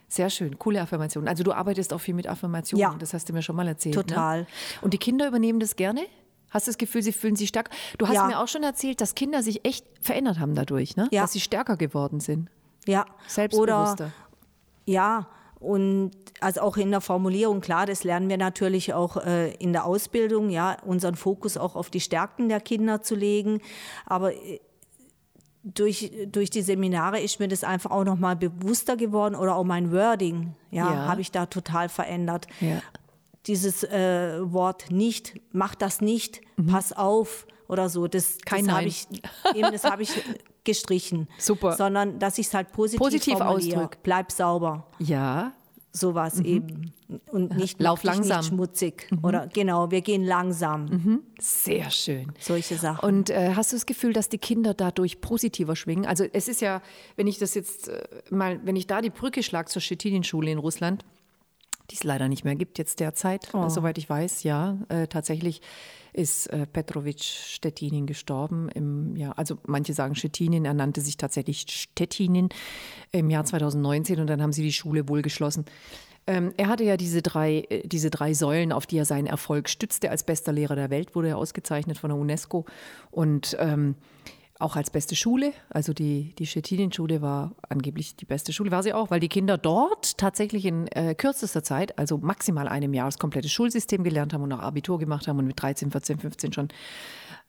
Sehr 0.09 0.29
schön, 0.31 0.59
coole 0.59 0.81
Affirmation. 0.81 1.27
Also 1.27 1.43
du 1.43 1.53
arbeitest 1.53 1.93
auch 1.95 2.01
viel 2.01 2.15
mit 2.15 2.27
Affirmationen, 2.29 2.81
Ja. 2.83 2.95
das 2.99 3.15
hast 3.15 3.29
du 3.29 3.33
mir 3.33 3.43
schon 3.43 3.57
mal 3.57 3.67
erzählt. 3.67 3.95
Total. 3.95 4.41
Ne? 4.43 4.47
Und 4.83 4.93
die 4.93 4.99
Kinder 4.99 5.27
übernehmen 5.27 5.59
das 5.59 5.75
gerne? 5.77 6.03
Hast 6.53 6.67
du 6.67 6.71
das 6.71 6.79
Gefühl, 6.79 7.03
sie 7.03 7.13
fühlen 7.13 7.35
sich 7.35 7.49
stark? 7.49 7.71
Du 7.99 8.07
hast 8.07 8.15
Ja. 8.15 8.27
mir 8.27 8.39
auch 8.41 8.47
schon 8.49 8.63
erzählt, 8.63 9.01
dass 9.01 9.15
Kinder 9.17 9.43
sich 9.43 9.65
echt 9.65 9.85
verändert 10.01 10.39
haben 10.39 10.55
dadurch, 10.55 10.97
ne? 10.97 11.09
Ja. 11.11 11.23
dass 11.23 11.33
sie 11.33 11.41
stärker 11.41 11.77
geworden 11.77 12.21
sind. 12.21 12.49
ja. 12.87 13.05
Selbstbewusster. 13.27 14.05
Oder, 14.05 14.13
ja, 14.87 15.27
Und 15.61 16.11
also 16.41 16.61
auch 16.63 16.77
in 16.77 16.91
der 16.91 17.01
Formulierung, 17.01 17.61
klar, 17.61 17.87
das 17.87 18.03
lernen 18.03 18.29
wir 18.29 18.37
natürlich 18.37 18.95
auch 18.95 19.17
äh, 19.19 19.53
in 19.55 19.73
der 19.73 19.85
Ausbildung, 19.85 20.51
ja, 20.51 20.77
unseren 20.85 21.15
Fokus 21.15 21.57
auch 21.57 21.77
auf 21.77 21.89
die 21.89 22.01
Stärken 22.01 22.49
der 22.49 22.59
Kinder 22.61 23.01
zu 23.01 23.15
legen. 23.15 23.61
Aber 24.05 24.35
äh, 24.35 24.59
durch, 25.63 26.11
durch 26.27 26.51
die 26.51 26.63
Seminare 26.63 27.21
ist 27.21 27.39
mir 27.39 27.47
das 27.47 27.63
einfach 27.63 27.93
auch 27.93 28.03
nochmal 28.03 28.35
bewusster 28.35 28.97
geworden 28.97 29.37
oder 29.37 29.55
auch 29.55 29.63
mein 29.63 29.93
Wording, 29.93 30.57
ja, 30.73 30.93
ja. 30.93 31.07
habe 31.07 31.21
ich 31.21 31.31
da 31.31 31.47
total 31.47 31.89
verändert. 31.89 32.49
Ja. 32.61 32.81
Dieses 33.47 33.83
äh, 33.85 34.39
Wort 34.53 34.91
nicht, 34.91 35.41
mach 35.53 35.75
das 35.75 36.01
nicht, 36.01 36.41
mhm. 36.57 36.67
pass 36.67 36.93
auf 36.93 37.47
oder 37.69 37.89
so, 37.89 38.07
das, 38.07 38.39
Kein 38.45 38.67
das 38.67 38.75
habe 38.75 38.87
ich, 38.87 39.07
hab 39.85 40.01
ich 40.01 40.11
gestrichen. 40.65 41.29
Super. 41.39 41.73
Sondern, 41.73 42.19
dass 42.19 42.39
ich 42.39 42.47
es 42.47 42.55
halt 42.55 42.73
positiv, 42.73 43.01
positiv 43.01 43.41
ausdrücke. 43.41 43.99
Bleib 44.03 44.31
sauber. 44.31 44.87
Ja. 44.99 45.53
Sowas 45.91 46.37
mhm. 46.37 46.45
eben. 46.45 46.93
Und 47.31 47.57
nicht, 47.57 47.81
Lauf 47.81 48.03
langsam. 48.03 48.39
nicht 48.39 48.49
schmutzig. 48.49 49.07
Mhm. 49.11 49.25
Oder 49.25 49.47
genau, 49.47 49.91
wir 49.91 50.01
gehen 50.01 50.25
langsam. 50.25 50.87
Mhm. 50.87 51.23
Sehr 51.39 51.91
schön. 51.91 52.33
Solche 52.39 52.77
Sachen. 52.77 53.07
Und 53.07 53.29
äh, 53.29 53.53
hast 53.55 53.73
du 53.73 53.77
das 53.77 53.85
Gefühl, 53.85 54.15
dass 54.15 54.31
die 54.31 54.39
Kinder 54.39 54.73
dadurch 54.73 55.21
positiver 55.21 55.77
schwingen? 55.77 56.07
Also 56.07 56.25
es 56.33 56.49
ist 56.49 56.63
ja, 56.63 56.81
wenn 57.17 57.27
ich 57.27 57.39
das 57.39 57.55
jetzt 57.55 57.89
äh, 57.89 58.03
mal, 58.31 58.61
wenn 58.65 58.77
ich 58.77 58.87
da 58.87 59.03
die 59.03 59.11
Brücke 59.11 59.43
schlage 59.43 59.69
zur 59.69 59.83
Stettin-Schule 59.83 60.51
in 60.51 60.59
Russland, 60.59 61.05
die 61.93 61.97
es 61.97 62.05
leider 62.05 62.29
nicht 62.29 62.45
mehr 62.45 62.55
gibt 62.55 62.79
jetzt 62.79 63.01
derzeit, 63.01 63.51
oh. 63.53 63.69
soweit 63.69 63.99
ich 63.99 64.09
weiß, 64.09 64.45
ja, 64.45 64.79
äh, 64.89 65.07
tatsächlich 65.07 65.61
ist 66.15 66.47
äh, 66.47 66.67
Petrovic 66.67 67.21
Stettinin 67.21 68.07
gestorben. 68.07 68.71
Im 68.71 69.15
Jahr, 69.17 69.39
also 69.39 69.59
manche 69.67 69.93
sagen 69.93 70.15
Stettinin, 70.15 70.65
er 70.65 70.75
nannte 70.75 71.03
sich 71.03 71.19
tatsächlich 71.19 71.67
Stettinin 71.69 72.49
im 73.13 73.29
Jahr 73.31 73.45
2019 73.45 74.21
und 74.21 74.27
dann 74.27 74.41
haben 74.41 74.53
sie 74.53 74.63
die 74.63 74.73
Schule 74.73 75.09
wohl 75.09 75.21
geschlossen. 75.23 75.67
Ähm, 76.27 76.55
er 76.57 76.69
hatte 76.69 76.85
ja 76.85 76.97
diese 76.97 77.21
drei, 77.21 77.67
äh, 77.69 77.87
diese 77.87 78.09
drei 78.09 78.33
Säulen, 78.33 78.73
auf 78.73 78.87
die 78.87 78.97
er 78.97 79.05
seinen 79.05 79.27
Erfolg 79.27 79.69
stützte. 79.69 80.11
Als 80.11 80.23
bester 80.23 80.53
Lehrer 80.53 80.77
der 80.77 80.89
Welt 80.89 81.15
wurde 81.15 81.29
er 81.29 81.39
ausgezeichnet 81.39 81.99
von 81.99 82.11
der 82.11 82.19
UNESCO. 82.19 82.65
Und 83.11 83.57
ähm, 83.59 83.97
auch 84.63 84.77
als 84.77 84.91
beste 84.91 85.17
Schule. 85.17 85.53
Also 85.71 85.93
die, 85.93 86.35
die 86.39 86.47
Stettin-Schule 86.47 87.21
war 87.21 87.55
angeblich 87.69 88.17
die 88.17 88.25
beste 88.25 88.53
Schule, 88.53 88.71
war 88.71 88.83
sie 88.83 88.95
auch, 88.95 89.11
weil 89.11 89.21
die 89.21 89.29
Kinder 89.29 89.59
dort 89.59 90.17
tatsächlich 90.19 90.65
in 90.65 90.87
äh, 90.89 91.15
kürzester 91.15 91.63
Zeit, 91.63 91.99
also 91.99 92.19
maximal 92.19 92.69
einem 92.69 92.95
Jahr, 92.95 93.07
das 93.07 93.19
komplette 93.19 93.49
Schulsystem 93.49 94.05
gelernt 94.05 94.33
haben 94.33 94.43
und 94.43 94.53
auch 94.53 94.61
Abitur 94.61 94.99
gemacht 94.99 95.29
haben 95.29 95.39
und 95.39 95.47
mit 95.47 95.61
13, 95.61 95.91
14, 95.91 96.19
15 96.21 96.53
schon 96.53 96.69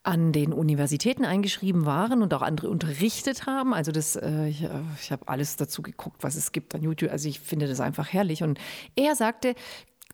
an 0.03 0.33
den 0.33 0.51
Universitäten 0.51 1.23
eingeschrieben 1.23 1.85
waren 1.85 2.21
und 2.21 2.33
auch 2.33 2.41
andere 2.41 2.69
unterrichtet 2.69 3.45
haben. 3.45 3.73
Also 3.73 3.91
das, 3.91 4.17
äh, 4.17 4.47
ich, 4.47 4.63
äh, 4.63 4.69
ich 5.01 5.11
habe 5.11 5.27
alles 5.27 5.55
dazu 5.55 5.81
geguckt, 5.81 6.23
was 6.23 6.35
es 6.35 6.51
gibt 6.51 6.75
an 6.75 6.83
YouTube. 6.83 7.11
Also 7.11 7.29
ich 7.29 7.39
finde 7.39 7.67
das 7.67 7.79
einfach 7.79 8.11
herrlich. 8.11 8.43
Und 8.43 8.59
er 8.95 9.15
sagte, 9.15 9.55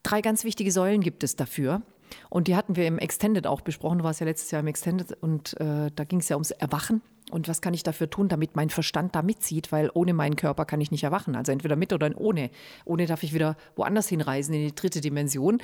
drei 0.03 0.21
ganz 0.21 0.43
wichtige 0.43 0.71
Säulen 0.71 1.01
gibt 1.01 1.23
es 1.23 1.35
dafür. 1.35 1.81
Und 2.29 2.47
die 2.47 2.55
hatten 2.55 2.75
wir 2.75 2.87
im 2.87 2.99
Extended 2.99 3.47
auch 3.47 3.61
besprochen. 3.61 3.99
Du 3.99 4.03
warst 4.03 4.19
ja 4.19 4.25
letztes 4.25 4.51
Jahr 4.51 4.61
im 4.61 4.67
Extended 4.67 5.13
und 5.21 5.59
äh, 5.59 5.91
da 5.93 6.03
ging 6.03 6.19
es 6.19 6.29
ja 6.29 6.35
ums 6.35 6.51
Erwachen. 6.51 7.01
Und 7.29 7.47
was 7.47 7.61
kann 7.61 7.73
ich 7.73 7.83
dafür 7.83 8.09
tun, 8.09 8.27
damit 8.27 8.55
mein 8.55 8.69
Verstand 8.69 9.15
da 9.15 9.21
mitzieht? 9.21 9.71
Weil 9.71 9.91
ohne 9.93 10.13
meinen 10.13 10.35
Körper 10.35 10.65
kann 10.65 10.81
ich 10.81 10.89
nicht 10.89 11.03
erwachen. 11.03 11.35
Also 11.35 11.51
entweder 11.51 11.75
mit 11.75 11.93
oder 11.93 12.09
ohne. 12.17 12.49
Ohne 12.85 13.05
darf 13.05 13.23
ich 13.23 13.33
wieder 13.33 13.55
woanders 13.75 14.09
hinreisen, 14.09 14.53
in 14.55 14.67
die 14.67 14.75
dritte 14.75 14.99
Dimension. 14.99 15.61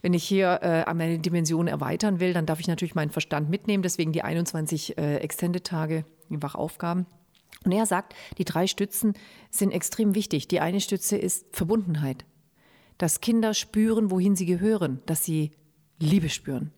Wenn 0.00 0.14
ich 0.14 0.24
hier 0.24 0.60
äh, 0.62 0.94
meine 0.94 1.18
Dimension 1.18 1.66
erweitern 1.66 2.20
will, 2.20 2.32
dann 2.32 2.46
darf 2.46 2.60
ich 2.60 2.68
natürlich 2.68 2.94
meinen 2.94 3.10
Verstand 3.10 3.50
mitnehmen. 3.50 3.82
Deswegen 3.82 4.12
die 4.12 4.22
21 4.22 4.96
äh, 4.96 5.16
Extended-Tage, 5.16 6.04
die 6.30 6.42
Wachaufgaben. 6.42 7.06
Und 7.64 7.72
er 7.72 7.86
sagt, 7.86 8.14
die 8.38 8.44
drei 8.44 8.66
Stützen 8.66 9.14
sind 9.50 9.72
extrem 9.72 10.14
wichtig. 10.14 10.46
Die 10.46 10.60
eine 10.60 10.80
Stütze 10.80 11.16
ist 11.16 11.46
Verbundenheit. 11.52 12.24
Dass 12.96 13.20
Kinder 13.20 13.54
spüren, 13.54 14.10
wohin 14.10 14.36
sie 14.36 14.46
gehören, 14.46 15.00
dass 15.06 15.24
sie 15.24 15.50
Liebe 15.98 16.28
spüren. 16.28 16.72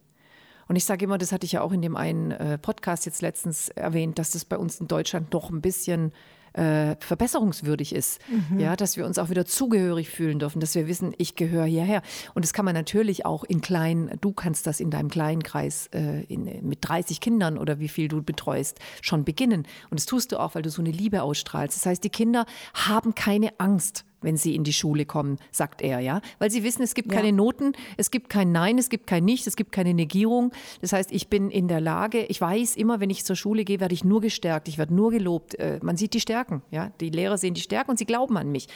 Und 0.69 0.77
ich 0.77 0.85
sage 0.85 1.05
immer, 1.05 1.19
das 1.19 1.33
hatte 1.33 1.45
ich 1.45 1.53
ja 1.53 1.63
auch 1.63 1.73
in 1.73 1.83
dem 1.83 1.97
einen 1.97 2.31
äh, 2.31 2.57
Podcast 2.57 3.05
jetzt 3.05 3.23
letztens 3.23 3.71
erwähnt, 3.71 4.21
dass 4.21 4.31
das 4.31 4.45
bei 4.45 4.57
uns 4.57 4.81
in 4.81 4.87
Deutschland 4.87 5.35
doch 5.35 5.51
ein 5.51 5.61
bisschen 5.61 6.13
äh, 6.53 6.97
verbesserungswürdig 7.01 7.95
ist. 7.95 8.21
Mhm. 8.29 8.61
Ja, 8.61 8.77
dass 8.77 8.97
wir 8.97 9.07
uns 9.07 9.19
auch 9.19 9.31
wieder 9.31 9.45
zugehörig 9.45 10.11
fühlen 10.11 10.39
dürfen, 10.39 10.61
dass 10.61 10.75
wir 10.75 10.87
wissen, 10.87 11.15
ich 11.19 11.35
gehöre 11.35 11.65
hierher. 11.65 12.03
Und 12.35 12.45
das 12.45 12.53
kann 12.53 12.65
man 12.65 12.75
natürlich 12.75 13.27
auch 13.27 13.45
in 13.45 13.61
kleinen, 13.61 14.17
du 14.21 14.33
kannst 14.33 14.67
das 14.67 14.81
in 14.81 14.91
deinem 14.91 15.11
kleinen 15.11 15.43
Kreis 15.43 15.89
äh, 15.93 16.23
in, 16.25 16.45
mit 16.67 16.79
30 16.83 17.21
Kindern 17.21 17.59
oder 17.59 17.79
wie 17.79 17.89
viel 17.89 18.09
du 18.09 18.23
betreust, 18.23 18.79
schon 19.03 19.25
beginnen. 19.25 19.67
Und 19.91 19.99
das 19.99 20.07
tust 20.07 20.33
du 20.33 20.39
auch, 20.39 20.55
weil 20.55 20.63
du 20.63 20.71
so 20.71 20.83
eine 20.83 20.91
Liebe 20.91 21.23
ausstrahlst. 21.23 21.77
Das 21.77 21.87
heißt, 21.87 22.05
die 22.05 22.11
Kinder 22.11 22.47
haben 22.75 23.15
keine 23.15 23.59
Angst 23.59 24.05
wenn 24.23 24.37
sie 24.37 24.55
in 24.55 24.65
die 24.65 24.73
Schule 24.73 25.05
kommen, 25.05 25.39
sagt 25.51 25.83
er, 25.83 26.01
ja. 26.01 26.21
Weil 26.39 26.51
sie 26.51 26.63
wissen, 26.63 26.83
es 26.83 26.95
gibt 26.95 27.11
keine 27.11 27.33
Noten, 27.33 27.73
es 27.97 28.11
gibt 28.11 28.29
kein 28.29 28.53
Nein, 28.53 28.79
es 28.79 28.89
gibt 28.89 29.07
kein 29.07 29.25
Nicht, 29.25 29.47
es 29.47 29.57
gibt 29.57 29.73
keine 29.73 29.95
Negierung. 29.95 30.53
Das 30.81 30.93
heißt, 30.93 31.13
ich 31.13 31.29
bin 31.29 31.51
in 31.51 31.69
der 31.69 31.81
Lage, 31.81 32.25
ich 32.25 32.41
weiß 32.41 32.77
immer, 32.77 33.01
wenn 33.01 33.11
ich 33.11 33.25
zur 33.25 33.37
Schule 33.37 33.65
gehe, 33.65 33.81
werde 33.81 33.95
ich 33.95 34.05
nur 34.05 34.21
gestärkt, 34.21 34.69
ich 34.69 34.79
werde 34.79 34.95
nur 34.95 35.11
gelobt. 35.11 35.55
Äh, 35.57 35.81
man 35.83 35.97
sieht 35.97 36.15
die 36.15 36.21
Stärken, 36.21 36.63
ja. 36.71 36.93
Die 37.01 37.11
Lehrer 37.11 37.39
sehen 37.39 37.55
die 37.55 37.61
Stärken 37.61 37.91
und 37.91 37.99
sie 37.99 38.07
glauben 38.07 38.37
an 38.37 38.51
mich. 38.51 38.69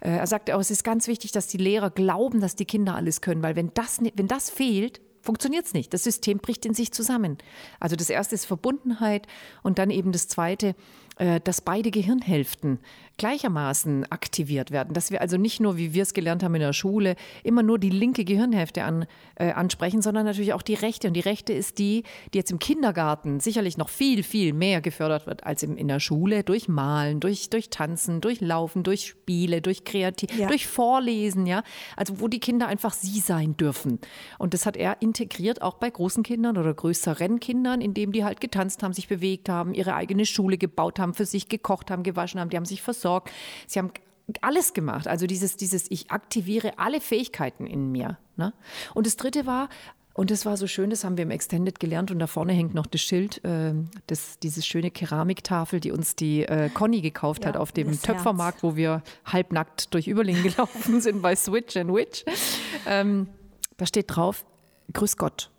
Äh, 0.00 0.10
er 0.10 0.26
sagt 0.26 0.50
auch, 0.50 0.60
es 0.60 0.70
ist 0.70 0.84
ganz 0.84 1.08
wichtig, 1.08 1.32
dass 1.32 1.46
die 1.46 1.58
Lehrer 1.58 1.90
glauben, 1.90 2.40
dass 2.40 2.56
die 2.56 2.64
Kinder 2.64 2.94
alles 2.94 3.20
können, 3.20 3.42
weil 3.42 3.56
wenn 3.56 3.70
das, 3.74 4.00
wenn 4.14 4.28
das 4.28 4.50
fehlt, 4.50 5.00
funktioniert 5.22 5.66
es 5.66 5.74
nicht. 5.74 5.92
Das 5.92 6.04
System 6.04 6.38
bricht 6.38 6.64
in 6.64 6.74
sich 6.74 6.92
zusammen. 6.92 7.38
Also 7.80 7.96
das 7.96 8.08
erste 8.08 8.34
ist 8.34 8.46
Verbundenheit 8.46 9.26
und 9.62 9.78
dann 9.78 9.90
eben 9.90 10.12
das 10.12 10.28
zweite, 10.28 10.74
äh, 11.18 11.40
dass 11.40 11.60
beide 11.60 11.90
Gehirnhälften 11.90 12.78
gleichermaßen 13.18 14.10
aktiviert 14.10 14.70
werden. 14.70 14.94
Dass 14.94 15.10
wir 15.10 15.20
also 15.20 15.36
nicht 15.36 15.60
nur, 15.60 15.76
wie 15.76 15.92
wir 15.92 16.02
es 16.02 16.14
gelernt 16.14 16.42
haben 16.42 16.54
in 16.54 16.60
der 16.60 16.72
Schule, 16.72 17.16
immer 17.42 17.62
nur 17.62 17.78
die 17.78 17.90
linke 17.90 18.24
Gehirnhälfte 18.24 18.84
an, 18.84 19.06
äh, 19.34 19.50
ansprechen, 19.50 20.00
sondern 20.00 20.24
natürlich 20.24 20.52
auch 20.52 20.62
die 20.62 20.74
rechte. 20.74 21.08
Und 21.08 21.14
die 21.14 21.20
rechte 21.20 21.52
ist 21.52 21.78
die, 21.78 22.04
die 22.32 22.38
jetzt 22.38 22.52
im 22.52 22.60
Kindergarten 22.60 23.40
sicherlich 23.40 23.76
noch 23.76 23.88
viel, 23.88 24.22
viel 24.22 24.52
mehr 24.52 24.80
gefördert 24.80 25.26
wird 25.26 25.44
als 25.44 25.62
im, 25.64 25.76
in 25.76 25.88
der 25.88 26.00
Schule 26.00 26.44
durch 26.44 26.68
Malen, 26.68 27.18
durch, 27.20 27.50
durch 27.50 27.70
Tanzen, 27.70 28.20
durch 28.20 28.40
Laufen, 28.40 28.84
durch 28.84 29.06
Spiele, 29.06 29.60
durch 29.60 29.84
Kreativ, 29.84 30.30
ja. 30.38 30.46
durch 30.46 30.66
Vorlesen, 30.66 31.46
ja. 31.46 31.64
Also 31.96 32.20
wo 32.20 32.28
die 32.28 32.40
Kinder 32.40 32.68
einfach 32.68 32.94
sie 32.94 33.18
sein 33.18 33.56
dürfen. 33.56 33.98
Und 34.38 34.54
das 34.54 34.64
hat 34.64 34.76
er 34.76 35.02
integriert 35.02 35.60
auch 35.60 35.74
bei 35.74 35.90
großen 35.90 36.22
Kindern 36.22 36.56
oder 36.56 36.72
größeren 36.72 37.40
Kindern, 37.40 37.80
indem 37.80 38.12
die 38.12 38.24
halt 38.24 38.40
getanzt 38.40 38.84
haben, 38.84 38.92
sich 38.92 39.08
bewegt 39.08 39.48
haben, 39.48 39.74
ihre 39.74 39.94
eigene 39.94 40.24
Schule 40.24 40.56
gebaut 40.56 41.00
haben, 41.00 41.14
für 41.14 41.26
sich 41.26 41.48
gekocht 41.48 41.90
haben, 41.90 42.04
gewaschen 42.04 42.38
haben, 42.38 42.50
die 42.50 42.56
haben 42.56 42.64
sich 42.64 42.80
versorgt 42.80 43.07
versorgt. 43.08 43.30
Sie 43.66 43.78
haben 43.78 43.90
alles 44.42 44.74
gemacht. 44.74 45.08
Also 45.08 45.26
dieses, 45.26 45.56
dieses, 45.56 45.90
ich 45.90 46.10
aktiviere 46.10 46.78
alle 46.78 47.00
Fähigkeiten 47.00 47.66
in 47.66 47.90
mir. 47.90 48.18
Ne? 48.36 48.52
Und 48.94 49.06
das 49.06 49.16
dritte 49.16 49.46
war, 49.46 49.68
und 50.12 50.30
das 50.30 50.44
war 50.44 50.56
so 50.56 50.66
schön, 50.66 50.90
das 50.90 51.04
haben 51.04 51.16
wir 51.16 51.22
im 51.22 51.30
Extended 51.30 51.78
gelernt 51.78 52.10
und 52.10 52.18
da 52.18 52.26
vorne 52.26 52.52
hängt 52.52 52.74
noch 52.74 52.86
das 52.86 53.00
Schild, 53.00 53.42
äh, 53.44 53.72
das, 54.08 54.38
dieses 54.40 54.66
schöne 54.66 54.90
Keramiktafel, 54.90 55.80
die 55.80 55.92
uns 55.92 56.16
die 56.16 56.42
äh, 56.42 56.68
Conny 56.70 57.00
gekauft 57.00 57.44
ja, 57.44 57.50
hat 57.50 57.56
auf 57.56 57.72
dem 57.72 57.98
Töpfermarkt, 58.00 58.62
wo 58.62 58.74
wir 58.74 59.02
halbnackt 59.24 59.94
durch 59.94 60.08
Überlingen 60.08 60.42
gelaufen 60.50 61.00
sind 61.00 61.22
bei 61.22 61.36
Switch 61.36 61.76
and 61.76 61.94
Witch. 61.94 62.24
Ähm, 62.86 63.28
da 63.76 63.86
steht 63.86 64.06
drauf, 64.08 64.44
Grüß 64.92 65.16
Gott. 65.16 65.50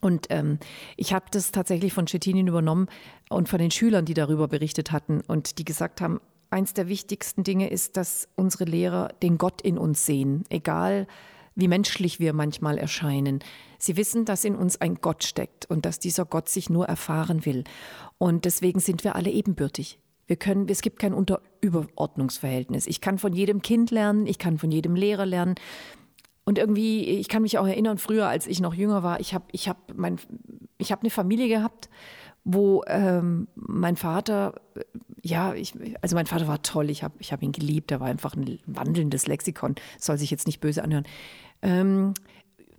Und 0.00 0.26
ähm, 0.30 0.58
ich 0.96 1.14
habe 1.14 1.26
das 1.30 1.50
tatsächlich 1.50 1.92
von 1.92 2.06
Cettinin 2.06 2.48
übernommen 2.48 2.88
und 3.30 3.48
von 3.48 3.58
den 3.58 3.70
Schülern, 3.70 4.04
die 4.04 4.14
darüber 4.14 4.48
berichtet 4.48 4.92
hatten 4.92 5.22
und 5.26 5.58
die 5.58 5.64
gesagt 5.64 6.00
haben, 6.00 6.20
eins 6.52 6.74
der 6.74 6.88
wichtigsten 6.88 7.44
Dinge 7.44 7.70
ist, 7.70 7.96
dass 7.96 8.28
unsere 8.36 8.64
Lehrer 8.64 9.08
den 9.22 9.38
Gott 9.38 9.62
in 9.62 9.78
uns 9.78 10.06
sehen, 10.06 10.44
egal 10.50 11.06
wie 11.54 11.68
menschlich 11.68 12.18
wir 12.18 12.32
manchmal 12.32 12.78
erscheinen. 12.78 13.40
Sie 13.78 13.96
wissen, 13.96 14.24
dass 14.24 14.44
in 14.44 14.54
uns 14.54 14.80
ein 14.80 14.96
Gott 15.00 15.24
steckt 15.24 15.66
und 15.66 15.84
dass 15.84 15.98
dieser 15.98 16.24
Gott 16.24 16.48
sich 16.48 16.70
nur 16.70 16.86
erfahren 16.86 17.44
will. 17.44 17.64
Und 18.18 18.44
deswegen 18.44 18.80
sind 18.80 19.04
wir 19.04 19.16
alle 19.16 19.30
ebenbürtig. 19.30 19.98
Wir 20.26 20.36
können, 20.36 20.68
es 20.68 20.80
gibt 20.80 20.98
kein 20.98 21.12
Unterüberordnungsverhältnis. 21.12 22.86
Ich 22.86 23.00
kann 23.00 23.18
von 23.18 23.32
jedem 23.32 23.60
Kind 23.60 23.90
lernen, 23.90 24.26
ich 24.26 24.38
kann 24.38 24.58
von 24.58 24.70
jedem 24.70 24.94
Lehrer 24.94 25.26
lernen. 25.26 25.56
Und 26.44 26.58
irgendwie, 26.58 27.04
ich 27.04 27.28
kann 27.28 27.42
mich 27.42 27.58
auch 27.58 27.66
erinnern, 27.66 27.98
früher, 27.98 28.28
als 28.28 28.46
ich 28.46 28.60
noch 28.60 28.74
jünger 28.74 29.02
war, 29.02 29.20
ich 29.20 29.34
habe 29.34 29.44
ich 29.52 29.68
hab 29.68 29.94
mein, 29.94 30.18
ich 30.78 30.90
hab 30.90 31.00
eine 31.00 31.10
Familie 31.10 31.48
gehabt, 31.48 31.88
wo 32.44 32.82
ähm, 32.86 33.48
mein 33.54 33.96
Vater, 33.96 34.54
ja, 35.22 35.54
ich, 35.54 35.74
also 36.00 36.16
mein 36.16 36.26
Vater 36.26 36.48
war 36.48 36.62
toll, 36.62 36.90
ich 36.90 37.02
habe 37.02 37.14
ich 37.18 37.32
hab 37.32 37.42
ihn 37.42 37.52
geliebt, 37.52 37.90
er 37.90 38.00
war 38.00 38.08
einfach 38.08 38.34
ein 38.34 38.58
wandelndes 38.66 39.26
Lexikon, 39.26 39.76
soll 39.98 40.18
sich 40.18 40.30
jetzt 40.30 40.46
nicht 40.46 40.60
böse 40.60 40.82
anhören. 40.82 41.06
Ähm, 41.62 42.14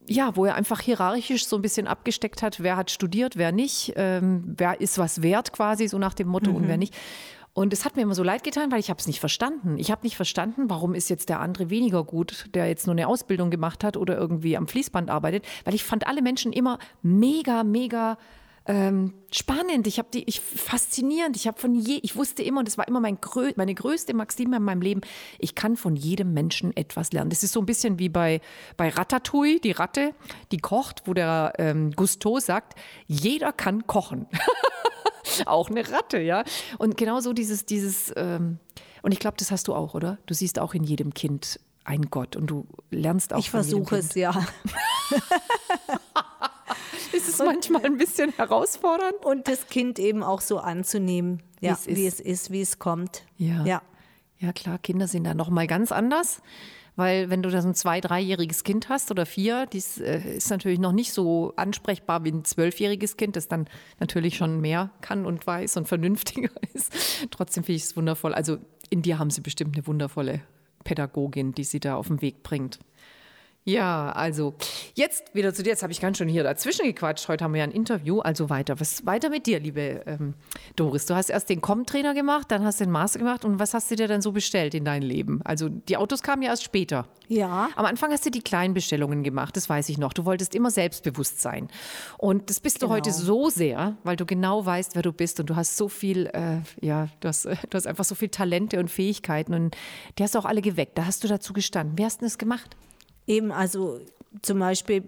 ja, 0.05 0.35
wo 0.35 0.43
er 0.45 0.55
einfach 0.55 0.81
hierarchisch 0.81 1.45
so 1.45 1.55
ein 1.55 1.61
bisschen 1.61 1.87
abgesteckt 1.87 2.41
hat, 2.41 2.61
wer 2.61 2.75
hat 2.75 2.91
studiert, 2.91 3.37
wer 3.37 3.53
nicht, 3.53 3.93
ähm, 3.95 4.43
wer 4.57 4.81
ist 4.81 4.97
was 4.97 5.21
wert 5.21 5.53
quasi, 5.53 5.87
so 5.87 5.97
nach 5.97 6.13
dem 6.13 6.27
Motto 6.27 6.49
mhm. 6.49 6.57
und 6.57 6.67
wer 6.67 6.77
nicht. 6.77 6.93
Und 7.53 7.71
es 7.71 7.85
hat 7.85 7.95
mir 7.95 8.01
immer 8.01 8.15
so 8.15 8.23
leid 8.23 8.43
getan, 8.43 8.71
weil 8.71 8.79
ich 8.79 8.89
habe 8.89 8.99
es 8.99 9.05
nicht 9.05 9.19
verstanden. 9.19 9.77
Ich 9.77 9.91
habe 9.91 10.01
nicht 10.01 10.15
verstanden, 10.15 10.71
warum 10.71 10.95
ist 10.95 11.09
jetzt 11.09 11.29
der 11.29 11.39
andere 11.39 11.69
weniger 11.69 12.03
gut, 12.03 12.49
der 12.55 12.67
jetzt 12.67 12.87
nur 12.87 12.95
eine 12.95 13.07
Ausbildung 13.07 13.51
gemacht 13.51 13.83
hat 13.83 13.95
oder 13.95 14.17
irgendwie 14.17 14.57
am 14.57 14.67
Fließband 14.67 15.11
arbeitet, 15.11 15.45
weil 15.63 15.75
ich 15.75 15.83
fand 15.83 16.07
alle 16.07 16.23
Menschen 16.23 16.51
immer 16.51 16.79
mega, 17.03 17.63
mega 17.63 18.17
ähm, 18.65 19.13
spannend, 19.31 19.87
ich 19.87 19.99
habe 19.99 20.07
die, 20.13 20.23
ich 20.23 20.39
faszinierend. 20.39 21.35
Ich 21.35 21.47
habe 21.47 21.59
von 21.59 21.75
je, 21.75 21.99
ich 22.01 22.15
wusste 22.15 22.43
immer, 22.43 22.59
und 22.59 22.67
das 22.67 22.77
war 22.77 22.87
immer 22.87 23.01
mein 23.01 23.19
grö, 23.19 23.51
meine 23.57 23.75
größte 23.75 24.13
Maxime 24.13 24.55
in 24.57 24.63
meinem 24.63 24.81
Leben. 24.81 25.01
Ich 25.37 25.53
kann 25.53 25.75
von 25.75 25.97
jedem 25.97 26.33
Menschen 26.33 26.75
etwas 26.77 27.11
lernen. 27.11 27.29
Das 27.29 27.43
ist 27.43 27.51
so 27.51 27.59
ein 27.59 27.65
bisschen 27.65 27.99
wie 27.99 28.09
bei 28.09 28.39
bei 28.77 28.89
Ratatouille, 28.89 29.59
die 29.59 29.71
Ratte, 29.71 30.15
die 30.51 30.59
kocht, 30.59 31.03
wo 31.05 31.13
der 31.13 31.53
ähm, 31.57 31.91
Gusteau 31.91 32.39
sagt, 32.39 32.79
jeder 33.05 33.51
kann 33.51 33.85
kochen. 33.85 34.27
auch 35.45 35.69
eine 35.69 35.89
Ratte, 35.91 36.19
ja. 36.19 36.43
Und 36.77 36.95
genau 36.95 37.19
so 37.19 37.33
dieses, 37.33 37.65
dieses, 37.65 38.13
ähm, 38.15 38.59
und 39.01 39.11
ich 39.11 39.19
glaube, 39.19 39.35
das 39.37 39.51
hast 39.51 39.67
du 39.67 39.75
auch, 39.75 39.93
oder? 39.93 40.19
Du 40.25 40.33
siehst 40.33 40.57
auch 40.57 40.73
in 40.73 40.83
jedem 40.83 41.13
Kind 41.13 41.59
einen 41.83 42.09
Gott 42.09 42.37
und 42.37 42.47
du 42.47 42.65
lernst 42.91 43.33
auch. 43.33 43.39
Ich 43.39 43.49
versuche 43.49 43.97
es, 43.97 44.15
ja. 44.15 44.33
ist 47.13 47.29
es 47.29 47.39
manchmal 47.39 47.85
ein 47.85 47.97
bisschen 47.97 48.31
herausfordernd? 48.31 49.25
Und 49.25 49.47
das 49.47 49.67
Kind 49.67 49.99
eben 49.99 50.23
auch 50.23 50.41
so 50.41 50.59
anzunehmen, 50.59 51.41
ja, 51.61 51.71
Wie 51.71 51.73
es 51.73 51.87
ist. 51.87 51.97
wie 51.97 52.07
es 52.07 52.19
ist, 52.19 52.51
wie 52.51 52.61
es 52.61 52.79
kommt. 52.79 53.25
Ja. 53.37 53.65
ja. 53.65 53.81
Ja, 54.39 54.51
klar, 54.51 54.77
Kinder 54.77 55.07
sind 55.07 55.23
da 55.23 55.33
noch 55.33 55.49
mal 55.49 55.67
ganz 55.67 55.91
anders. 55.93 56.41
Weil 56.95 57.29
wenn 57.29 57.41
du 57.41 57.49
da 57.49 57.61
so 57.61 57.69
ein 57.69 57.73
zwei-, 57.75 58.01
dreijähriges 58.01 58.63
Kind 58.63 58.87
hast 58.89 59.09
oder 59.09 59.25
vier, 59.25 59.65
dies 59.65 59.99
äh, 59.99 60.35
ist 60.35 60.51
natürlich 60.51 60.79
noch 60.79 60.91
nicht 60.91 61.11
so 61.11 61.53
ansprechbar 61.55 62.23
wie 62.23 62.31
ein 62.31 62.45
zwölfjähriges 62.45 63.17
Kind, 63.17 63.35
das 63.35 63.47
dann 63.47 63.67
natürlich 63.99 64.37
schon 64.37 64.61
mehr 64.61 64.91
kann 65.01 65.25
und 65.25 65.45
weiß 65.47 65.77
und 65.77 65.87
vernünftiger 65.87 66.51
ist. 66.73 66.93
Trotzdem 67.31 67.63
finde 67.63 67.77
ich 67.77 67.83
es 67.83 67.97
wundervoll. 67.97 68.33
Also 68.33 68.57
in 68.89 69.01
dir 69.01 69.17
haben 69.17 69.31
sie 69.31 69.41
bestimmt 69.41 69.75
eine 69.75 69.87
wundervolle 69.87 70.41
Pädagogin, 70.83 71.53
die 71.53 71.63
sie 71.63 71.79
da 71.79 71.95
auf 71.95 72.09
den 72.09 72.21
Weg 72.21 72.43
bringt. 72.43 72.79
Ja, 73.65 74.11
also 74.11 74.55
jetzt 74.93 75.33
wieder 75.33 75.53
zu 75.53 75.63
dir. 75.63 75.69
Jetzt 75.69 75.83
habe 75.83 75.93
ich 75.93 76.01
ganz 76.01 76.17
schön 76.17 76.27
hier 76.27 76.43
dazwischen 76.43 76.85
gequatscht. 76.85 77.29
Heute 77.29 77.45
haben 77.45 77.53
wir 77.53 77.59
ja 77.59 77.63
ein 77.63 77.71
Interview. 77.71 78.19
Also 78.19 78.49
weiter. 78.49 78.77
Was 78.81 79.05
weiter 79.05 79.29
mit 79.29 79.45
dir, 79.45 79.59
liebe 79.61 80.03
ähm, 80.05 80.33
Doris? 80.75 81.05
Du 81.05 81.15
hast 81.15 81.29
erst 81.29 81.49
den 81.49 81.61
Com-Trainer 81.61 82.13
gemacht, 82.13 82.51
dann 82.51 82.65
hast 82.65 82.81
du 82.81 82.83
den 82.83 82.91
Master 82.91 83.19
gemacht. 83.19 83.45
Und 83.45 83.59
was 83.59 83.73
hast 83.73 83.89
du 83.89 83.95
dir 83.95 84.09
dann 84.09 84.21
so 84.21 84.33
bestellt 84.33 84.73
in 84.73 84.83
dein 84.83 85.01
Leben? 85.01 85.41
Also 85.45 85.69
die 85.69 85.95
Autos 85.95 86.21
kamen 86.23 86.41
ja 86.41 86.49
erst 86.49 86.63
später. 86.63 87.07
Ja. 87.29 87.69
Am 87.77 87.85
Anfang 87.85 88.11
hast 88.11 88.25
du 88.25 88.31
die 88.31 88.41
kleinen 88.41 88.73
Bestellungen 88.73 89.23
gemacht, 89.23 89.55
das 89.55 89.69
weiß 89.69 89.87
ich 89.87 89.97
noch. 89.97 90.11
Du 90.11 90.25
wolltest 90.25 90.55
immer 90.55 90.69
selbstbewusst 90.69 91.39
sein. 91.39 91.69
Und 92.17 92.49
das 92.49 92.59
bist 92.59 92.81
du 92.81 92.87
Genau. 92.87 92.95
heute 92.97 93.11
so 93.13 93.49
sehr, 93.49 93.95
weil 94.03 94.17
du 94.17 94.25
genau 94.25 94.65
weißt, 94.65 94.95
wer 94.95 95.03
du 95.03 95.13
bist 95.13 95.39
und 95.39 95.49
du 95.49 95.55
hast 95.55 95.77
so 95.77 95.87
viel, 95.87 96.25
äh, 96.33 96.57
ja, 96.85 97.07
du 97.21 97.29
hast, 97.29 97.45
äh, 97.45 97.55
du 97.69 97.77
hast 97.77 97.87
einfach 97.87 98.03
so 98.03 98.13
viel 98.13 98.27
Talente 98.27 98.77
und 98.77 98.91
Fähigkeiten 98.91 99.53
und 99.53 99.77
die 100.19 100.23
hast 100.23 100.35
du 100.35 100.39
auch 100.39 100.45
alle 100.45 100.61
geweckt. 100.61 100.97
Da 100.97 101.05
hast 101.05 101.23
du 101.23 101.29
dazu 101.29 101.53
gestanden. 101.53 101.97
Wie 101.97 102.03
hast 102.03 102.19
du 102.19 102.25
das 102.25 102.37
gemacht? 102.37 102.75
Eben, 103.27 103.51
also 103.51 103.99
zum 104.41 104.59
Beispiel 104.59 105.03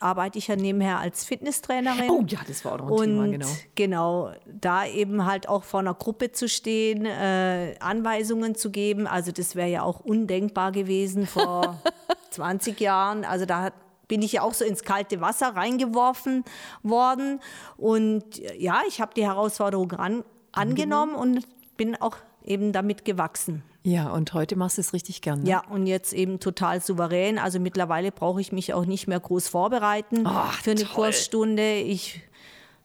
arbeite 0.00 0.38
ich 0.38 0.46
ja 0.46 0.54
nebenher 0.56 0.98
als 1.00 1.24
Fitnesstrainerin. 1.24 2.08
Oh 2.10 2.24
ja, 2.28 2.38
das 2.46 2.64
war 2.64 2.74
auch 2.74 2.78
noch 2.78 2.86
ein 2.86 2.90
Und 2.92 2.98
Thema, 3.08 3.26
genau. 3.32 3.46
genau, 3.74 4.32
da 4.46 4.86
eben 4.86 5.24
halt 5.26 5.48
auch 5.48 5.64
vor 5.64 5.80
einer 5.80 5.94
Gruppe 5.94 6.30
zu 6.30 6.48
stehen, 6.48 7.04
äh, 7.04 7.74
Anweisungen 7.80 8.54
zu 8.54 8.70
geben. 8.70 9.06
Also 9.08 9.32
das 9.32 9.56
wäre 9.56 9.68
ja 9.68 9.82
auch 9.82 9.98
undenkbar 10.00 10.70
gewesen 10.70 11.26
vor 11.26 11.82
20 12.30 12.78
Jahren. 12.80 13.24
Also 13.24 13.44
da 13.44 13.62
hat- 13.62 13.74
bin 14.06 14.22
ich 14.22 14.32
ja 14.32 14.42
auch 14.42 14.54
so 14.54 14.64
ins 14.64 14.84
kalte 14.84 15.20
Wasser 15.20 15.48
reingeworfen 15.56 16.44
worden. 16.82 17.40
Und 17.76 18.24
ja, 18.56 18.80
ich 18.88 19.00
habe 19.00 19.12
die 19.14 19.24
Herausforderung 19.26 19.92
an, 19.92 20.24
angenommen 20.52 21.14
und 21.14 21.44
bin 21.76 21.94
auch 22.00 22.16
eben 22.44 22.72
damit 22.72 23.04
gewachsen. 23.04 23.62
Ja, 23.88 24.10
und 24.10 24.34
heute 24.34 24.54
machst 24.56 24.76
du 24.76 24.82
es 24.82 24.92
richtig 24.92 25.22
gern. 25.22 25.42
Ne? 25.44 25.48
Ja, 25.50 25.62
und 25.70 25.86
jetzt 25.86 26.12
eben 26.12 26.40
total 26.40 26.82
souverän. 26.82 27.38
Also 27.38 27.58
mittlerweile 27.58 28.12
brauche 28.12 28.38
ich 28.40 28.52
mich 28.52 28.74
auch 28.74 28.84
nicht 28.84 29.08
mehr 29.08 29.18
groß 29.18 29.48
vorbereiten 29.48 30.26
Ach, 30.26 30.52
für 30.60 30.72
eine 30.72 30.80
toll. 30.82 30.94
Kursstunde. 30.94 31.76
Ich 31.76 32.20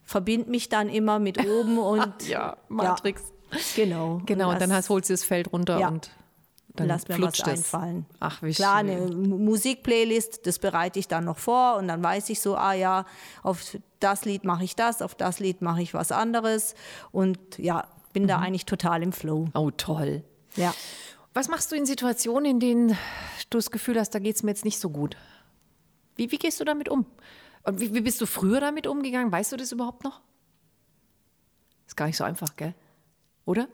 verbinde 0.06 0.50
mich 0.50 0.70
dann 0.70 0.88
immer 0.88 1.20
mit 1.20 1.38
oben 1.46 1.78
und 1.78 2.28
Ja, 2.30 2.56
Matrix. 2.70 3.22
genau. 3.76 4.22
Genau, 4.26 4.52
und 4.52 4.62
dann 4.62 4.70
das- 4.70 4.78
hast, 4.80 4.90
holst 4.90 5.10
du 5.10 5.14
das 5.14 5.26
Feld 5.26 5.52
runter 5.52 5.78
Ja. 5.80 5.90
und 5.90 6.10
dann 6.76 6.88
Lass 6.88 7.08
mir 7.10 7.22
was 7.22 7.38
es. 7.40 7.44
einfallen. 7.44 8.06
Ach, 8.20 8.42
wie 8.42 8.52
Klar, 8.54 8.80
schön. 8.80 8.90
eine 8.90 9.02
Mu- 9.16 9.38
Musikplaylist, 9.38 10.48
das 10.48 10.58
bereite 10.58 11.00
ich 11.00 11.08
dann 11.10 11.26
noch 11.26 11.38
vor 11.38 11.76
und 11.78 11.88
dann 11.90 12.02
weiß 12.02 12.30
ich 12.30 12.40
so, 12.40 12.56
ah 12.56 12.74
ja, 12.74 13.06
auf 13.44 13.62
das 14.00 14.26
Lied 14.26 14.44
mache 14.44 14.64
ich 14.64 14.76
das, 14.76 15.02
auf 15.02 15.14
das 15.16 15.40
Lied 15.40 15.62
mache 15.62 15.82
ich 15.84 15.94
was 15.94 16.12
anderes 16.12 16.74
und 17.12 17.38
ja, 17.58 17.88
bin 18.14 18.24
Mhm. 18.24 18.28
da 18.28 18.40
eigentlich 18.40 18.66
total 18.66 19.04
im 19.04 19.12
Flow. 19.12 19.50
Oh, 19.54 19.70
toll. 19.70 20.24
Ja. 20.56 20.74
Was 21.34 21.48
machst 21.48 21.72
du 21.72 21.76
in 21.76 21.86
Situationen, 21.86 22.46
in 22.52 22.60
denen 22.60 22.88
du 23.50 23.58
das 23.58 23.72
Gefühl 23.72 24.00
hast, 24.00 24.12
da 24.12 24.20
geht 24.20 24.36
es 24.36 24.44
mir 24.44 24.52
jetzt 24.52 24.66
nicht 24.66 24.80
so 24.80 24.90
gut? 24.90 25.18
Wie, 26.16 26.32
wie 26.32 26.38
gehst 26.38 26.60
du 26.60 26.66
damit 26.66 26.90
um? 26.90 27.06
Und 27.64 27.80
wie, 27.80 27.94
wie 27.94 28.02
bist 28.02 28.22
du 28.22 28.26
früher 28.26 28.60
damit 28.60 28.86
umgegangen? 28.88 29.32
Weißt 29.32 29.52
du 29.52 29.58
das 29.58 29.72
überhaupt 29.72 30.04
noch? 30.04 30.22
Ist 31.88 31.98
gar 31.98 32.06
nicht 32.06 32.18
so 32.18 32.24
einfach, 32.24 32.56
gell? 32.56 32.76
Oder? 33.46 33.68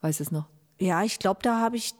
Weiß 0.00 0.20
es 0.20 0.30
noch. 0.30 0.46
Ja, 0.78 1.02
ich 1.02 1.18
glaube, 1.18 1.40
da 1.42 1.58
habe 1.60 1.76
ich, 1.76 1.94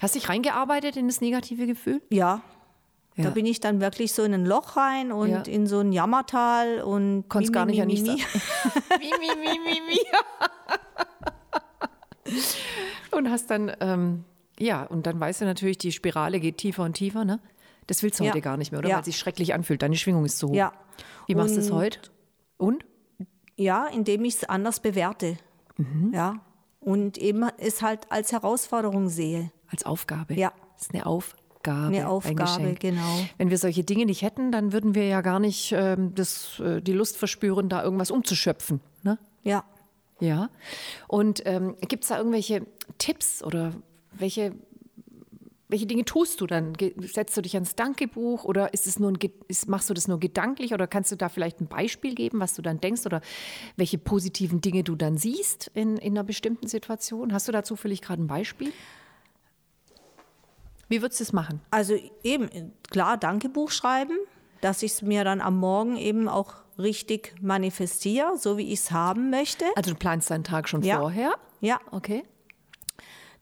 Hast 0.00 0.14
dich 0.14 0.28
reingearbeitet 0.28 0.96
in 0.96 1.06
das 1.08 1.20
negative 1.20 1.66
Gefühl? 1.66 2.00
ja, 2.10 2.40
Ja. 3.16 3.24
da 3.24 3.30
bin 3.30 3.46
ich 3.46 3.60
dann 3.60 3.80
wirklich 3.80 4.12
so 4.12 4.22
in 4.24 4.32
ein 4.34 4.46
Loch 4.46 4.76
rein 4.76 5.10
und 5.12 5.30
Ja. 5.30 5.40
in 5.42 5.66
so 5.66 5.80
ein 5.80 5.92
Jammertal 5.92 6.80
und 6.82 7.28
Konntest 7.28 7.50
mi, 7.50 7.54
gar 7.54 7.66
mi, 7.66 7.72
nicht 7.72 7.82
an 7.82 7.88
mi, 7.88 7.94
nichts 8.00 8.34
mi. 8.34 8.40
Wie, 9.00 9.10
wie, 9.10 9.34
wie, 9.42 9.58
wie, 9.66 9.96
wie. 12.30 12.40
Und 13.18 13.30
hast 13.30 13.50
dann, 13.50 13.72
ähm, 13.80 14.24
ja, 14.58 14.84
und 14.84 15.06
dann 15.06 15.18
weißt 15.20 15.40
du 15.40 15.44
natürlich, 15.44 15.78
die 15.78 15.92
Spirale 15.92 16.40
geht 16.40 16.58
tiefer 16.58 16.82
und 16.84 16.94
tiefer, 16.94 17.24
ne? 17.24 17.40
Das 17.86 18.02
willst 18.02 18.20
du 18.20 18.24
Ja. 18.24 18.30
heute 18.30 18.40
gar 18.42 18.56
nicht 18.56 18.70
mehr, 18.70 18.78
oder? 18.80 18.88
Ja. 18.88 18.94
Weil 18.96 19.00
es 19.00 19.06
sich 19.06 19.18
schrecklich 19.18 19.54
anfühlt. 19.54 19.82
Deine 19.82 19.96
Schwingung 19.96 20.24
ist 20.24 20.38
so 20.38 20.48
hoch. 20.48 20.54
Ja. 20.54 20.72
Wie 21.26 21.34
machst 21.34 21.56
du 21.56 21.60
es 21.60 21.70
heute? 21.72 22.00
Und? 22.58 22.84
Ja, 23.56 23.86
indem 23.86 24.24
ich 24.24 24.34
es 24.36 24.44
anders 24.44 24.80
bewerte. 24.80 25.36
Mhm. 25.76 26.12
Ja. 26.14 26.34
Und 26.80 27.18
eben 27.18 27.44
es 27.58 27.82
halt 27.82 28.10
als 28.10 28.32
Herausforderung 28.32 29.08
sehe. 29.08 29.50
Als 29.68 29.84
Aufgabe. 29.84 30.34
Ja. 30.34 30.52
Das 30.74 30.86
ist 30.88 30.94
eine 30.94 31.06
Aufgabe. 31.06 31.38
Eine 31.88 31.98
ein 31.98 32.04
Aufgabe, 32.06 32.74
genau. 32.78 33.18
Wenn 33.36 33.50
wir 33.50 33.58
solche 33.58 33.84
Dinge 33.84 34.06
nicht 34.06 34.22
hätten, 34.22 34.52
dann 34.52 34.72
würden 34.72 34.94
wir 34.94 35.06
ja 35.06 35.20
gar 35.22 35.40
nicht 35.40 35.72
ähm, 35.72 36.14
das, 36.14 36.60
äh, 36.60 36.80
die 36.80 36.92
Lust 36.92 37.16
verspüren, 37.16 37.68
da 37.68 37.82
irgendwas 37.82 38.10
umzuschöpfen. 38.10 38.80
Ne? 39.02 39.18
Ja. 39.42 39.64
Ja. 40.20 40.50
Und 41.06 41.42
ähm, 41.46 41.76
gibt 41.80 42.04
es 42.04 42.08
da 42.08 42.18
irgendwelche 42.18 42.66
Tipps 42.98 43.42
oder 43.42 43.72
welche, 44.12 44.52
welche 45.68 45.86
Dinge 45.86 46.04
tust 46.04 46.40
du 46.40 46.46
dann? 46.46 46.72
Setzt 46.96 47.36
du 47.36 47.42
dich 47.42 47.54
ans 47.54 47.76
Dankebuch 47.76 48.44
oder 48.44 48.72
ist 48.72 48.86
es 48.86 48.98
nur 48.98 49.12
ein, 49.12 49.18
ist, 49.46 49.68
machst 49.68 49.88
du 49.90 49.94
das 49.94 50.08
nur 50.08 50.18
gedanklich 50.18 50.74
oder 50.74 50.86
kannst 50.86 51.12
du 51.12 51.16
da 51.16 51.28
vielleicht 51.28 51.60
ein 51.60 51.68
Beispiel 51.68 52.14
geben, 52.14 52.40
was 52.40 52.54
du 52.54 52.62
dann 52.62 52.80
denkst 52.80 53.06
oder 53.06 53.20
welche 53.76 53.98
positiven 53.98 54.60
Dinge 54.60 54.82
du 54.82 54.96
dann 54.96 55.18
siehst 55.18 55.70
in, 55.74 55.96
in 55.98 56.14
einer 56.14 56.24
bestimmten 56.24 56.66
Situation? 56.66 57.32
Hast 57.32 57.48
du 57.48 57.52
da 57.52 57.62
zufällig 57.62 58.02
gerade 58.02 58.22
ein 58.22 58.26
Beispiel? 58.26 58.72
Wie 60.88 61.02
würdest 61.02 61.20
du 61.20 61.24
es 61.24 61.32
machen? 61.32 61.60
Also 61.70 61.98
eben, 62.22 62.72
klar, 62.90 63.18
Dankebuch 63.18 63.70
schreiben, 63.70 64.16
dass 64.62 64.82
ich 64.82 64.92
es 64.92 65.02
mir 65.02 65.22
dann 65.22 65.40
am 65.40 65.58
Morgen 65.58 65.96
eben 65.96 66.28
auch 66.28 66.54
richtig 66.78 67.34
manifestiere, 67.40 68.36
so 68.36 68.56
wie 68.56 68.72
ich 68.72 68.80
es 68.80 68.90
haben 68.90 69.30
möchte. 69.30 69.64
Also 69.76 69.90
du 69.92 69.96
planst 69.96 70.30
deinen 70.30 70.44
Tag 70.44 70.68
schon 70.68 70.82
Ja. 70.82 70.98
vorher? 70.98 71.34
Ja, 71.60 71.80
Okay. 71.90 72.22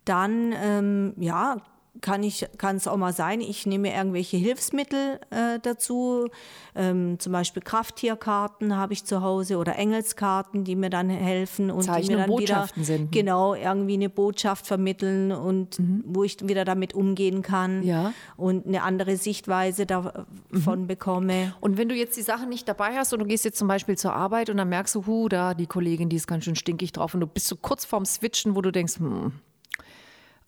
dann 0.05 0.53
ähm, 0.57 1.15
ja, 1.19 1.57
kann 2.01 2.23
ich 2.23 2.47
kann 2.59 2.77
es 2.77 2.87
auch 2.89 2.97
mal 2.97 3.13
sein, 3.13 3.41
ich 3.41 3.67
nehme 3.67 3.95
irgendwelche 3.95 4.37
Hilfsmittel 4.37 5.19
äh, 5.31 5.59
dazu, 5.63 6.29
ähm, 6.75 7.19
zum 7.19 7.33
Beispiel 7.33 7.63
Krafttierkarten 7.63 8.77
habe 8.77 8.93
ich 8.93 9.05
zu 9.05 9.23
Hause 9.23 9.57
oder 9.59 9.77
Engelskarten, 9.77 10.65
die 10.65 10.77
mir 10.77 10.91
dann 10.91 11.09
helfen 11.11 11.71
und 11.71 11.83
Zeichen 11.83 12.09
die 12.09 12.15
mir 12.17 12.27
dann 12.27 12.27
wieder 12.31 12.37
Botschaften 12.55 12.85
senden. 12.85 13.11
genau 13.11 13.55
irgendwie 13.55 13.95
eine 13.95 14.09
Botschaft 14.11 14.67
vermitteln 14.67 15.33
und 15.33 15.79
wo 16.05 16.23
ich 16.25 16.37
wieder 16.47 16.65
damit 16.65 16.95
umgehen 16.95 17.43
kann 17.43 17.81
Mhm. 17.81 17.83
Ja. 17.83 18.13
und 18.37 18.67
eine 18.67 18.83
andere 18.83 19.17
Sichtweise 19.17 19.87
davon 19.87 20.87
bekomme. 20.87 21.55
Und 21.61 21.79
wenn 21.79 21.89
du 21.89 21.95
jetzt 21.95 22.17
die 22.17 22.23
Sachen 22.23 22.49
nicht 22.49 22.69
dabei 22.69 22.95
hast 22.97 23.13
und 23.13 23.19
du 23.21 23.25
gehst 23.27 23.45
jetzt 23.45 23.59
zum 23.59 23.69
Beispiel 23.69 23.97
zur 23.97 24.13
Arbeit 24.13 24.51
und 24.51 24.57
dann 24.57 24.69
merkst 24.69 24.95
du, 24.95 25.07
hu, 25.07 25.29
da 25.29 25.55
die 25.55 25.67
Kollegin, 25.67 26.09
die 26.09 26.17
ist 26.17 26.27
ganz 26.27 26.45
schön 26.45 26.55
stinkig 26.57 26.93
drauf 26.93 27.15
und 27.15 27.21
du 27.21 27.27
bist 27.27 27.47
so 27.49 27.57
kurz 27.57 27.85
vorm 27.85 28.05
Switchen, 28.05 28.55
wo 28.55 28.61
du 28.63 28.71
denkst, 28.71 28.99
hm, 28.99 29.33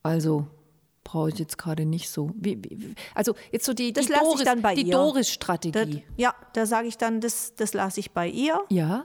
also 0.02 0.46
brauche 1.10 1.30
ich 1.30 1.38
jetzt 1.38 1.56
gerade 1.58 1.84
nicht 1.86 2.10
so. 2.10 2.30
Wie, 2.34 2.58
wie, 2.62 2.94
also 3.14 3.34
jetzt 3.50 3.64
so 3.64 3.72
die, 3.72 3.92
Das 3.92 4.06
die 4.06 4.12
lasse 4.12 4.24
ich 4.24 4.30
Doris, 4.30 4.44
dann 4.44 4.62
bei 4.62 4.74
die 4.74 4.82
ihr. 4.82 4.92
Doris-Strategie. 4.92 6.02
Ja, 6.16 6.34
da 6.52 6.66
sage 6.66 6.88
ich 6.88 6.98
dann, 6.98 7.20
das, 7.20 7.54
das 7.56 7.72
lasse 7.74 8.00
ich 8.00 8.12
bei 8.12 8.28
ihr, 8.28 8.60
ja. 8.68 9.04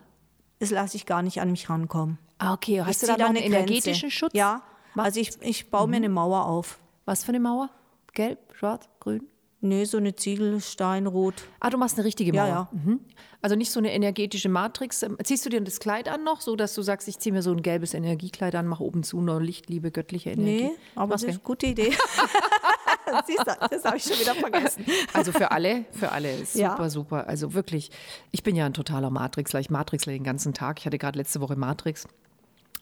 das 0.60 0.70
lasse 0.72 0.98
ich 0.98 1.06
gar 1.06 1.22
nicht 1.22 1.40
an 1.42 1.52
mich 1.52 1.70
rankommen. 1.70 2.18
Ah, 2.40 2.54
okay. 2.54 2.82
Hast 2.82 3.02
Ich 3.04 3.08
du 3.10 3.16
da 3.16 3.18
noch 3.18 3.30
einen 3.30 3.36
Grenze. 3.38 3.56
energetischen 3.58 4.12
Schutz? 4.12 4.32
Ja, 4.34 4.64
also 4.96 5.20
ich, 5.20 5.32
ich 5.42 5.70
baue 5.72 5.86
Mhm. 5.88 5.92
mir 5.92 5.98
eine 5.98 6.10
Mauer 6.10 6.46
auf. 6.46 6.80
Was 7.06 7.24
für 7.24 7.30
eine 7.30 7.40
Mauer? 7.40 7.70
Gelb, 8.14 8.40
schwarz, 8.58 8.88
grün? 9.00 9.28
Nee, 9.64 9.86
so 9.86 9.98
eine 9.98 10.14
Ziegelsteinrot. 10.16 11.36
Ah, 11.62 11.70
du 11.70 11.78
machst 11.78 11.98
eine 11.98 12.06
richtige 12.06 12.34
Mauer. 12.34 12.48
Ja, 12.48 12.50
ja. 12.50 12.70
Mhm. 12.74 13.00
Also 13.42 13.56
nicht 13.56 13.72
so 13.72 13.80
eine 13.80 13.94
energetische 13.94 14.50
Matrix. 14.50 15.04
Ähm, 15.04 15.18
Ziehst 15.24 15.46
du 15.46 15.50
dir 15.50 15.62
das 15.62 15.80
Kleid 15.80 16.10
an 16.10 16.24
noch, 16.24 16.42
so 16.42 16.56
dass 16.58 16.74
du 16.76 16.82
sagst, 16.82 17.08
ich 17.08 17.18
ziehe 17.20 17.32
mir 17.34 17.42
so 17.42 17.52
ein 17.52 17.62
gelbes 17.62 17.94
Energiekleid 17.94 18.56
an, 18.56 18.68
mache 18.68 18.84
oben 18.84 19.04
zu 19.04 19.22
noch 19.22 19.40
Licht, 19.40 19.70
Liebe, 19.70 19.90
göttliche 19.92 20.32
Energie? 20.32 20.64
Nee, 20.66 20.72
aber 20.96 21.14
Was 21.14 21.22
das 21.22 21.30
ist 21.30 21.36
eine 21.38 21.44
gute 21.44 21.68
Idee. 21.68 21.92
Siehst 23.26 23.40
du, 23.40 23.68
das 23.70 23.84
habe 23.86 23.98
ich 23.98 24.04
schon 24.04 24.20
wieder 24.20 24.36
vergessen. 24.36 24.86
Also 25.14 25.32
für 25.32 25.52
alle, 25.52 25.86
für 25.92 26.12
alle 26.12 26.34
ist 26.36 26.56
Ja. 26.64 26.72
super, 26.72 26.90
super. 26.90 27.28
Also 27.28 27.54
wirklich, 27.54 27.92
ich 28.32 28.44
bin 28.44 28.56
ja 28.56 28.66
ein 28.66 28.74
totaler 28.74 29.10
Matrixler. 29.12 29.60
Ich 29.60 29.70
Matrixler 29.70 30.14
den 30.14 30.24
ganzen 30.24 30.54
Tag. 30.54 30.80
Ich 30.80 30.86
hatte 30.86 30.98
gerade 30.98 31.18
letzte 31.18 31.40
Woche 31.42 31.56
Matrix. 31.56 32.08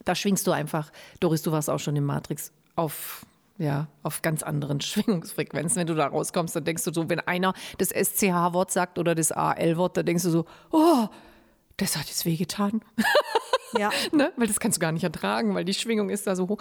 Da 0.04 0.14
schwingst 0.14 0.46
du 0.46 0.50
einfach, 0.52 0.90
Doris, 1.20 1.42
du 1.42 1.52
warst 1.52 1.70
auch 1.70 1.78
schon 1.78 1.94
im 1.96 2.04
Matrix, 2.04 2.50
auf, 2.74 3.24
ja, 3.58 3.88
auf 4.02 4.22
ganz 4.22 4.42
anderen 4.42 4.80
Schwingungsfrequenzen. 4.82 5.76
Wenn 5.76 5.86
du 5.86 5.94
da 5.94 6.06
rauskommst, 6.06 6.56
dann 6.56 6.64
denkst 6.64 6.84
du 6.84 6.92
so, 6.92 7.08
wenn 7.08 7.20
einer 7.20 7.54
das 7.78 7.90
SCH-Wort 7.90 8.70
sagt 8.70 8.98
oder 8.98 9.14
das 9.14 9.32
AL-Wort, 9.32 9.96
dann 9.96 10.06
denkst 10.06 10.24
du 10.24 10.30
so, 10.30 10.44
oh, 10.70 11.08
das 11.76 11.96
hat 11.96 12.06
jetzt 12.06 12.24
wehgetan. 12.26 12.80
Ja. 13.78 13.90
ne? 14.12 14.32
Weil 14.36 14.46
das 14.46 14.60
kannst 14.60 14.78
du 14.78 14.80
gar 14.80 14.92
nicht 14.92 15.04
ertragen, 15.04 15.54
weil 15.54 15.64
die 15.64 15.74
Schwingung 15.74 16.10
ist 16.10 16.26
da 16.26 16.36
so 16.36 16.48
hoch. 16.48 16.58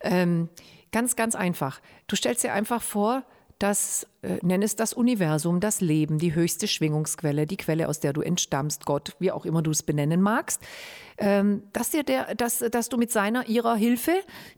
Ähm, 0.00 0.48
ganz, 0.92 1.16
ganz 1.16 1.34
einfach. 1.34 1.80
Du 2.06 2.16
stellst 2.16 2.44
dir 2.44 2.52
einfach 2.52 2.82
vor, 2.82 3.24
dass, 3.58 4.06
äh, 4.22 4.38
nenn 4.42 4.62
es 4.62 4.76
das 4.76 4.92
Universum, 4.92 5.58
das 5.58 5.80
Leben, 5.80 6.18
die 6.18 6.34
höchste 6.34 6.68
Schwingungsquelle, 6.68 7.46
die 7.46 7.56
Quelle, 7.56 7.88
aus 7.88 7.98
der 7.98 8.12
du 8.12 8.20
entstammst, 8.20 8.86
Gott, 8.86 9.16
wie 9.18 9.32
auch 9.32 9.44
immer 9.44 9.62
du 9.62 9.72
es 9.72 9.82
benennen 9.82 10.22
magst, 10.22 10.62
ähm, 11.18 11.64
dass, 11.72 11.90
dir 11.90 12.04
der, 12.04 12.34
dass, 12.36 12.58
dass 12.58 12.88
du 12.88 12.96
mit 12.96 13.10
seiner, 13.10 13.48
ihrer 13.48 13.74
Hilfe 13.74 14.12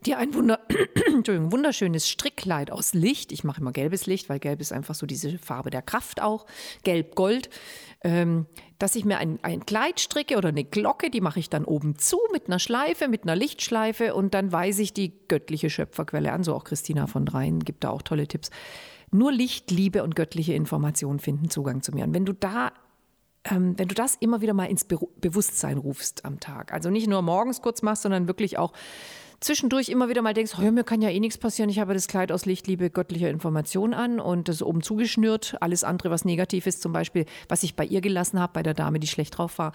dir 0.05 0.19
ein 0.19 0.33
Wunder, 0.35 0.59
wunderschönes 1.27 2.07
Strickkleid 2.07 2.71
aus 2.71 2.93
Licht, 2.93 3.31
ich 3.31 3.43
mache 3.43 3.61
immer 3.61 3.71
gelbes 3.71 4.05
Licht, 4.05 4.29
weil 4.29 4.39
gelb 4.39 4.61
ist 4.61 4.71
einfach 4.71 4.93
so 4.93 5.07
diese 5.07 5.37
Farbe 5.39 5.71
der 5.71 5.81
Kraft 5.81 6.21
auch, 6.21 6.45
gelb-gold, 6.83 7.49
ähm, 8.03 8.45
dass 8.77 8.95
ich 8.95 9.03
mir 9.03 9.17
ein, 9.17 9.39
ein 9.41 9.65
Kleid 9.65 9.99
stricke 9.99 10.37
oder 10.37 10.49
eine 10.49 10.63
Glocke, 10.63 11.09
die 11.09 11.21
mache 11.21 11.39
ich 11.39 11.49
dann 11.49 11.65
oben 11.65 11.97
zu 11.97 12.19
mit 12.31 12.47
einer 12.47 12.59
Schleife, 12.59 13.07
mit 13.07 13.23
einer 13.23 13.35
Lichtschleife 13.35 14.13
und 14.13 14.35
dann 14.35 14.51
weise 14.51 14.83
ich 14.83 14.93
die 14.93 15.13
göttliche 15.27 15.71
Schöpferquelle 15.71 16.31
an. 16.31 16.43
So 16.43 16.53
auch 16.53 16.65
Christina 16.65 17.07
von 17.07 17.25
Dreien 17.25 17.61
gibt 17.61 17.83
da 17.83 17.89
auch 17.89 18.03
tolle 18.03 18.27
Tipps. 18.27 18.51
Nur 19.15 19.31
Licht, 19.31 19.71
Liebe 19.71 20.03
und 20.03 20.15
göttliche 20.15 20.53
Informationen 20.53 21.19
finden 21.19 21.49
Zugang 21.49 21.81
zu 21.81 21.91
mir. 21.91 22.03
Und 22.03 22.13
wenn 22.13 22.25
du 22.25 22.33
da 22.33 22.71
ähm, 23.45 23.77
wenn 23.77 23.87
du 23.87 23.95
das 23.95 24.15
immer 24.15 24.41
wieder 24.41 24.53
mal 24.53 24.65
ins 24.65 24.85
Be 24.85 24.97
Bewusstsein 25.21 25.77
rufst 25.77 26.25
am 26.25 26.39
Tag, 26.39 26.73
also 26.73 26.89
nicht 26.89 27.07
nur 27.07 27.21
morgens 27.21 27.61
kurz 27.61 27.81
machst, 27.81 28.01
sondern 28.01 28.27
wirklich 28.27 28.57
auch 28.57 28.73
zwischendurch 29.45 29.89
immer 29.89 30.09
wieder 30.09 30.21
mal 30.21 30.33
denkst, 30.33 30.53
oh, 30.57 30.71
mir 30.71 30.83
kann 30.83 31.01
ja 31.01 31.09
eh 31.09 31.19
nichts 31.19 31.37
passieren, 31.37 31.69
ich 31.69 31.79
habe 31.79 31.93
das 31.93 32.07
Kleid 32.07 32.31
aus 32.31 32.45
Licht, 32.45 32.67
Liebe, 32.67 32.89
göttlicher 32.89 33.29
Information 33.29 33.93
an 33.93 34.19
und 34.19 34.49
das 34.49 34.61
oben 34.61 34.81
zugeschnürt, 34.81 35.55
alles 35.61 35.83
andere, 35.83 36.09
was 36.09 36.25
negativ 36.25 36.67
ist, 36.67 36.81
zum 36.81 36.91
Beispiel, 36.93 37.25
was 37.47 37.63
ich 37.63 37.75
bei 37.75 37.85
ihr 37.85 38.01
gelassen 38.01 38.39
habe, 38.39 38.53
bei 38.53 38.63
der 38.63 38.73
Dame, 38.73 38.99
die 38.99 39.07
schlecht 39.07 39.37
drauf 39.37 39.57
war, 39.57 39.71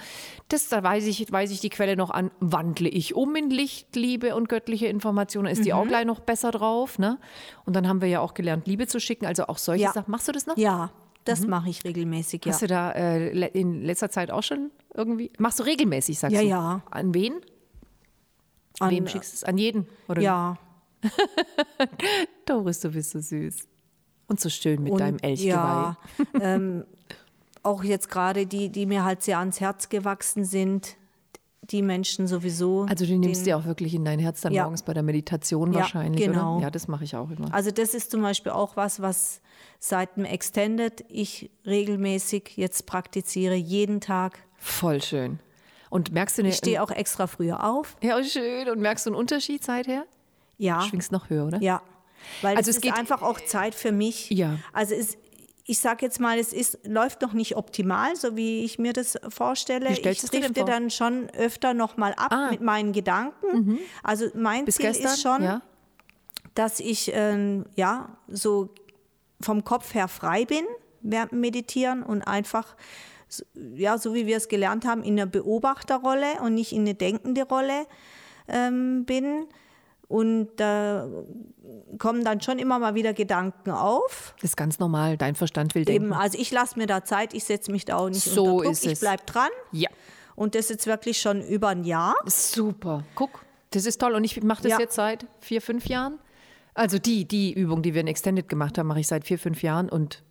das, 0.49 0.68
da 0.68 0.83
weise 0.83 1.09
ich, 1.09 1.31
weise 1.33 1.53
ich 1.55 1.61
die 1.61 1.71
Quelle 1.71 1.97
noch 1.97 2.11
an, 2.11 2.31
wandle 2.41 2.89
ich 2.89 3.14
um 3.14 3.35
in 3.37 3.49
Licht, 3.51 3.95
Liebe 3.97 4.35
und 4.35 4.49
göttliche 4.49 4.87
Information, 4.89 5.47
ist 5.47 5.64
die 5.64 5.73
auch 5.73 5.87
gleich 5.87 6.05
noch 6.05 6.21
besser 6.21 6.51
drauf, 6.51 6.99
ne? 6.99 7.18
Und 7.64 7.75
dann 7.77 7.89
haben 7.89 8.01
wir 8.01 8.09
ja 8.09 8.21
auch 8.21 8.35
gelernt, 8.35 8.66
Liebe 8.66 8.87
zu 8.87 9.01
schicken, 9.01 9.27
also 9.27 9.47
auch 9.47 9.59
solche 9.59 9.85
Ja. 9.85 9.93
Sachen. 9.93 10.11
Machst 10.11 10.27
du 10.29 10.33
das 10.33 10.47
noch? 10.47 10.57
Ja, 10.57 10.91
das 11.25 11.47
mache 11.47 11.71
ich 11.71 11.85
regelmäßig, 11.85 12.45
ja. 12.45 12.53
Hast 12.53 12.62
du 12.62 12.66
da 12.66 12.91
äh, 12.93 13.29
in 13.49 13.83
letzter 13.85 14.11
Zeit 14.11 14.31
auch 14.31 14.43
schon 14.43 14.71
irgendwie? 14.95 15.31
Machst 15.39 15.61
du 15.61 15.62
regelmäßig, 15.62 16.18
sagst 16.18 16.35
Ja, 16.35 16.43
du? 16.43 16.49
ja. 16.49 16.83
An 16.91 17.14
wen? 17.14 17.35
An- 18.81 18.91
Wem 18.91 19.07
schickst 19.07 19.33
du 19.33 19.37
es? 19.37 19.45
An 19.45 19.59
jeden? 19.59 19.87
Oder 20.09 20.22
Ja. 20.22 20.59
Doris, 22.47 22.81
du 22.81 22.91
bist 22.91 23.11
so 23.12 23.20
süß. 23.20 23.57
Und 24.28 24.41
so 24.41 24.49
schön 24.49 24.83
mit 24.83 24.93
Und 24.93 25.01
deinem 25.01 25.18
Elchgeweih. 25.18 25.51
Ja, 25.55 25.97
ähm, 26.41 26.85
auch 27.62 27.83
jetzt 27.83 28.09
gerade 28.11 28.47
die, 28.47 28.68
die 28.70 28.87
mir 28.87 29.05
halt 29.05 29.22
sehr 29.22 29.39
ans 29.39 29.61
Herz 29.61 29.89
gewachsen 29.89 30.45
sind, 30.45 30.97
die 31.62 31.83
Menschen 31.83 32.26
sowieso. 32.26 32.87
Also 32.89 33.07
du 33.07 33.16
nimmst 33.16 33.41
den- 33.41 33.45
die 33.47 33.55
auch 33.55 33.64
wirklich 33.64 33.95
in 33.95 34.05
dein 34.05 34.18
Herz 34.18 34.41
dann 34.41 34.53
Ja. 34.53 34.64
morgens 34.64 34.83
bei 34.83 34.95
der 34.95 35.03
Meditation 35.03 35.72
Ja, 35.72 35.81
wahrscheinlich, 35.81 36.24
genau. 36.24 36.57
oder? 36.57 36.64
Ja, 36.64 36.70
das 36.70 36.89
mache 36.89 37.05
ich 37.05 37.16
auch 37.16 37.31
immer. 37.31 37.53
Also 37.53 37.70
das 37.70 37.95
ist 37.95 38.11
zum 38.11 38.22
Beispiel 38.22 38.53
auch 38.53 38.76
was, 38.76 39.01
was 39.03 39.41
seit 39.78 40.16
dem 40.16 40.24
Extended 40.24 41.05
ich 41.09 41.51
regelmäßig 41.66 42.53
jetzt 42.57 42.87
praktiziere, 42.87 43.55
jeden 43.55 44.01
Tag. 44.01 44.39
Voll 44.57 45.01
schön. 45.03 45.39
Und 45.91 46.12
merkst 46.12 46.38
du 46.38 46.43
eine, 46.43 46.49
Ich 46.51 46.57
stehe 46.57 46.82
auch 46.82 46.91
extra 46.91 47.26
früher 47.26 47.62
auf. 47.64 47.97
ja, 48.03 48.22
schön. 48.24 48.70
Und 48.70 48.80
merkst 48.80 49.05
du 49.07 49.11
einen 49.11 49.16
Unterschied 49.16 49.62
seither? 49.64 50.05
Ja. 50.57 50.78
Du 50.78 50.88
schwingst 50.88 51.12
noch 51.12 51.28
höher, 51.28 51.47
oder? 51.47 51.59
Ja, 51.61 51.82
weil 52.43 52.57
Also 52.57 52.70
es, 52.70 52.76
es 52.76 52.76
ist 52.76 52.82
geht- 52.82 52.97
einfach 52.99 53.20
auch 53.22 53.41
Zeit 53.41 53.74
für 53.74 53.93
mich. 53.93 54.30
Ja. 54.30 54.57
Also 54.72 54.95
es, 54.95 55.16
ich 55.64 55.78
sage 55.78 56.05
jetzt 56.07 56.20
mal, 56.20 56.38
es 56.38 56.53
ist, 56.53 56.78
läuft 56.86 57.22
noch 57.22 57.32
nicht 57.32 57.57
optimal, 57.57 58.14
so 58.16 58.36
wie 58.36 58.64
ich 58.64 58.78
mir 58.78 58.93
das 58.93 59.18
vorstelle. 59.28 59.91
Ich 59.91 60.03
drifte 60.03 60.55
vor? 60.55 60.64
dann 60.64 60.91
schon 60.91 61.28
öfter 61.30 61.74
noch 61.74 61.97
mal 61.97 62.12
ab 62.14 62.30
Ah. 62.32 62.49
mit 62.51 62.61
meinen 62.61 62.93
Gedanken. 62.93 63.78
Also 64.03 64.26
mein 64.34 64.64
Bis 64.64 64.76
Ziel 64.76 64.86
gestern? 64.86 65.12
ist 65.12 65.22
schon, 65.22 65.43
ja? 65.43 65.62
dass 66.55 66.80
ich 66.80 67.11
ähm, 67.14 67.66
ja 67.76 68.16
so 68.28 68.70
vom 69.41 69.64
Kopf 69.64 69.95
her 69.95 70.09
frei 70.09 70.45
bin 70.45 70.64
während 71.03 71.32
Meditieren 71.32 72.03
und 72.03 72.22
einfach 72.22 72.76
ja 73.74 73.99
so 73.99 74.14
wie 74.14 74.26
wir 74.26 74.37
es 74.37 74.49
gelernt 74.49 74.85
haben 74.87 75.03
in 75.03 75.14
einer 75.18 75.26
Beobachterrolle 75.26 76.41
und 76.43 76.55
nicht 76.55 76.72
in 76.72 76.81
eine 76.81 76.95
denkende 76.95 77.43
Rolle 77.45 77.87
ähm, 78.49 79.05
bin 79.05 79.47
und 80.09 80.49
da 80.57 81.09
kommen 81.99 82.24
dann 82.24 82.41
schon 82.41 82.59
immer 82.59 82.81
mal 82.81 82.97
wieder 82.97 83.12
Gedanken 83.14 83.70
auf. 83.70 84.35
Das 84.41 84.51
ist 84.51 84.57
ganz 84.57 84.81
normal. 84.81 85.16
Dein 85.16 85.37
Verstand 85.37 85.76
will 85.76 85.85
denken. 85.85 86.07
Eben, 86.07 86.12
also 86.12 86.37
ich 86.37 86.51
lasse 86.51 86.76
mir 86.78 86.89
da 86.89 87.05
Zeit, 87.05 87.33
ich 87.33 87.45
setze 87.45 87.70
mich 87.70 87.85
da 87.85 87.97
auch 87.97 88.09
nicht 88.09 88.22
So 88.24 88.45
unter 88.57 88.64
Druck, 88.64 88.72
ist 88.72 88.87
ich 88.87 88.99
bleibe 88.99 89.22
dran 89.24 89.51
Ja. 89.70 89.89
und 90.35 90.57
das 90.57 90.68
jetzt 90.68 90.87
wirklich 90.89 91.20
schon 91.20 91.41
über 91.43 91.68
ein 91.68 91.85
Jahr. 91.85 92.16
Super. 92.26 93.05
Guck, 93.14 93.45
das 93.70 93.87
ist 93.87 94.01
toll. 94.01 94.14
Und 94.14 94.24
ich 94.24 94.43
mache 94.43 94.64
das 94.64 94.72
Ja. 94.72 94.81
jetzt 94.81 94.97
seit 94.97 95.26
vier, 95.39 95.62
fünf 95.62 95.87
Jahren. 95.87 96.18
Also 96.74 96.99
die, 96.99 97.24
die 97.26 97.53
Übung, 97.53 97.83
die 97.83 97.95
wir 97.95 98.01
in 98.01 98.09
Extended 98.09 98.49
gemacht 98.49 98.78
haben, 98.78 98.89
mache 98.89 98.99
ich 99.01 99.07
seit 99.07 99.24
vier, 99.24 99.39
fünf 99.39 99.62
Jahren. 99.62 99.89
Und 99.89 100.24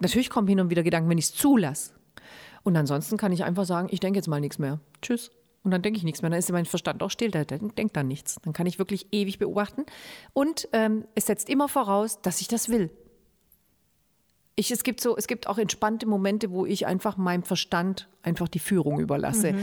natürlich 0.00 0.30
kommen 0.30 0.48
hin 0.48 0.58
und 0.58 0.70
wieder 0.70 0.82
Gedanken, 0.82 1.08
wenn 1.10 1.18
ich 1.18 1.26
es 1.26 1.34
zulasse. 1.34 1.92
Und 2.62 2.76
ansonsten 2.76 3.16
kann 3.16 3.32
ich 3.32 3.44
einfach 3.44 3.64
sagen, 3.64 3.88
ich 3.90 4.00
denke 4.00 4.18
jetzt 4.18 4.28
mal 4.28 4.40
nichts 4.40 4.58
mehr. 4.58 4.80
Tschüss. 5.02 5.30
Und 5.62 5.72
dann 5.72 5.82
denke 5.82 5.98
ich 5.98 6.04
nichts 6.04 6.22
mehr. 6.22 6.30
Dann 6.30 6.38
ist 6.38 6.50
mein 6.52 6.64
Verstand 6.64 7.02
auch 7.02 7.10
still, 7.10 7.30
der 7.30 7.44
denkt 7.44 7.96
dann 7.96 8.08
nichts. 8.08 8.36
Dann 8.42 8.52
kann 8.52 8.66
ich 8.66 8.78
wirklich 8.78 9.08
ewig 9.12 9.38
beobachten. 9.38 9.84
Und 10.32 10.68
ähm, 10.72 11.04
es 11.14 11.26
setzt 11.26 11.48
immer 11.50 11.68
voraus, 11.68 12.22
dass 12.22 12.40
ich 12.40 12.48
das 12.48 12.68
will. 12.68 12.90
Ich, 14.56 14.70
es, 14.70 14.82
gibt 14.82 15.00
so, 15.00 15.16
es 15.16 15.26
gibt 15.26 15.46
auch 15.46 15.56
entspannte 15.56 16.06
Momente, 16.06 16.50
wo 16.50 16.66
ich 16.66 16.86
einfach 16.86 17.16
meinem 17.16 17.44
Verstand 17.44 18.08
einfach 18.22 18.48
die 18.48 18.58
Führung 18.58 19.00
überlasse. 19.00 19.54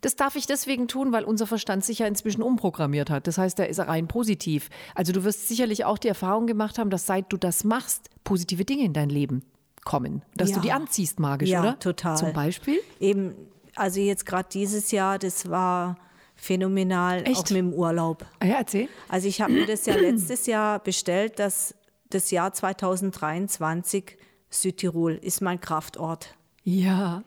Das 0.00 0.16
darf 0.16 0.36
ich 0.36 0.46
deswegen 0.46 0.88
tun, 0.88 1.12
weil 1.12 1.24
unser 1.24 1.46
Verstand 1.46 1.84
sich 1.84 1.98
ja 1.98 2.06
inzwischen 2.06 2.40
umprogrammiert 2.42 3.10
hat. 3.10 3.26
Das 3.26 3.36
heißt, 3.36 3.58
er 3.58 3.68
ist 3.68 3.80
rein 3.80 4.08
positiv. 4.08 4.70
Also 4.94 5.12
du 5.12 5.24
wirst 5.24 5.48
sicherlich 5.48 5.84
auch 5.84 5.98
die 5.98 6.08
Erfahrung 6.08 6.46
gemacht 6.46 6.78
haben, 6.78 6.88
dass 6.88 7.04
seit 7.04 7.30
du 7.30 7.36
das 7.36 7.64
machst, 7.64 8.08
positive 8.24 8.64
Dinge 8.64 8.84
in 8.84 8.94
dein 8.94 9.10
Leben 9.10 9.42
kommen. 9.88 10.22
Dass 10.36 10.50
du 10.50 10.56
Ja. 10.56 10.60
die 10.62 10.72
anziehst 10.72 11.18
magisch, 11.18 11.48
Ja, 11.50 11.60
oder? 11.60 11.78
total. 11.80 12.16
Zum 12.16 12.32
Beispiel? 12.32 12.78
Eben, 13.00 13.34
also 13.74 13.98
jetzt 14.00 14.24
gerade 14.26 14.48
dieses 14.52 14.90
Jahr, 14.92 15.18
das 15.18 15.48
war 15.50 15.96
phänomenal, 16.36 17.22
Echt? 17.26 17.36
auch 17.36 17.42
mit 17.50 17.50
dem 17.58 17.72
Urlaub. 17.72 18.24
Ah 18.38 18.46
ja, 18.46 18.54
erzähl. 18.58 18.88
Also 19.08 19.26
ich 19.26 19.40
habe 19.40 19.52
mir 19.52 19.66
das 19.66 19.86
ja 19.86 19.94
letztes 20.08 20.46
Jahr 20.46 20.78
bestellt, 20.78 21.38
dass 21.40 21.74
das 22.10 22.30
Jahr 22.30 22.52
2023 22.52 24.16
Südtirol 24.50 25.14
ist 25.14 25.40
mein 25.42 25.60
Kraftort. 25.60 26.34
Ja, 26.64 27.22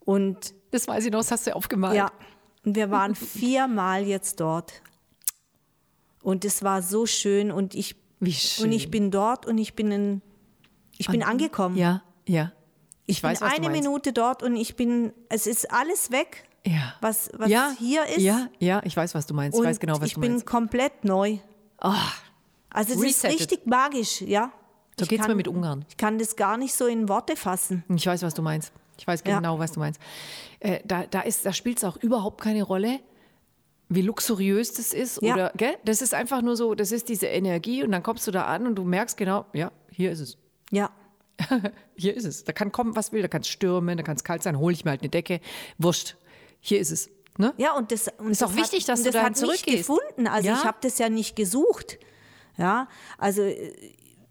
Und 0.00 0.54
das 0.70 0.88
weiß 0.88 1.04
ich 1.06 1.12
noch, 1.12 1.20
das 1.20 1.30
hast 1.30 1.46
du 1.46 1.54
aufgemalt. 1.54 1.94
ja, 1.96 2.10
und 2.64 2.76
wir 2.76 2.90
waren 2.90 3.14
viermal 3.14 4.04
jetzt 4.04 4.40
dort. 4.40 4.82
Und 6.22 6.44
es 6.44 6.62
war 6.62 6.82
so 6.82 7.06
schön 7.06 7.50
und 7.52 7.74
ich, 7.74 7.94
und 8.20 8.72
ich 8.72 8.90
bin 8.90 9.10
dort 9.10 9.46
und 9.46 9.58
ich 9.58 9.74
bin, 9.74 9.90
in, 9.92 10.22
ich 10.98 11.06
bin 11.08 11.22
angekommen. 11.22 11.76
Ja, 11.76 12.02
ja. 12.26 12.52
Ich, 13.08 13.22
weiß, 13.22 13.38
bin 13.38 13.48
eine. 13.48 13.68
Minute 13.70 14.12
dort 14.12 14.42
und 14.42 14.56
ich 14.56 14.74
bin, 14.74 15.12
es 15.28 15.46
ist 15.46 15.70
alles 15.72 16.10
weg, 16.10 16.48
Ja. 16.66 16.94
was, 17.00 17.30
was 17.34 17.48
ja, 17.48 17.70
hier 17.78 18.04
ist. 18.06 18.18
Ja, 18.18 18.48
ja, 18.58 18.80
ich 18.84 18.96
weiß, 18.96 19.14
was 19.14 19.26
du 19.26 19.34
meinst. 19.34 19.54
Ich 19.56 19.60
und 19.60 19.66
weiß 19.66 19.78
genau, 19.78 20.00
was 20.00 20.08
ich 20.08 20.14
du 20.14 20.20
bin 20.20 20.32
meinst. 20.32 20.46
komplett 20.46 21.04
neu. 21.04 21.38
Ah, 21.78 21.94
Also 22.70 22.94
es 22.94 23.00
Resettet. 23.02 23.34
ist 23.40 23.40
richtig 23.52 23.66
magisch, 23.66 24.22
ja. 24.22 24.50
So 24.98 25.04
Ich 25.04 25.08
geht's 25.10 25.28
mir 25.28 25.34
mit 25.36 25.46
Ungarn. 25.46 25.84
Ich 25.88 25.96
kann 25.98 26.18
das 26.18 26.34
gar 26.36 26.56
nicht 26.56 26.74
so 26.74 26.86
in 26.86 27.08
Worte 27.08 27.36
fassen. 27.36 27.84
Ich 27.94 28.06
weiß, 28.06 28.22
was 28.22 28.34
du 28.34 28.42
meinst. 28.42 28.72
Ich 28.98 29.06
weiß 29.06 29.22
Ja. 29.26 29.36
genau, 29.36 29.58
was 29.58 29.70
du 29.72 29.78
meinst. 29.80 30.00
Äh, 30.58 30.80
da 30.84 31.04
da, 31.06 31.20
ist- 31.20 31.44
da 31.46 31.52
spielt 31.52 31.78
es 31.78 31.84
auch 31.84 31.96
überhaupt 31.98 32.40
keine 32.40 32.62
Rolle, 32.64 32.98
wie 33.88 34.02
luxuriös 34.02 34.72
das 34.72 34.92
ist. 34.92 35.22
Ja. 35.22 35.34
Oder, 35.34 35.52
gell? 35.56 35.76
Das 35.84 36.02
ist 36.02 36.12
einfach 36.14 36.42
nur 36.42 36.56
so, 36.56 36.74
das 36.74 36.90
ist 36.90 37.08
diese 37.08 37.26
Energie 37.26 37.84
und 37.84 37.92
dann 37.92 38.02
kommst 38.02 38.26
du 38.26 38.30
da 38.32 38.46
an 38.46 38.66
und 38.66 38.74
du 38.74 38.82
merkst 38.84 39.16
genau, 39.16 39.44
ja, 39.52 39.70
hier 39.92 40.10
ist 40.10 40.20
es. 40.20 40.38
Ja. 40.72 40.90
Hier 41.96 42.16
ist 42.16 42.24
es. 42.24 42.44
Da 42.44 42.52
kann 42.52 42.72
kommen, 42.72 42.96
was 42.96 43.12
will, 43.12 43.22
da 43.22 43.28
kann 43.28 43.42
es 43.42 43.48
stürmen, 43.48 43.96
da 43.96 44.02
kann 44.02 44.16
es 44.16 44.24
kalt 44.24 44.42
sein, 44.42 44.58
hole 44.58 44.74
ich 44.74 44.84
mir 44.84 44.92
halt 44.92 45.02
eine 45.02 45.10
Decke. 45.10 45.40
Wurscht. 45.78 46.16
Hier 46.60 46.80
ist 46.80 46.90
es. 46.90 47.10
Ne? 47.38 47.52
Ja, 47.58 47.72
und 47.76 47.92
das 47.92 48.08
und 48.18 48.30
Ist 48.30 48.40
das 48.40 48.50
auch 48.50 48.56
wichtig, 48.56 48.84
hat, 48.84 48.88
dass 48.90 49.02
du 49.02 49.10
das 49.10 49.22
mich 49.28 49.34
zurückgehst. 49.38 49.76
gefunden. 49.88 50.26
Also 50.26 50.48
Ja. 50.48 50.54
ich 50.54 50.64
habe 50.64 50.78
das 50.80 50.98
ja 50.98 51.08
nicht 51.10 51.36
gesucht. 51.36 51.98
Ja, 52.56 52.88
also 53.18 53.42
äh, 53.42 53.72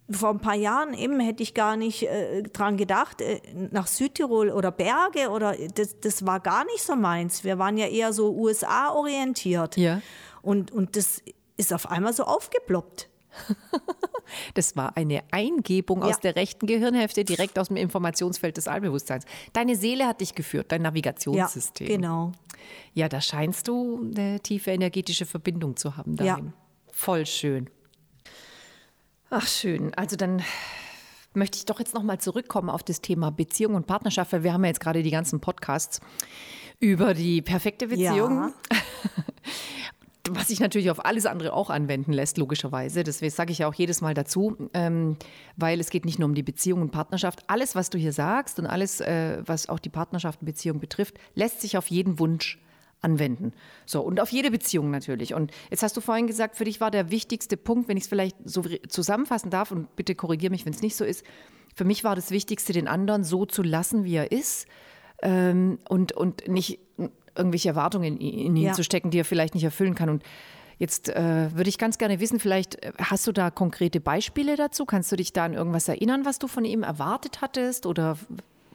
vor 0.10 0.30
ein 0.32 0.40
paar 0.40 0.56
Jahren 0.56 0.96
eben 0.96 1.20
hätte 1.20 1.44
ich 1.44 1.54
gar 1.54 1.78
nicht 1.78 2.04
äh, 2.04 2.42
dran 2.42 2.78
gedacht, 2.78 3.22
äh, 3.22 3.40
nach 3.72 3.86
Südtirol 3.86 4.50
oder 4.50 4.72
Berge 4.72 5.30
oder 5.30 5.56
das, 5.76 6.00
das 6.00 6.26
war 6.26 6.40
gar 6.40 6.66
nicht 6.66 6.82
so 6.84 6.96
meins. 6.96 7.44
Wir 7.44 7.60
waren 7.60 7.78
ja 7.78 7.86
eher 7.88 8.12
so 8.14 8.34
USA 8.34 8.90
orientiert. 8.92 9.78
Ja. 9.78 10.02
Und, 10.42 10.72
und 10.72 10.96
das 10.96 11.22
ist 11.58 11.72
auf 11.74 11.90
einmal 11.92 12.14
so 12.14 12.24
aufgeploppt. 12.24 13.10
Das 14.54 14.76
war 14.76 14.98
eine 14.98 15.24
Eingebung 15.32 16.02
Ja. 16.02 16.08
aus 16.10 16.20
der 16.20 16.36
rechten 16.36 16.68
Gehirnhälfte 16.68 17.24
direkt 17.26 17.58
aus 17.60 17.68
dem 17.70 17.78
Informationsfeld 17.78 18.58
des 18.58 18.68
Allbewusstseins. 18.68 19.26
Deine 19.54 19.76
Seele 19.76 20.06
hat 20.08 20.22
dich 20.22 20.36
geführt, 20.36 20.72
dein 20.72 20.82
Ja, 20.82 20.90
Navigationssystem. 20.90 21.88
genau. 21.88 22.32
Ja, 22.94 23.10
da 23.10 23.22
scheinst 23.22 23.68
du 23.68 24.12
eine 24.16 24.40
tiefe 24.40 24.72
energetische 24.72 25.26
Verbindung 25.26 25.76
zu 25.78 25.98
haben 25.98 26.16
Ja. 26.20 26.36
dahin. 26.36 26.54
Voll 26.92 27.26
schön. 27.26 27.70
Ach, 29.30 29.48
schön. 29.48 29.94
Also 29.96 30.16
dann 30.16 30.42
möchte 31.34 31.58
ich 31.58 31.66
doch 31.66 31.80
jetzt 31.80 31.94
nochmal 31.94 32.20
zurückkommen 32.20 32.70
auf 32.70 32.84
das 32.84 33.02
Thema 33.02 33.32
Beziehung 33.32 33.76
und 33.76 33.88
Partnerschaft, 33.88 34.32
weil 34.32 34.44
wir 34.44 34.54
haben 34.54 34.64
ja 34.64 34.70
jetzt 34.70 34.80
gerade 34.80 35.04
die 35.04 35.12
ganzen 35.12 35.42
Podcasts 35.42 36.00
über 36.80 37.14
die 37.14 37.42
perfekte 37.42 37.88
Beziehung. 37.88 38.54
Ja. 38.72 38.84
Was 40.32 40.48
sich 40.48 40.60
natürlich 40.60 40.90
auf 40.90 41.06
alles 41.06 41.26
andere 41.26 41.54
auch 41.54 41.70
anwenden 41.70 42.12
lässt, 42.12 42.38
logischerweise. 42.38 43.04
Das 43.04 43.20
sage 43.20 43.52
ich 43.52 43.60
ja 43.60 43.68
auch 43.68 43.74
jedes 43.74 44.02
Mal 44.02 44.14
dazu, 44.14 44.58
ähm, 44.74 45.18
weil 45.56 45.80
es 45.80 45.90
geht 45.90 46.06
nicht 46.06 46.18
nur 46.18 46.28
um 46.28 46.36
die 46.36 46.44
Beziehung 46.44 46.82
und 46.82 46.92
Partnerschaft. 46.92 47.44
Alles, 47.48 47.76
was 47.76 47.90
du 47.90 47.98
hier 47.98 48.12
sagst 48.12 48.58
und 48.60 48.66
alles, 48.66 49.02
äh, 49.02 49.42
was 49.46 49.70
auch 49.70 49.80
die 49.80 49.90
Partnerschaft 49.90 50.42
und 50.42 50.46
Beziehung 50.46 50.80
betrifft, 50.80 51.18
lässt 51.36 51.62
sich 51.62 51.78
auf 51.78 51.88
jeden 51.88 52.18
Wunsch 52.20 52.60
anwenden. 53.02 53.54
So, 53.86 54.02
und 54.02 54.20
auf 54.20 54.32
jede 54.32 54.50
Beziehung 54.50 54.90
natürlich. 54.90 55.34
Und 55.34 55.52
jetzt 55.70 55.84
hast 55.84 55.96
du 55.96 56.02
vorhin 56.02 56.28
gesagt, 56.28 56.56
für 56.56 56.66
dich 56.66 56.82
war 56.82 56.90
der 56.90 57.12
wichtigste 57.12 57.56
Punkt, 57.56 57.88
wenn 57.88 57.98
ich 57.98 58.04
es 58.04 58.10
vielleicht 58.10 58.38
so 58.46 58.64
zusammenfassen 58.90 59.52
darf, 59.52 59.72
und 59.72 59.96
bitte 59.96 60.16
korrigiere 60.16 60.50
mich, 60.50 60.66
wenn 60.66 60.74
es 60.74 60.82
nicht 60.82 60.96
so 60.96 61.06
ist, 61.06 61.24
für 61.76 61.86
mich 61.86 62.04
war 62.04 62.16
das 62.16 62.32
Wichtigste, 62.32 62.74
den 62.74 62.88
anderen 62.88 63.24
so 63.24 63.46
zu 63.46 63.62
lassen, 63.62 64.06
wie 64.06 64.16
er 64.16 64.32
ist 64.32 64.66
ähm, 65.22 65.80
und, 65.88 66.14
und 66.14 66.48
nicht 66.48 66.80
irgendwelche 67.36 67.70
Erwartungen 67.70 68.18
in, 68.18 68.56
ihn 68.56 68.58
Ja. 68.58 68.74
zu 68.74 68.84
stecken, 68.84 69.10
die 69.12 69.20
er 69.20 69.26
vielleicht 69.26 69.54
nicht 69.56 69.64
erfüllen 69.64 69.96
kann. 69.96 70.10
Und 70.10 70.24
jetzt 70.80 71.10
äh, 71.10 71.50
würde 71.56 71.70
ich 71.70 71.78
ganz 71.78 71.98
gerne 71.98 72.20
wissen, 72.20 72.40
vielleicht 72.40 72.84
äh, 72.84 72.92
hast 72.98 73.28
du 73.28 73.32
da 73.32 73.50
konkrete 73.52 74.00
Beispiele 74.00 74.56
dazu? 74.56 74.86
Kannst 74.86 75.12
du 75.12 75.16
dich 75.16 75.34
da 75.34 75.46
an 75.46 75.54
irgendwas 75.54 75.88
erinnern, 75.88 76.26
was 76.26 76.40
du 76.40 76.48
von 76.48 76.66
ihm 76.66 76.84
erwartet 76.84 77.42
hattest? 77.42 77.86
Oder 77.86 78.18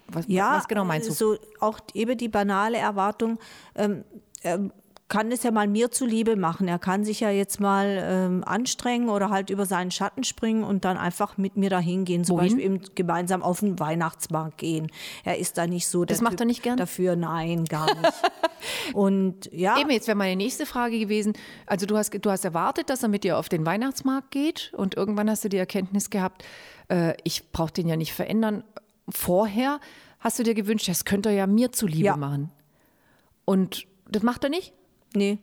was, 0.09 0.25
Ja, 0.29 0.57
was 0.57 0.69
genau 0.69 0.85
meinst 0.85 1.09
du? 1.09 1.13
so 1.13 1.37
auch 1.61 1.79
eben 1.95 2.17
die 2.19 2.29
banale 2.29 2.79
Erwartung, 2.79 3.39
ähm, 3.77 4.05
er 4.43 4.71
kann 5.11 5.31
es 5.33 5.43
ja 5.43 5.51
mal 5.51 5.67
mir 5.69 5.91
zuliebe 5.91 6.37
machen. 6.37 6.69
Er 6.69 6.79
kann 6.79 7.05
sich 7.05 7.21
ja 7.21 7.29
jetzt 7.31 7.61
mal 7.61 7.99
ähm, 8.03 8.45
anstrengen 8.45 9.11
oder 9.11 9.29
halt 9.29 9.51
über 9.51 9.67
seinen 9.67 9.91
Schatten 9.91 10.25
springen 10.25 10.65
und 10.65 10.87
dann 10.87 10.97
einfach 10.97 11.37
mit 11.37 11.57
mir 11.57 11.69
dahin 11.69 12.07
gehen. 12.07 12.25
Zum 12.25 12.39
Wohin? 12.39 12.49
Beispiel 12.57 12.65
eben 12.65 12.81
gemeinsam 12.95 13.43
auf 13.43 13.61
den 13.61 13.79
Weihnachtsmarkt 13.79 14.57
gehen. 14.57 14.91
Er 15.25 15.37
ist 15.37 15.59
da 15.59 15.67
nicht 15.67 15.87
so 15.89 16.05
der 16.07 16.15
Das 16.15 16.23
macht 16.23 16.35
typ 16.35 16.41
er 16.41 16.47
nicht 16.47 16.63
gern? 16.63 16.79
Dafür, 16.79 17.17
nein, 17.17 17.67
gar 17.67 17.87
nicht. 18.01 18.13
und 18.95 19.53
ja, 19.53 19.79
Eben, 19.79 19.91
jetzt 19.91 20.07
wäre 20.07 20.17
meine 20.17 20.37
nächste 20.37 20.65
Frage 20.65 20.99
gewesen. 20.99 21.33
Also 21.67 21.85
du 21.87 21.97
hast, 21.99 22.15
du 22.25 22.31
hast 22.31 22.45
erwartet, 22.45 22.89
dass 22.89 23.03
er 23.03 23.09
mit 23.09 23.25
dir 23.25 23.37
auf 23.37 23.49
den 23.49 23.67
Weihnachtsmarkt 23.67 24.31
geht 24.31 24.73
und 24.77 24.97
irgendwann 24.97 25.29
hast 25.29 25.45
du 25.45 25.49
die 25.49 25.59
Erkenntnis 25.59 26.09
gehabt, 26.11 26.45
äh, 26.89 27.15
ich 27.25 27.51
brauche 27.51 27.73
den 27.73 27.89
ja 27.89 27.97
nicht 27.97 28.15
verändern. 28.15 28.65
Vorher 29.09 29.81
hast 30.21 30.39
du 30.39 30.45
dir 30.45 30.55
gewünscht, 30.55 30.89
das 30.89 31.05
könnte 31.05 31.31
er 31.31 31.35
ja 31.35 31.47
mir 31.49 31.73
zuliebe 31.73 32.05
Ja. 32.07 32.17
machen. 32.17 32.51
Und 33.45 33.87
das 34.09 34.23
macht 34.23 34.45
er 34.45 34.51
nicht? 34.51 34.73
Nee, 35.15 35.39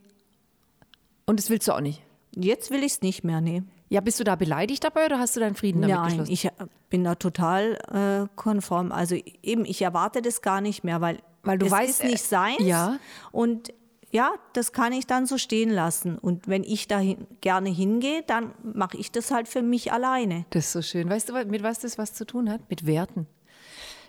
Und 1.25 1.39
das 1.39 1.49
willst 1.49 1.67
du 1.67 1.73
auch 1.73 1.81
nicht? 1.81 2.01
jetzt 2.35 2.69
will 2.71 2.83
ich 2.83 2.93
es 2.93 3.01
nicht 3.01 3.23
mehr, 3.23 3.41
nee. 3.41 3.63
Ja, 3.89 4.01
bist 4.01 4.19
du 4.19 4.23
da 4.23 4.35
beleidigt 4.35 4.83
dabei 4.83 5.05
oder 5.05 5.17
hast 5.17 5.35
du 5.35 5.39
deinen 5.39 5.55
Frieden 5.55 5.81
damit 5.81 5.95
Nein, 5.95 6.07
geschlossen? 6.09 6.31
ich 6.31 6.45
äh, 6.45 6.51
bin 6.89 7.03
da 7.03 7.15
total 7.15 7.77
äh, 7.91 8.27
konform. 8.35 8.91
Also 8.91 9.15
eben, 9.41 9.63
ich 9.65 9.81
erwarte 9.81 10.21
das 10.21 10.41
gar 10.41 10.59
nicht 10.61 10.83
mehr, 10.83 10.99
weil, 11.01 11.19
Weil 11.43 11.57
du 11.57 11.65
es 11.67 11.71
weißt, 11.71 11.89
ist 11.89 12.03
äh, 12.03 12.07
nicht 12.07 12.23
seins. 12.23 12.59
ja. 12.59 12.99
Und 13.31 13.73
ja, 14.11 14.31
das 14.53 14.71
kann 14.71 14.93
ich 14.93 15.05
dann 15.07 15.25
so 15.25 15.37
stehen 15.37 15.69
lassen. 15.69 16.17
Und 16.17 16.47
wenn 16.47 16.63
ich 16.63 16.87
da 16.87 17.01
gerne 17.41 17.69
hingehe, 17.69 18.23
dann 18.25 18.53
mache 18.63 18.97
ich 18.97 19.11
das 19.11 19.31
halt 19.31 19.47
für 19.47 19.61
mich 19.61 19.91
alleine. 19.91 20.45
Das 20.51 20.65
ist 20.67 20.71
so 20.73 20.81
schön. 20.81 21.09
Weißt 21.09 21.29
du, 21.29 21.33
mit 21.45 21.63
was 21.63 21.79
das 21.79 21.97
was 21.97 22.13
zu 22.13 22.25
tun 22.25 22.49
hat? 22.49 22.61
Mit 22.69 22.85
Werten. 22.85 23.27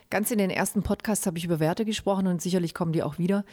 Ganz 0.09 0.31
in 0.31 0.39
den 0.39 0.49
ersten 0.49 0.81
Podcasts 0.81 1.27
habe 1.27 1.37
ich 1.37 1.45
über 1.45 1.59
Werte 1.59 1.85
gesprochen 1.85 2.25
und 2.25 2.41
sicherlich 2.41 2.73
kommen 2.73 2.93
die 2.93 3.03
auch 3.03 3.19
wieder. 3.19 3.45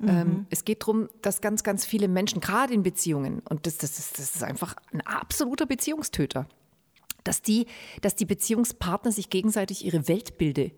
Ähm, 0.00 0.46
es 0.48 0.64
geht 0.64 0.82
darum, 0.82 1.08
dass 1.22 1.40
ganz, 1.40 1.64
ganz 1.64 1.84
viele 1.84 2.06
Menschen, 2.06 2.40
gerade 2.40 2.72
in 2.72 2.84
Beziehungen, 2.84 3.42
und 3.48 3.66
das, 3.66 3.78
das, 3.78 3.98
ist, 3.98 4.18
das 4.18 4.36
ist 4.36 4.44
einfach 4.44 4.76
ein 4.92 5.00
absoluter 5.00 5.66
Beziehungstöter, 5.66 6.46
dass 7.24 7.42
die, 7.42 7.66
dass 8.00 8.14
die 8.14 8.26
Beziehungspartner 8.26 9.10
sich 9.10 9.28
gegenseitig 9.28 9.84
ihre 9.84 10.06
Weltbilder 10.06 10.70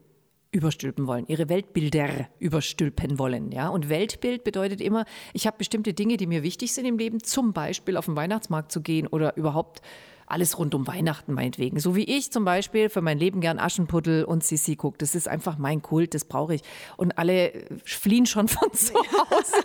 überstülpen 0.53 1.07
wollen, 1.07 1.27
ihre 1.27 1.51
Weltbilder 1.51 2.29
überstülpen 2.39 3.19
wollen. 3.19 3.53
Ja? 3.53 3.69
Und 3.69 3.91
Weltbild 3.91 4.43
bedeutet 4.43 4.81
immer, 4.81 5.05
ich 5.35 5.47
habe 5.47 5.59
bestimmte 5.59 5.93
Dinge, 5.93 6.17
die 6.17 6.27
mir 6.27 6.43
wichtig 6.43 6.73
sind 6.73 6.87
im 6.87 6.97
Leben, 6.97 7.23
zum 7.23 7.53
Beispiel 7.53 7.99
auf 7.99 8.07
den 8.07 8.17
Weihnachtsmarkt 8.17 8.73
zu 8.73 8.81
gehen 8.81 9.07
oder 9.07 9.37
überhaupt 9.37 9.83
alles 10.27 10.59
rund 10.59 10.75
um 10.75 10.87
Weihnachten 10.87 11.33
meinetwegen. 11.33 11.79
So 11.79 11.97
wie 11.97 12.05
ich 12.05 12.33
zum 12.33 12.45
Beispiel 12.45 12.89
für 12.89 13.01
mein 13.01 13.19
Leben 13.19 13.41
gern 13.41 13.59
Aschenputtel 13.59 14.25
und 14.25 14.45
Sissi 14.45 14.77
gucke. 14.77 14.99
Das 14.99 15.15
ist 15.15 15.29
einfach 15.29 15.59
mein 15.59 15.83
Kult, 15.83 16.15
das 16.15 16.25
brauche 16.25 16.55
ich. 16.55 16.63
Und 16.97 17.17
alle 17.19 17.53
fliehen 17.85 18.27
schon 18.27 18.49
von 18.49 18.73
zu 18.73 18.95
Hause. 18.95 19.63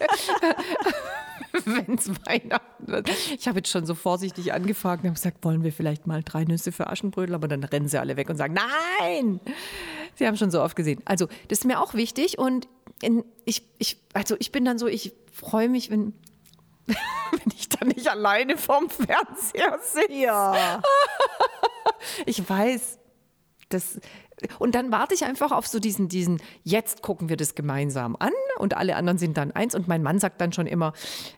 wenn 1.65 1.95
es 1.95 2.09
Weihnachten 2.25 2.87
wird. 2.87 3.09
Ich 3.37 3.47
habe 3.47 3.59
jetzt 3.59 3.69
schon 3.69 3.85
so 3.85 3.95
vorsichtig 3.95 4.53
angefragt 4.53 5.03
und 5.03 5.09
habe 5.09 5.15
gesagt, 5.15 5.43
wollen 5.43 5.63
wir 5.63 5.73
vielleicht 5.73 6.07
mal 6.07 6.23
drei 6.23 6.43
Nüsse 6.43 6.71
für 6.71 6.87
Aschenbrödel? 6.87 7.35
Aber 7.35 7.47
dann 7.47 7.63
rennen 7.63 7.87
sie 7.87 7.99
alle 7.99 8.17
weg 8.17 8.29
und 8.29 8.37
sagen, 8.37 8.53
nein! 8.53 9.39
Sie 10.15 10.27
haben 10.27 10.37
schon 10.37 10.51
so 10.51 10.61
oft 10.61 10.75
gesehen. 10.75 11.01
Also, 11.05 11.27
das 11.47 11.59
ist 11.59 11.65
mir 11.65 11.81
auch 11.81 11.93
wichtig 11.93 12.37
und 12.37 12.67
in, 13.01 13.23
ich, 13.45 13.63
ich, 13.79 13.97
also 14.13 14.35
ich 14.39 14.51
bin 14.51 14.65
dann 14.65 14.77
so, 14.77 14.87
ich 14.87 15.13
freue 15.31 15.69
mich, 15.69 15.89
wenn, 15.89 16.13
wenn 17.31 17.53
ich 17.55 17.69
dann 17.69 17.89
nicht 17.89 18.07
alleine 18.09 18.57
vorm 18.57 18.89
Fernseher 18.89 19.79
sitze. 19.81 20.11
Ja. 20.11 20.81
Ich 22.25 22.47
weiß, 22.49 22.99
das. 23.69 23.99
Und 24.57 24.73
dann 24.73 24.91
warte 24.91 25.13
ich 25.13 25.23
einfach 25.23 25.51
auf 25.51 25.67
so 25.67 25.79
diesen, 25.79 26.07
diesen, 26.07 26.41
jetzt 26.63 27.01
gucken 27.03 27.29
wir 27.29 27.37
das 27.37 27.53
gemeinsam 27.53 28.15
an 28.17 28.31
und 28.57 28.75
alle 28.75 28.95
anderen 28.95 29.19
sind 29.19 29.37
dann 29.37 29.51
eins. 29.51 29.75
Und 29.75 29.87
mein 29.87 30.01
Mann 30.01 30.19
sagt 30.19 30.41
dann 30.41 30.51
schon 30.51 30.65
immer, 30.65 30.93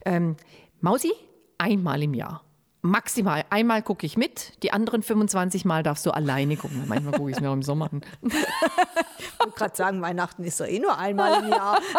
ähm, 0.05 0.37
Mausi, 0.79 1.11
einmal 1.57 2.01
im 2.01 2.13
Jahr. 2.13 2.43
Maximal 2.85 3.45
einmal 3.49 3.81
gucke 3.81 4.05
ich 4.05 4.17
mit, 4.17 4.61
die 4.61 4.73
anderen 4.73 5.03
25 5.03 5.63
Mal 5.63 5.83
darfst 5.83 6.05
du 6.05 6.11
alleine 6.11 6.57
gucken. 6.57 6.83
Manchmal 6.87 7.13
gucke 7.13 7.29
ich 7.31 7.37
es 7.37 7.41
mir 7.41 7.49
auch 7.49 7.53
im 7.53 7.63
Sommer 7.63 7.89
an. 7.93 8.01
Ich 8.21 9.39
wollte 9.39 9.51
gerade 9.57 9.75
sagen, 9.75 10.01
Weihnachten 10.01 10.43
ist 10.43 10.59
doch 10.59 10.65
eh 10.67 10.79
nur 10.79 10.97
einmal 10.97 11.43
im 11.43 11.49
Jahr. 11.49 11.79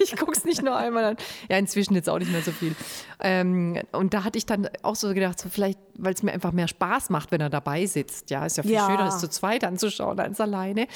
Ich 0.00 0.16
gucke 0.16 0.32
es 0.32 0.44
nicht 0.44 0.62
nur 0.62 0.74
einmal 0.76 1.04
an. 1.04 1.16
Ja, 1.50 1.58
inzwischen 1.58 1.94
jetzt 1.94 2.08
auch 2.08 2.18
nicht 2.18 2.32
mehr 2.32 2.40
so 2.42 2.50
viel. 2.52 2.74
Ähm, 3.20 3.78
und 3.92 4.14
da 4.14 4.24
hatte 4.24 4.38
ich 4.38 4.46
dann 4.46 4.68
auch 4.82 4.96
so 4.96 5.12
gedacht, 5.12 5.38
so 5.38 5.48
vielleicht, 5.50 5.78
weil 5.98 6.14
es 6.14 6.22
mir 6.22 6.32
einfach 6.32 6.52
mehr 6.52 6.68
Spaß 6.68 7.10
macht, 7.10 7.30
wenn 7.30 7.40
er 7.42 7.50
dabei 7.50 7.84
sitzt. 7.84 8.30
Ja, 8.30 8.46
ist 8.46 8.56
ja 8.56 8.62
viel 8.62 8.72
Ja. 8.72 8.86
schöner, 8.86 9.08
es 9.08 9.18
zu 9.18 9.28
zweit 9.28 9.64
anzuschauen 9.64 10.18
als 10.18 10.40
alleine. 10.40 10.86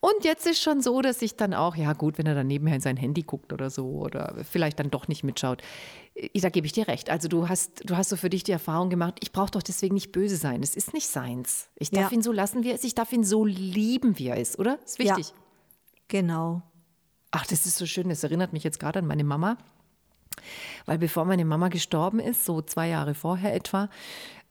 Und 0.00 0.22
jetzt 0.24 0.46
ist 0.46 0.62
schon 0.62 0.80
so, 0.82 1.00
dass 1.02 1.20
ich 1.22 1.36
dann 1.36 1.54
auch, 1.54 1.74
ja 1.76 1.92
gut, 1.94 2.18
wenn 2.18 2.26
er 2.26 2.34
dann 2.34 2.46
nebenher 2.46 2.76
in 2.76 2.80
sein 2.82 2.96
Handy 2.96 3.22
guckt 3.22 3.52
oder 3.52 3.70
so 3.70 3.86
oder 3.88 4.34
vielleicht 4.48 4.78
dann 4.78 4.90
doch 4.90 5.08
nicht 5.08 5.24
mitschaut. 5.24 5.62
Da 6.40 6.48
gebe 6.48 6.66
ich 6.66 6.72
dir 6.72 6.86
recht. 6.86 7.10
Also 7.10 7.26
du 7.26 7.48
hast, 7.48 7.88
du 7.88 7.96
hast 7.96 8.08
so 8.10 8.16
für 8.16 8.30
dich 8.30 8.44
die 8.44 8.52
Erfahrung 8.52 8.88
gemacht, 8.88 9.16
ich 9.20 9.32
brauche 9.32 9.50
doch 9.50 9.62
deswegen 9.62 9.94
nicht 9.94 10.12
böse 10.12 10.36
sein. 10.36 10.62
Es 10.62 10.76
ist 10.76 10.94
nicht 10.94 11.08
seins. 11.08 11.68
Ich 11.76 11.90
darf 11.90 12.10
Ja. 12.12 12.16
ihn 12.16 12.22
so 12.22 12.30
lassen, 12.30 12.62
wie 12.62 12.68
er 12.68 12.74
ist. 12.76 12.84
Ich 12.84 12.94
darf 12.94 13.12
ihn 13.12 13.24
so 13.24 13.44
lieben, 13.44 14.16
wie 14.18 14.28
er 14.28 14.36
ist, 14.36 14.58
oder? 14.60 14.78
Ist 14.84 14.98
Ja. 15.00 15.16
wichtig. 15.16 15.34
Genau. 16.06 16.62
Ach, 17.32 17.44
das 17.46 17.66
ist 17.66 17.78
so 17.78 17.86
schön. 17.86 18.08
Das 18.08 18.22
erinnert 18.22 18.52
mich 18.52 18.62
jetzt 18.62 18.78
gerade 18.78 19.00
an 19.00 19.06
meine 19.08 19.24
Mama. 19.24 19.56
Weil 20.86 20.98
bevor 20.98 21.24
meine 21.24 21.44
Mama 21.44 21.68
gestorben 21.68 22.20
ist, 22.20 22.44
so 22.44 22.62
zwei 22.62 22.88
Jahre 22.88 23.14
vorher 23.14 23.52
etwa, 23.54 23.88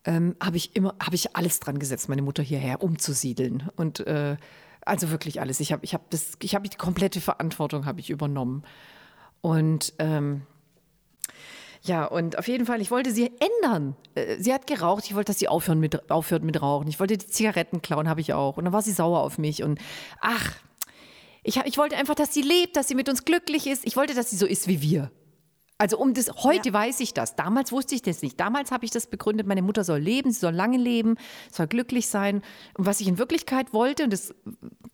ähm, 0.04 0.36
habe 0.42 0.58
ich 0.58 0.76
immer, 0.76 0.94
habe 1.00 1.14
ich 1.14 1.34
alles 1.34 1.60
dran 1.60 1.78
gesetzt, 1.78 2.10
meine 2.10 2.20
Mutter 2.22 2.42
hierher 2.42 2.82
umzusiedeln. 2.82 3.70
Und 3.76 4.00
äh, 4.00 4.36
also 4.84 5.10
wirklich 5.10 5.40
alles. 5.40 5.60
Ich 5.60 5.72
habe, 5.72 5.82
ich 5.84 5.94
habe 5.94 6.04
das, 6.10 6.32
ich 6.42 6.54
habe 6.54 6.68
die 6.68 6.76
komplette 6.76 7.22
Verantwortung 7.22 7.86
habe 7.86 8.00
ich 8.00 8.10
übernommen. 8.10 8.64
Und 9.40 9.94
ähm, 9.98 10.42
ja, 11.84 12.06
und 12.06 12.38
auf 12.38 12.48
jeden 12.48 12.64
Fall, 12.64 12.80
ich 12.80 12.90
wollte 12.90 13.12
sie 13.12 13.30
ändern. 13.60 13.94
Äh, 14.14 14.38
Sie 14.38 14.54
hat 14.54 14.66
geraucht, 14.66 15.04
ich 15.04 15.14
wollte, 15.14 15.30
dass 15.30 15.38
sie 15.38 15.48
aufhören 15.48 15.80
mit, 15.80 16.10
aufhört 16.10 16.42
mit 16.42 16.60
Rauchen. 16.62 16.88
Ich 16.88 16.98
wollte 16.98 17.18
die 17.18 17.26
Zigaretten 17.26 17.82
klauen, 17.82 18.08
habe 18.08 18.22
ich 18.22 18.32
auch. 18.32 18.56
Und 18.56 18.64
dann 18.64 18.72
war 18.72 18.80
sie 18.80 18.92
sauer 18.92 19.20
auf 19.20 19.36
mich. 19.36 19.62
Und 19.62 19.78
ach, 20.20 20.52
ich, 21.42 21.58
ich 21.58 21.76
wollte 21.76 21.96
einfach, 21.96 22.14
dass 22.14 22.32
sie 22.32 22.40
lebt, 22.40 22.76
dass 22.76 22.88
sie 22.88 22.94
mit 22.94 23.10
uns 23.10 23.26
glücklich 23.26 23.66
ist. 23.66 23.86
Ich 23.86 23.96
wollte, 23.96 24.14
dass 24.14 24.30
sie 24.30 24.36
so 24.36 24.46
ist 24.46 24.66
wie 24.66 24.80
wir. 24.80 25.10
Also 25.76 25.98
um 25.98 26.14
das, 26.14 26.30
heute 26.44 26.72
weiß 26.72 27.00
ich 27.00 27.12
das. 27.12 27.36
Damals 27.36 27.70
wusste 27.70 27.94
ich 27.94 28.00
das 28.00 28.22
nicht. 28.22 28.40
Damals 28.40 28.70
habe 28.70 28.86
ich 28.86 28.90
das 28.90 29.06
begründet, 29.06 29.46
meine 29.46 29.60
Mutter 29.60 29.84
soll 29.84 29.98
leben, 29.98 30.30
sie 30.30 30.38
soll 30.38 30.54
lange 30.54 30.78
leben, 30.78 31.16
soll 31.52 31.66
glücklich 31.66 32.08
sein. 32.08 32.40
Und 32.78 32.86
was 32.86 33.00
ich 33.00 33.08
in 33.08 33.18
Wirklichkeit 33.18 33.74
wollte, 33.74 34.04
und 34.04 34.12
das 34.12 34.34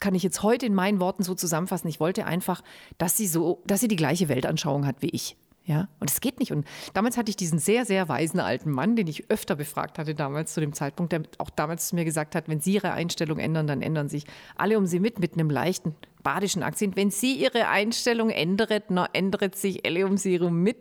kann 0.01 0.17
ich 0.17 0.25
jetzt 0.25 0.43
heute 0.43 0.67
in 0.67 0.75
meinen 0.75 0.99
Worten 0.99 1.23
so 1.23 1.37
zusammenfassen, 1.37 1.87
ich 1.87 2.01
wollte 2.01 2.25
einfach, 2.25 2.63
dass 2.99 3.17
sie 3.17 3.29
so, 3.29 3.63
dass 3.67 3.79
sie 3.79 3.89
die 3.89 3.97
gleiche 3.97 4.29
Weltanschauung 4.29 4.87
hat 4.87 5.03
wie 5.03 5.11
ich. 5.11 5.37
Ja, 5.71 5.87
und 6.01 6.11
es 6.11 6.21
geht 6.21 6.41
nicht. 6.41 6.51
Und 6.51 6.67
damals 6.95 7.17
hatte 7.17 7.31
ich 7.31 7.37
diesen 7.37 7.61
sehr, 7.61 7.85
sehr 7.85 8.09
weisen 8.09 8.41
alten 8.41 8.73
Mann, 8.73 8.97
den 8.97 9.07
ich 9.07 9.31
öfter 9.31 9.55
befragt 9.55 10.01
hatte 10.01 10.17
damals 10.17 10.53
zu 10.53 10.59
dem 10.59 10.73
Zeitpunkt, 10.73 11.13
der 11.13 11.23
auch 11.39 11.49
damals 11.49 11.87
zu 11.87 11.95
mir 11.95 12.05
gesagt 12.05 12.35
hat, 12.35 12.49
wenn 12.49 12.61
Sie 12.61 12.75
Ihre 12.75 12.91
Einstellung 12.91 13.39
ändern, 13.39 13.69
dann 13.69 13.81
ändern 13.81 14.09
sich 14.09 14.25
alle 14.57 14.77
um 14.79 14.87
Sie 14.87 14.99
mit, 14.99 15.21
mit 15.21 15.35
einem 15.35 15.49
leichten 15.49 15.95
badischen 16.25 16.65
Akzent. 16.65 16.97
Wenn 16.97 17.13
Sie 17.13 17.37
Ihre 17.37 17.69
Einstellung 17.69 18.31
ändert, 18.31 18.87
na, 18.89 19.09
ändert 19.13 19.55
sich 19.55 19.87
alle 19.87 20.07
um 20.07 20.17
Sie 20.17 20.33
herum 20.33 20.61
mit. 20.61 20.77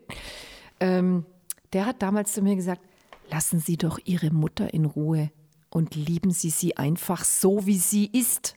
Ähm, 0.79 1.23
der 1.73 1.85
hat 1.85 2.01
damals 2.01 2.33
zu 2.33 2.41
mir 2.41 2.55
gesagt, 2.55 2.81
lassen 3.29 3.59
Sie 3.59 3.77
doch 3.77 3.99
Ihre 4.05 4.31
Mutter 4.31 4.73
in 4.73 4.85
Ruhe. 4.85 5.29
und 5.69 5.93
lieben 5.93 6.31
Sie 6.31 6.49
sie 6.49 6.77
einfach 6.77 7.23
so, 7.23 7.67
wie 7.67 7.77
sie 7.77 8.07
ist. 8.07 8.55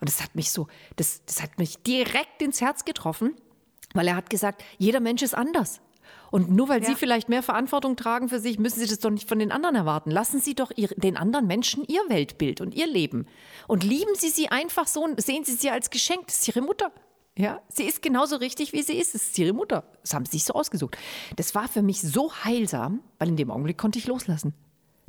Und 0.00 0.08
das 0.08 0.24
hat 0.24 0.34
mich 0.34 0.50
so, 0.50 0.66
das, 0.96 1.24
das 1.24 1.40
hat 1.40 1.56
mich 1.60 1.84
direkt 1.84 2.42
ins 2.42 2.60
Herz 2.60 2.84
getroffen, 2.84 3.36
weil 3.96 4.08
er 4.08 4.16
hat 4.16 4.30
gesagt, 4.30 4.62
jeder 4.78 5.00
Mensch 5.00 5.22
ist 5.22 5.34
anders. 5.34 5.80
Und 6.30 6.50
nur 6.50 6.68
weil 6.68 6.82
Ja. 6.82 6.88
Sie 6.88 6.94
vielleicht 6.94 7.28
mehr 7.28 7.42
Verantwortung 7.42 7.96
tragen 7.96 8.28
für 8.28 8.40
sich, 8.40 8.58
müssen 8.58 8.80
Sie 8.80 8.86
das 8.86 8.98
doch 8.98 9.10
nicht 9.10 9.28
von 9.28 9.38
den 9.38 9.52
anderen 9.52 9.76
erwarten. 9.76 10.10
Lassen 10.10 10.40
Sie 10.40 10.54
doch 10.54 10.70
ihre, 10.76 10.94
den 10.96 11.16
anderen 11.16 11.46
Menschen 11.46 11.84
ihr 11.86 12.00
Weltbild 12.08 12.60
und 12.60 12.74
ihr 12.74 12.86
Leben. 12.86 13.26
Und 13.68 13.84
lieben 13.84 14.14
Sie 14.14 14.30
sie 14.30 14.48
einfach 14.48 14.86
so 14.86 15.02
und 15.04 15.20
sehen 15.22 15.44
Sie 15.44 15.54
sie 15.54 15.70
als 15.70 15.90
Geschenk. 15.90 16.26
Das 16.26 16.38
ist 16.40 16.48
Ihre 16.48 16.62
Mutter. 16.62 16.92
Ja, 17.38 17.60
sie 17.68 17.84
ist 17.84 18.00
genauso 18.00 18.36
richtig, 18.36 18.72
wie 18.72 18.80
sie 18.82 18.94
ist. 18.94 19.14
Es 19.14 19.24
ist 19.24 19.38
ihre 19.38 19.52
Mutter. 19.52 19.84
Das 20.00 20.14
haben 20.14 20.24
sie 20.24 20.32
sich 20.38 20.44
so 20.44 20.54
ausgesucht. 20.54 20.96
Das 21.36 21.54
war 21.54 21.68
für 21.68 21.82
mich 21.82 22.00
so 22.00 22.32
heilsam, 22.44 23.00
weil 23.18 23.28
in 23.28 23.36
dem 23.36 23.50
Augenblick 23.50 23.76
konnte 23.76 23.98
ich 23.98 24.06
loslassen. 24.06 24.54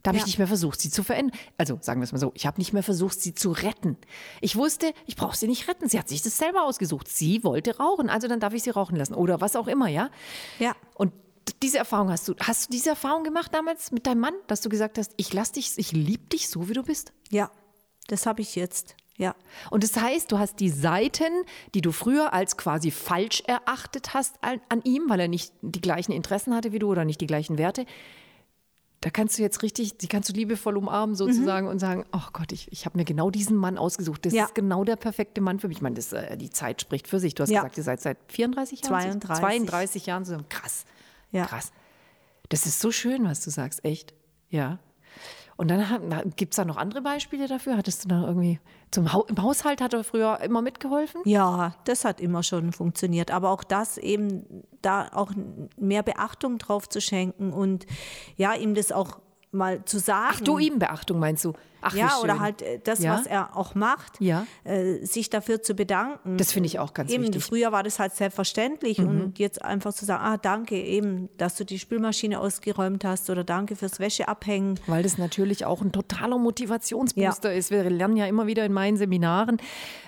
Da 0.07 0.11
habe 0.11 0.17
ich 0.19 0.23
Ja. 0.23 0.27
nicht 0.27 0.37
mehr 0.37 0.47
versucht, 0.47 0.79
sie 0.79 0.89
zu 0.89 1.03
verändern. 1.03 1.37
Also 1.57 1.77
sagen 1.81 1.99
wir 1.99 2.05
es 2.05 2.13
mal 2.13 2.17
so, 2.17 2.31
ich 2.33 2.45
habe 2.45 2.59
nicht 2.59 2.71
mehr 2.71 2.81
versucht, 2.81 3.19
sie 3.19 3.33
zu 3.33 3.51
retten. 3.51 3.97
Ich 4.39 4.55
wusste, 4.55 4.93
ich 5.05 5.17
brauche 5.17 5.35
sie 5.35 5.47
nicht 5.47 5.67
retten. 5.67 5.89
Sie 5.89 5.99
hat 5.99 6.07
sich 6.07 6.21
das 6.21 6.37
selber 6.37 6.63
ausgesucht. 6.63 7.09
Sie 7.09 7.43
wollte 7.43 7.75
rauchen, 7.75 8.09
also 8.09 8.29
dann 8.29 8.39
darf 8.39 8.53
ich 8.53 8.63
sie 8.63 8.69
rauchen 8.69 8.95
lassen. 8.95 9.13
Oder 9.15 9.41
was 9.41 9.57
auch 9.57 9.67
immer, 9.67 9.89
ja? 9.89 10.09
Ja. 10.59 10.77
Und 10.95 11.11
diese 11.61 11.77
Erfahrung 11.77 12.09
hast 12.09 12.25
du, 12.29 12.35
hast 12.39 12.67
du 12.67 12.71
diese 12.71 12.91
Erfahrung 12.91 13.25
gemacht 13.25 13.53
damals 13.53 13.91
mit 13.91 14.07
deinem 14.07 14.21
Mann, 14.21 14.33
dass 14.47 14.61
du 14.61 14.69
gesagt 14.69 14.97
hast, 14.97 15.11
ich 15.17 15.33
lass 15.33 15.51
dich, 15.51 15.73
ich 15.75 15.91
liebe 15.91 16.23
dich 16.29 16.47
so, 16.47 16.69
wie 16.69 16.73
du 16.73 16.83
bist? 16.83 17.11
Ja, 17.29 17.51
das 18.07 18.25
habe 18.25 18.41
ich 18.41 18.55
jetzt. 18.55 18.95
Ja. 19.17 19.35
Und 19.71 19.83
das 19.83 19.97
heißt, 19.97 20.31
du 20.31 20.39
hast 20.39 20.61
die 20.61 20.69
Seiten, 20.69 21.33
die 21.73 21.81
du 21.81 21.91
früher 21.91 22.31
als 22.31 22.55
quasi 22.55 22.91
falsch 22.91 23.43
erachtet 23.45 24.13
hast 24.13 24.41
an, 24.41 24.61
an 24.69 24.81
ihm, 24.85 25.09
weil 25.09 25.19
er 25.19 25.27
nicht 25.27 25.51
die 25.61 25.81
gleichen 25.81 26.13
Interessen 26.13 26.55
hatte 26.55 26.71
wie 26.71 26.79
du 26.79 26.89
oder 26.89 27.03
nicht 27.03 27.19
die 27.19 27.27
gleichen 27.27 27.57
Werte. 27.57 27.85
Da 29.01 29.11
kannst 29.11 29.37
du 29.37 29.43
jetzt 29.43 29.61
richtig, 29.61 29.97
die 29.99 30.07
kannst 30.07 30.27
du 30.29 30.33
liebevoll 30.33 30.75
umarmen 30.75 31.15
sozusagen 31.15 31.67
und 31.67 31.77
sagen, 31.77 32.03
oh 32.13 32.27
Gott, 32.33 32.51
ich, 32.51 32.71
ich 32.71 32.85
habe 32.85 32.97
mir 32.97 33.05
genau 33.05 33.29
diesen 33.29 33.55
Mann 33.55 33.77
ausgesucht. 33.77 34.25
Das 34.25 34.33
Ja. 34.33 34.45
ist 34.45 34.55
genau 34.55 34.83
der 34.83 34.95
perfekte 34.95 35.39
Mann 35.39 35.59
für 35.59 35.67
mich. 35.67 35.77
Ich 35.77 35.81
meine, 35.83 35.95
das, 35.95 36.13
äh, 36.13 36.35
die 36.35 36.49
Zeit 36.49 36.81
spricht 36.81 37.07
für 37.07 37.19
sich. 37.19 37.35
Du 37.35 37.43
hast 37.43 37.49
Ja. 37.51 37.59
gesagt, 37.61 37.77
ihr 37.77 37.83
seid 37.83 38.01
seit 38.01 38.17
34 38.27 38.81
Jahren? 38.81 39.21
32. 39.21 39.39
32 39.43 40.05
Jahren 40.07 40.25
zusammen. 40.25 40.49
Krass. 40.49 40.85
Ja. 41.31 41.45
Krass. 41.45 41.71
Das 42.49 42.65
ist 42.65 42.79
so 42.79 42.91
schön, 42.91 43.23
was 43.25 43.41
du 43.43 43.51
sagst, 43.51 43.85
echt. 43.85 44.15
Ja. 44.49 44.79
Und 45.57 45.69
dann 45.69 46.33
gibt 46.35 46.53
es 46.53 46.57
da 46.57 46.65
noch 46.65 46.77
andere 46.77 47.01
Beispiele 47.01 47.47
dafür? 47.47 47.77
Hattest 47.77 48.05
du 48.05 48.09
da 48.09 48.21
irgendwie 48.27 48.59
zum 48.91 49.11
Hau 49.11 49.25
im 49.25 49.41
Haushalt 49.41 49.81
hat 49.81 49.93
er 49.93 50.03
früher 50.03 50.39
immer 50.41 50.61
mitgeholfen? 50.61 51.21
Ja, 51.25 51.75
das 51.85 52.05
hat 52.05 52.21
immer 52.21 52.43
schon 52.43 52.71
funktioniert. 52.71 53.31
Aber 53.31 53.49
auch 53.49 53.63
das 53.63 53.97
eben, 53.97 54.63
da 54.83 55.09
auch 55.11 55.31
mehr 55.75 56.03
Beachtung 56.03 56.59
drauf 56.59 56.87
zu 56.87 57.01
schenken 57.01 57.51
und 57.51 57.87
ja, 58.35 58.53
ihm 58.53 58.75
das 58.75 58.91
auch 58.91 59.19
mal 59.51 59.83
zu 59.85 59.99
sagen. 59.99 60.35
Ach, 60.35 60.41
du 60.41 60.59
ihm 60.59 60.77
Beachtung 60.77 61.19
meinst 61.19 61.43
du? 61.43 61.53
Ach, 61.81 61.93
ja, 61.93 62.17
oder 62.21 62.39
halt 62.39 62.61
äh, 62.61 62.79
das, 62.83 62.99
Ja? 62.99 63.13
was 63.17 63.25
er 63.27 63.55
auch 63.55 63.75
macht, 63.75 64.19
Ja. 64.19 64.45
äh, 64.63 65.05
sich 65.05 65.29
dafür 65.29 65.61
zu 65.61 65.73
bedanken. 65.75 66.37
Das 66.37 66.51
finde 66.51 66.67
ich 66.67 66.79
auch 66.79 66.93
ganz 66.93 67.11
eben, 67.11 67.23
wichtig. 67.23 67.41
Mhm. 67.41 67.45
Früher 67.45 67.71
war 67.71 67.83
das 67.83 67.99
halt 67.99 68.13
selbstverständlich 68.15 68.99
und 68.99 69.39
jetzt 69.39 69.61
einfach 69.63 69.93
zu 69.93 70.05
sagen, 70.05 70.23
ah, 70.23 70.37
danke 70.37 70.75
eben, 70.81 71.29
dass 71.37 71.55
du 71.55 71.63
die 71.65 71.79
Spülmaschine 71.79 72.39
ausgeräumt 72.39 73.03
hast 73.05 73.29
oder 73.29 73.43
danke 73.43 73.75
fürs 73.75 73.99
Wäscheabhängen. 73.99 74.79
Weil 74.87 75.03
das 75.03 75.17
natürlich 75.17 75.65
auch 75.65 75.81
ein 75.81 75.91
totaler 75.91 76.37
Motivationsbooster 76.37 77.53
ist. 77.53 77.71
Wir 77.71 77.83
lernen 77.89 78.17
ja 78.17 78.25
immer 78.25 78.47
wieder 78.47 78.65
in 78.65 78.73
meinen 78.73 78.97
Seminaren, 78.97 79.57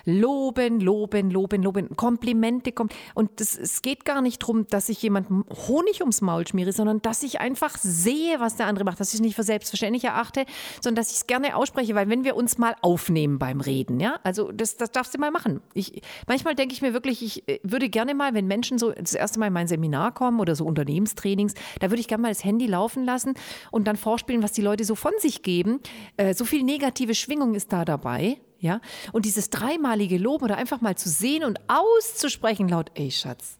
loben, 0.05 0.79
loben, 0.79 1.29
loben, 1.31 1.61
loben, 1.63 1.95
Komplimente. 1.95 2.71
Kom 2.71 2.89
und 3.13 3.39
das, 3.39 3.57
es 3.57 3.81
geht 3.81 4.05
gar 4.05 4.21
nicht 4.21 4.41
darum, 4.41 4.67
dass 4.67 4.89
ich 4.89 5.01
jemandem 5.01 5.45
Honig 5.67 6.01
ums 6.01 6.21
Maul 6.21 6.47
schmiere, 6.47 6.71
sondern 6.71 7.01
dass 7.01 7.23
ich 7.23 7.39
einfach 7.39 7.77
sehe, 7.77 8.39
was 8.39 8.55
der 8.55 8.65
andere 8.67 8.85
macht, 8.85 8.99
dass 8.99 9.09
ich 9.09 9.15
es 9.15 9.21
nicht 9.21 9.35
für 9.35 9.43
selbstverständlich 9.43 10.03
erachte, 10.05 10.45
sondern 10.81 10.95
dass 11.03 11.11
ich 11.11 11.17
es 11.17 11.27
gerne 11.27 11.55
ausspreche, 11.59 11.93
weil 11.95 12.09
wenn 12.09 12.23
wir 12.23 12.35
uns 12.35 12.57
mal 12.57 12.75
aufnehmen 12.81 13.37
beim 13.37 13.61
Reden, 13.61 13.99
ja, 13.99 14.19
also 14.23 14.51
das, 14.51 14.77
das 14.77 14.91
darfst 14.91 15.13
du 15.13 15.19
mal 15.19 15.31
machen. 15.31 15.61
Ich, 15.73 16.01
manchmal 16.27 16.55
denke 16.55 16.73
ich 16.73 16.81
mir 16.81 16.93
wirklich, 16.93 17.21
ich 17.21 17.47
äh, 17.47 17.59
würde 17.63 17.89
gerne 17.89 18.15
mal, 18.15 18.33
wenn 18.33 18.47
Menschen 18.47 18.77
so 18.77 18.91
das 18.91 19.13
erste 19.13 19.39
Mal 19.39 19.47
in 19.47 19.53
mein 19.53 19.67
Seminar 19.67 20.13
kommen 20.13 20.39
oder 20.39 20.55
so 20.55 20.65
Unternehmenstrainings, 20.65 21.53
da 21.79 21.89
würde 21.89 21.99
ich 21.99 22.07
gerne 22.07 22.21
mal 22.21 22.29
das 22.29 22.43
Handy 22.43 22.65
laufen 22.65 23.03
lassen 23.03 23.33
und 23.71 23.87
dann 23.87 23.97
vorspielen, 23.97 24.41
was 24.41 24.53
die 24.53 24.61
Leute 24.61 24.85
so 24.85 24.95
von 24.95 25.13
sich 25.19 25.43
geben. 25.43 25.79
Äh, 26.17 26.33
so 26.33 26.45
viel 26.45 26.63
negative 26.63 27.13
Schwingung 27.13 27.55
ist 27.55 27.73
da 27.73 27.85
dabei. 27.85 28.39
Ja, 28.61 28.81
und 29.13 29.23
dieses 29.23 29.49
dreimalige 29.49 30.17
Lob 30.17 30.41
oder 30.41 30.57
einfach 30.57 30.81
mal 30.81 30.97
zu 30.97 31.07
sehen 31.07 31.45
und 31.45 31.61
auszusprechen 31.69 32.67
laut, 32.67 32.91
ey 32.95 33.09
Schatz, 33.09 33.58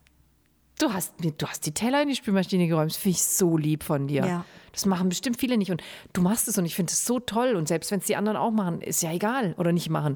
Du 0.80 0.94
hast, 0.94 1.20
mir, 1.22 1.32
du 1.32 1.46
hast 1.46 1.66
die 1.66 1.74
Teller 1.74 2.02
in 2.02 2.08
die 2.08 2.16
Spülmaschine 2.16 2.68
geräumt. 2.68 2.92
Das 2.92 2.98
finde 2.98 3.18
ich 3.18 3.24
so 3.24 3.58
lieb 3.58 3.84
von 3.84 4.08
dir. 4.08 4.26
Ja. 4.26 4.46
Das 4.72 4.86
machen 4.86 5.10
bestimmt 5.10 5.38
viele 5.38 5.58
nicht. 5.58 5.72
Und 5.72 5.84
du 6.14 6.22
machst 6.22 6.48
es 6.48 6.58
und 6.58 6.66
ich 6.66 6.74
finde 6.74 6.92
es 6.92 7.06
so 7.06 7.20
toll. 7.20 7.56
Und 7.56 7.68
selbst 7.68 7.92
wenn 7.92 8.00
es 8.00 8.06
die 8.06 8.16
anderen 8.16 8.38
auch 8.38 8.52
machen, 8.52 8.82
ist 8.82 9.04
ja 9.04 9.12
egal 9.12 9.56
oder 9.58 9.74
nicht 9.74 9.90
machen. 9.90 10.16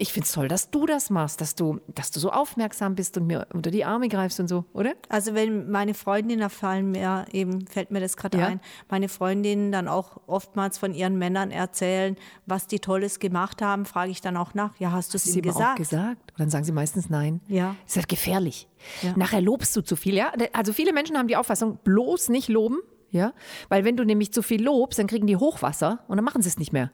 Ich 0.00 0.12
finde 0.12 0.26
es 0.26 0.32
toll, 0.32 0.46
dass 0.46 0.70
du 0.70 0.86
das 0.86 1.10
machst, 1.10 1.40
dass 1.40 1.56
du, 1.56 1.80
dass 1.88 2.12
du 2.12 2.20
so 2.20 2.30
aufmerksam 2.30 2.94
bist 2.94 3.16
und 3.16 3.26
mir 3.26 3.48
unter 3.52 3.72
die 3.72 3.84
Arme 3.84 4.06
greifst 4.08 4.38
und 4.38 4.46
so, 4.46 4.64
oder? 4.72 4.94
Also 5.08 5.34
wenn 5.34 5.68
meine 5.72 5.92
Freundinnen, 5.92 6.40
da 6.40 6.48
fallen 6.48 6.92
mir 6.92 7.26
eben, 7.32 7.66
fällt 7.66 7.90
mir 7.90 7.98
das 7.98 8.16
gerade 8.16 8.38
Ja. 8.38 8.46
ein, 8.46 8.60
meine 8.88 9.08
Freundinnen 9.08 9.72
dann 9.72 9.88
auch 9.88 10.20
oftmals 10.28 10.78
von 10.78 10.94
ihren 10.94 11.18
Männern 11.18 11.50
erzählen, 11.50 12.14
was 12.46 12.68
die 12.68 12.78
Tolles 12.78 13.18
gemacht 13.18 13.60
haben, 13.60 13.86
frage 13.86 14.12
ich 14.12 14.20
dann 14.20 14.36
auch 14.36 14.54
nach, 14.54 14.76
ja, 14.78 14.92
hast 14.92 15.14
du 15.14 15.16
es 15.16 15.26
ihm 15.34 15.42
ihm 15.44 15.50
auch 15.50 15.54
gesagt? 15.54 15.76
gesagt? 15.78 16.30
Und 16.30 16.38
dann 16.40 16.50
sagen 16.50 16.64
sie 16.64 16.70
meistens 16.72 17.10
nein. 17.10 17.40
Ja. 17.48 17.74
Ist 17.84 17.96
halt 17.96 18.08
gefährlich. 18.08 18.68
Ja. 19.02 19.14
Nachher 19.16 19.40
lobst 19.40 19.74
du 19.76 19.80
zu 19.82 19.96
viel, 19.96 20.14
ja? 20.14 20.32
Also 20.52 20.72
viele 20.72 20.92
Menschen 20.92 21.18
haben 21.18 21.26
die 21.26 21.36
Auffassung, 21.36 21.78
bloß 21.82 22.28
nicht 22.28 22.48
loben, 22.48 22.78
ja? 23.10 23.32
Weil 23.68 23.84
wenn 23.84 23.96
du 23.96 24.04
nämlich 24.04 24.32
zu 24.32 24.42
viel 24.42 24.62
lobst, 24.62 25.00
dann 25.00 25.08
kriegen 25.08 25.26
die 25.26 25.36
Hochwasser 25.36 26.04
und 26.06 26.16
dann 26.18 26.24
machen 26.24 26.40
sie 26.40 26.48
es 26.48 26.56
nicht 26.58 26.72
mehr. 26.72 26.92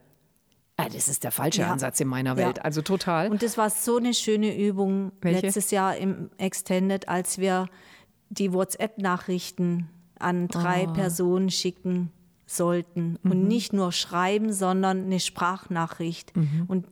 Ah, 0.77 0.89
das 0.89 1.07
ist 1.09 1.23
der 1.25 1.31
falsche 1.31 1.61
Ja. 1.63 1.73
Ansatz 1.73 2.01
in 2.01 2.09
meiner 2.09 2.31
Ja. 2.33 2.37
Welt. 2.49 2.65
Also 2.65 2.83
total. 2.83 3.31
Und 3.31 3.43
das 3.43 3.57
war 3.57 3.71
so 3.71 3.97
eine 3.99 4.13
schöne 4.13 4.57
Übung 4.57 5.13
Welche? 5.21 5.47
letztes 5.47 5.71
Jahr 5.71 5.97
im 5.97 6.31
Extended, 6.39 7.09
als 7.09 7.39
wir 7.39 7.67
die 8.31 8.53
WhatsApp-Nachrichten 8.53 9.89
an 10.19 10.49
drei 10.49 10.87
Ah. 10.89 10.93
Personen 10.93 11.51
schicken 11.51 12.11
sollten. 12.47 13.19
Mhm. 13.23 13.31
Und 13.31 13.49
nicht 13.49 13.73
nur 13.73 13.93
schreiben, 13.93 14.53
sondern 14.53 15.05
eine 15.05 15.21
Sprachnachricht. 15.21 16.37
Mhm. 16.37 16.65
Und 16.67 16.87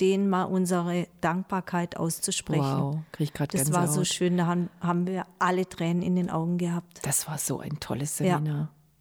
denen 0.00 0.28
mal 0.30 0.44
unsere 0.44 1.08
Dankbarkeit 1.20 1.96
auszusprechen. 1.96 2.62
Wow, 2.62 2.98
krieg 3.10 3.28
ich 3.28 3.32
gerade 3.32 3.56
Das 3.58 3.72
war 3.72 3.88
so 3.88 4.04
schön, 4.04 4.36
da 4.36 4.46
haben, 4.46 4.70
haben 4.80 5.06
wir 5.08 5.26
alle 5.40 5.68
Tränen 5.68 6.02
in 6.02 6.14
den 6.14 6.30
Augen 6.30 6.56
gehabt. 6.56 7.00
Das 7.02 7.26
war 7.26 7.36
so 7.38 7.58
ein 7.58 7.80
tolles 7.80 8.18
Ja. 8.20 8.40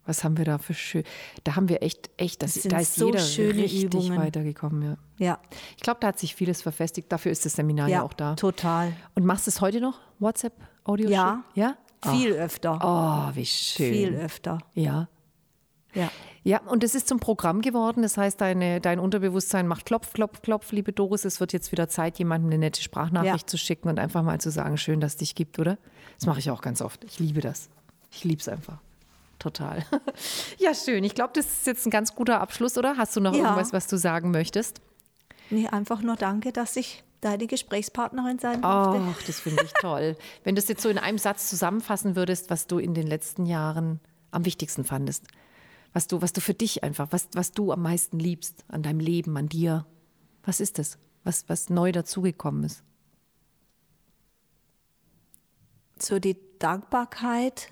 Was 0.08 0.24
haben 0.24 0.38
wir 0.38 0.46
da 0.46 0.58
für 0.58 0.74
schön. 0.74 1.04
Da 1.44 1.56
haben 1.56 1.70
wir 1.70 1.84
echt, 1.84 2.10
echt, 2.18 2.42
das, 2.42 2.56
Das 2.56 2.64
da 2.64 2.80
ist 2.80 2.96
so 2.96 3.08
jeder 3.08 3.20
schöne 3.20 3.62
richtig 3.64 3.84
Übungen. 3.84 4.18
weitergekommen. 4.18 4.82
Ja. 4.82 4.98
Ja, 5.26 5.40
Ich 5.76 5.84
glaube, 5.84 6.00
da 6.02 6.08
hat 6.08 6.20
sich 6.20 6.34
vieles 6.34 6.62
verfestigt. 6.62 7.12
Dafür 7.12 7.32
ist 7.32 7.46
das 7.46 7.54
Seminar 7.54 7.88
ja, 7.90 7.98
ja 7.98 8.04
auch 8.04 8.14
da. 8.14 8.36
total. 8.36 8.94
Und 9.16 9.26
machst 9.26 9.46
du 9.48 9.50
es 9.52 9.62
heute 9.62 9.82
noch? 9.82 10.00
WhatsApp-Audio? 10.20 11.10
Ja. 11.10 11.44
Ja? 11.54 11.76
Viel 12.12 12.34
öfter. 12.34 12.80
Oh, 12.82 13.36
wie 13.36 13.46
schön. 13.46 13.94
Viel 13.94 14.16
öfter. 14.16 14.60
Ja. 14.74 15.08
Ja. 15.94 16.10
Ja, 16.44 16.62
und 16.62 16.84
es 16.84 16.96
ist 16.96 17.08
zum 17.10 17.20
Programm 17.20 17.62
geworden. 17.62 18.04
Das 18.04 18.16
heißt, 18.18 18.40
deine, 18.40 18.80
dein 18.80 19.00
Unterbewusstsein 19.00 19.68
macht 19.68 19.86
Klopf, 19.86 20.14
Klopf, 20.14 20.42
Klopf, 20.42 20.72
liebe 20.72 20.94
Doris. 20.94 21.26
Es 21.26 21.40
wird 21.42 21.52
jetzt 21.52 21.72
wieder 21.74 21.90
Zeit, 21.90 22.20
jemandem 22.20 22.50
eine 22.52 22.60
nette 22.60 22.82
Sprachnachricht 22.82 23.48
Ja. 23.48 23.48
zu 23.48 23.58
schicken 23.58 23.90
und 23.90 24.00
einfach 24.00 24.24
mal 24.24 24.40
zu 24.40 24.52
sagen, 24.52 24.78
schön, 24.78 25.02
dass 25.02 25.14
es 25.14 25.18
dich 25.18 25.36
gibt, 25.36 25.60
oder? 25.60 25.78
Das 26.18 26.26
mache 26.26 26.40
ich 26.40 26.50
auch 26.52 26.62
ganz 26.62 26.82
oft. 26.82 27.04
Ich 27.04 27.20
liebe 27.20 27.42
das. 27.42 27.70
Ich 28.12 28.24
liebe 28.24 28.40
es 28.40 28.48
einfach. 28.48 28.78
Total. 29.40 29.86
ja, 30.58 30.74
schön. 30.74 31.04
Ich 31.04 31.14
glaube, 31.16 31.32
das 31.36 31.46
ist 31.46 31.68
jetzt 31.68 31.86
ein 31.86 31.92
ganz 31.92 32.16
guter 32.16 32.42
Abschluss, 32.42 32.78
oder? 32.78 32.98
Hast 32.98 33.16
du 33.16 33.20
noch 33.20 33.34
Ja. 33.34 33.44
irgendwas, 33.44 33.72
was 33.74 33.88
du 33.88 33.98
sagen 33.98 34.32
möchtest? 34.32 34.82
Nee, 35.50 35.68
einfach 35.68 36.02
nur 36.02 36.16
danke, 36.16 36.52
dass 36.52 36.76
ich 36.76 37.04
deine 37.22 37.48
Gesprächspartnerin 37.48 38.40
sein 38.40 38.62
durfte. 38.62 39.02
Ach, 39.02 39.22
das 39.26 39.40
finde 39.40 39.64
ich 39.64 39.74
toll. 39.74 40.18
Wenn 40.44 40.56
du 40.56 40.60
es 40.62 40.68
jetzt 40.68 40.82
so 40.82 40.90
in 40.90 40.98
einem 40.98 41.18
Satz 41.18 41.50
zusammenfassen 41.50 42.16
würdest, 42.16 42.50
was 42.50 42.68
du 42.68 42.80
in 42.80 42.94
den 42.94 43.08
letzten 43.08 43.46
Jahren 43.46 44.00
am 44.32 44.46
wichtigsten 44.46 44.84
fandest, 44.84 45.26
was 45.94 46.08
du, 46.08 46.22
was 46.22 46.34
du 46.34 46.42
für 46.42 46.54
dich 46.54 46.84
einfach, 46.84 47.08
was, 47.12 47.28
was 47.34 47.52
du 47.52 47.72
am 47.72 47.82
meisten 47.82 48.20
liebst 48.20 48.66
an 48.68 48.84
deinem 48.84 49.00
Leben, 49.00 49.38
an 49.38 49.48
dir, 49.50 49.86
was 50.44 50.60
ist 50.60 50.80
das? 50.80 50.98
Was, 51.24 51.48
was 51.48 51.70
neu 51.70 51.92
dazugekommen 51.92 52.64
ist? 52.64 52.84
so 56.00 56.20
die 56.20 56.38
Dankbarkeit, 56.60 57.70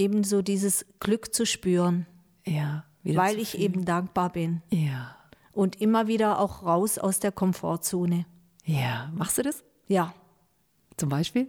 eben 0.00 0.24
so 0.24 0.42
dieses 0.42 0.84
Glück 0.98 1.34
zu 1.34 1.44
spüren, 1.46 2.06
Ja, 2.46 2.84
weil 3.04 3.38
ich 3.38 3.58
eben 3.58 3.84
dankbar 3.84 4.30
bin 4.32 4.62
Ja, 4.70 5.14
und 5.52 5.80
immer 5.80 6.06
wieder 6.08 6.38
auch 6.40 6.62
raus 6.64 6.98
aus 6.98 7.20
der 7.20 7.30
Komfortzone. 7.32 8.24
ja. 8.64 9.10
Machst 9.14 9.38
du 9.38 9.42
das 9.42 9.62
Ja. 9.88 10.12
zum 10.96 11.08
Beispiel? 11.08 11.46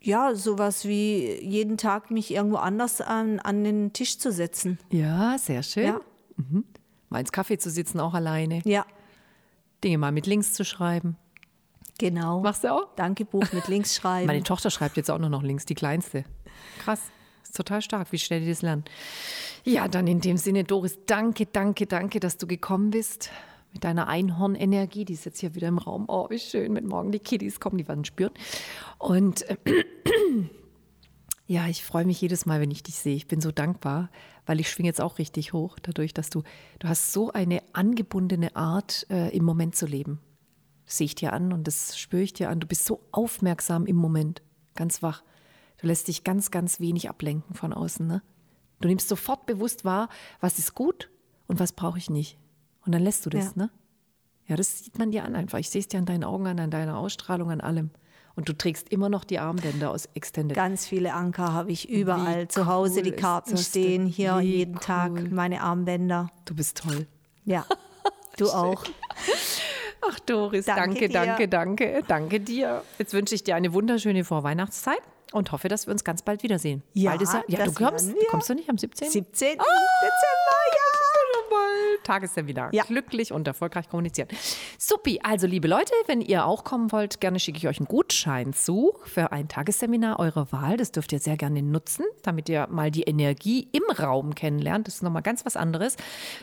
Ja, 0.00 0.34
sowas 0.36 0.84
wie 0.86 1.40
jeden 1.42 1.76
Tag 1.76 2.10
mich 2.12 2.30
irgendwo 2.32 2.56
anders 2.58 3.00
an, 3.00 3.40
an 3.40 3.64
den 3.64 3.92
Tisch 3.92 4.18
zu 4.18 4.30
setzen. 4.30 4.78
Ja, 4.90 5.36
sehr 5.38 5.62
schön. 5.64 5.86
Ja. 5.86 6.00
Mal 7.10 7.20
ins 7.20 7.32
Kaffee 7.32 7.58
zu 7.58 7.68
sitzen, 7.70 7.98
auch 7.98 8.14
alleine. 8.14 8.60
Ja, 8.64 8.86
Dinge 9.82 9.98
mal 9.98 10.12
mit 10.12 10.26
links 10.26 10.52
zu 10.54 10.64
schreiben. 10.64 11.16
genau. 11.98 12.40
Machst 12.42 12.62
du 12.64 12.72
auch? 12.72 12.94
Dankebuch 12.94 13.52
mit 13.52 13.66
links 13.68 13.94
schreiben. 13.96 14.26
Meine 14.28 14.42
Tochter 14.44 14.70
schreibt 14.70 14.96
jetzt 14.96 15.10
auch 15.10 15.18
nur 15.18 15.30
noch 15.30 15.42
links, 15.42 15.64
die 15.66 15.74
kleinste. 15.74 16.24
Krass. 16.78 17.00
Ist 17.48 17.56
total 17.56 17.80
stark, 17.80 18.12
wie 18.12 18.18
schnell 18.18 18.40
die 18.40 18.48
das 18.48 18.60
lernen. 18.60 18.84
Ja, 19.64 19.88
dann 19.88 20.06
in 20.06 20.20
dem 20.20 20.36
Sinne, 20.36 20.64
Doris, 20.64 20.98
danke, 21.06 21.46
danke, 21.46 21.86
danke, 21.86 22.20
dass 22.20 22.36
du 22.36 22.46
gekommen 22.46 22.90
bist. 22.90 23.30
Mit 23.72 23.84
deiner 23.84 24.06
Einhornenergie, 24.06 25.06
die 25.06 25.14
ist 25.14 25.24
jetzt 25.24 25.40
hier 25.40 25.54
wieder 25.54 25.68
im 25.68 25.78
Raum. 25.78 26.04
Oh, 26.08 26.28
wie 26.28 26.38
schön, 26.38 26.74
wenn 26.74 26.86
morgen 26.86 27.10
die 27.10 27.18
Kiddies 27.18 27.58
kommen, 27.58 27.78
die 27.78 27.88
werden 27.88 28.04
spüren. 28.04 28.32
Und 28.98 29.48
äh, 29.48 29.56
ja, 31.46 31.66
ich 31.68 31.82
freue 31.82 32.04
mich 32.04 32.20
jedes 32.20 32.44
Mal, 32.44 32.60
wenn 32.60 32.70
ich 32.70 32.82
dich 32.82 32.96
sehe. 32.96 33.16
Ich 33.16 33.28
bin 33.28 33.40
so 33.40 33.50
dankbar, 33.50 34.10
weil 34.44 34.60
ich 34.60 34.70
schwinge 34.70 34.88
jetzt 34.88 35.00
auch 35.00 35.16
richtig 35.18 35.54
hoch, 35.54 35.78
dadurch, 35.80 36.12
dass 36.12 36.28
du, 36.28 36.42
du 36.80 36.88
hast 36.88 37.14
so 37.14 37.32
eine 37.32 37.62
angebundene 37.72 38.56
Art, 38.56 39.06
äh, 39.08 39.34
im 39.34 39.44
Moment 39.44 39.74
zu 39.74 39.86
leben. 39.86 40.20
Das 40.84 40.98
sehe 40.98 41.06
ich 41.06 41.14
dir 41.14 41.32
an 41.32 41.54
und 41.54 41.66
das 41.66 41.98
spüre 41.98 42.22
ich 42.22 42.34
dir 42.34 42.50
an. 42.50 42.60
Du 42.60 42.66
bist 42.66 42.84
so 42.84 43.00
aufmerksam 43.10 43.86
im 43.86 43.96
Moment, 43.96 44.42
ganz 44.74 45.02
wach. 45.02 45.22
Du 45.78 45.86
lässt 45.86 46.08
dich 46.08 46.24
ganz, 46.24 46.50
ganz 46.50 46.80
wenig 46.80 47.08
ablenken 47.08 47.54
von 47.54 47.72
außen. 47.72 48.06
Ne? 48.06 48.22
Du 48.80 48.88
nimmst 48.88 49.08
sofort 49.08 49.46
bewusst 49.46 49.84
wahr, 49.84 50.08
was 50.40 50.58
ist 50.58 50.74
gut 50.74 51.10
und 51.46 51.60
was 51.60 51.72
brauche 51.72 51.98
ich 51.98 52.10
nicht. 52.10 52.38
Und 52.84 52.92
dann 52.92 53.02
lässt 53.02 53.24
du 53.26 53.30
das, 53.30 53.46
ja. 53.46 53.52
ne? 53.62 53.70
Ja, 54.46 54.56
das 54.56 54.78
sieht 54.78 54.98
man 54.98 55.10
dir 55.10 55.24
an 55.24 55.36
einfach. 55.36 55.58
Ich 55.58 55.68
sehe 55.68 55.80
es 55.80 55.88
dir 55.88 55.98
an 55.98 56.06
deinen 56.06 56.24
Augen 56.24 56.46
an, 56.46 56.58
an 56.58 56.70
deiner 56.70 56.96
Ausstrahlung, 56.96 57.50
an 57.50 57.60
allem. 57.60 57.90
Und 58.34 58.48
du 58.48 58.56
trägst 58.56 58.88
immer 58.88 59.08
noch 59.08 59.24
die 59.24 59.38
Armbänder 59.38 59.90
aus 59.90 60.08
Extended. 60.14 60.56
Ganz 60.56 60.86
viele 60.86 61.12
Anker 61.12 61.52
habe 61.52 61.70
ich 61.70 61.88
überall 61.88 62.44
Wie 62.44 62.48
zu 62.48 62.66
Hause. 62.66 63.00
Cool 63.00 63.02
die 63.02 63.12
Karten 63.12 63.56
stehen 63.58 64.06
hier 64.06 64.38
Wie 64.38 64.56
jeden 64.58 64.76
cool. 64.76 64.80
Tag, 64.80 65.30
meine 65.30 65.60
Armbänder. 65.60 66.30
Du 66.44 66.54
bist 66.54 66.78
toll. 66.78 67.06
Ja, 67.44 67.66
du 68.38 68.48
auch. 68.48 68.84
Ach 70.08 70.18
Doris, 70.20 70.64
danke, 70.64 71.08
danke, 71.08 71.48
danke, 71.48 71.48
danke, 71.48 72.04
danke 72.06 72.40
dir. 72.40 72.84
Jetzt 72.98 73.12
wünsche 73.12 73.34
ich 73.34 73.42
dir 73.42 73.54
eine 73.54 73.74
wunderschöne 73.74 74.24
Vorweihnachtszeit 74.24 75.02
und 75.32 75.52
hoffe, 75.52 75.68
dass 75.68 75.86
wir 75.86 75.92
uns 75.92 76.04
ganz 76.04 76.22
bald 76.22 76.42
wiedersehen. 76.42 76.82
Ja, 76.94 77.10
bald 77.10 77.22
ist 77.22 77.34
er, 77.34 77.44
ja 77.48 77.64
du 77.64 77.72
kommst, 77.72 78.10
kommst 78.30 78.48
du 78.48 78.54
nicht 78.54 78.68
am 78.70 78.78
17. 78.78 79.10
17. 79.10 79.58
Oh, 79.58 79.64
Dezember, 80.00 80.47
Tagesseminar. 82.02 82.72
Ja. 82.72 82.84
Glücklich 82.84 83.32
und 83.32 83.46
erfolgreich 83.46 83.88
kommunizieren. 83.88 84.28
Supi, 84.78 85.20
also 85.22 85.46
liebe 85.46 85.68
Leute, 85.68 85.92
wenn 86.06 86.20
ihr 86.20 86.46
auch 86.46 86.64
kommen 86.64 86.92
wollt, 86.92 87.20
gerne 87.20 87.40
schicke 87.40 87.58
ich 87.58 87.68
euch 87.68 87.78
einen 87.78 87.86
Gutschein 87.86 88.52
zu 88.52 88.94
für 89.04 89.32
ein 89.32 89.48
Tagesseminar 89.48 90.18
eurer 90.18 90.50
Wahl. 90.52 90.76
Das 90.76 90.92
dürft 90.92 91.12
ihr 91.12 91.18
sehr 91.18 91.36
gerne 91.36 91.62
nutzen, 91.62 92.04
damit 92.22 92.48
ihr 92.48 92.66
mal 92.70 92.90
die 92.90 93.02
Energie 93.02 93.68
im 93.72 93.82
Raum 93.98 94.34
kennenlernt. 94.34 94.86
Das 94.86 94.96
ist 94.96 95.02
nochmal 95.02 95.22
ganz 95.22 95.44
was 95.44 95.56
anderes. 95.56 95.96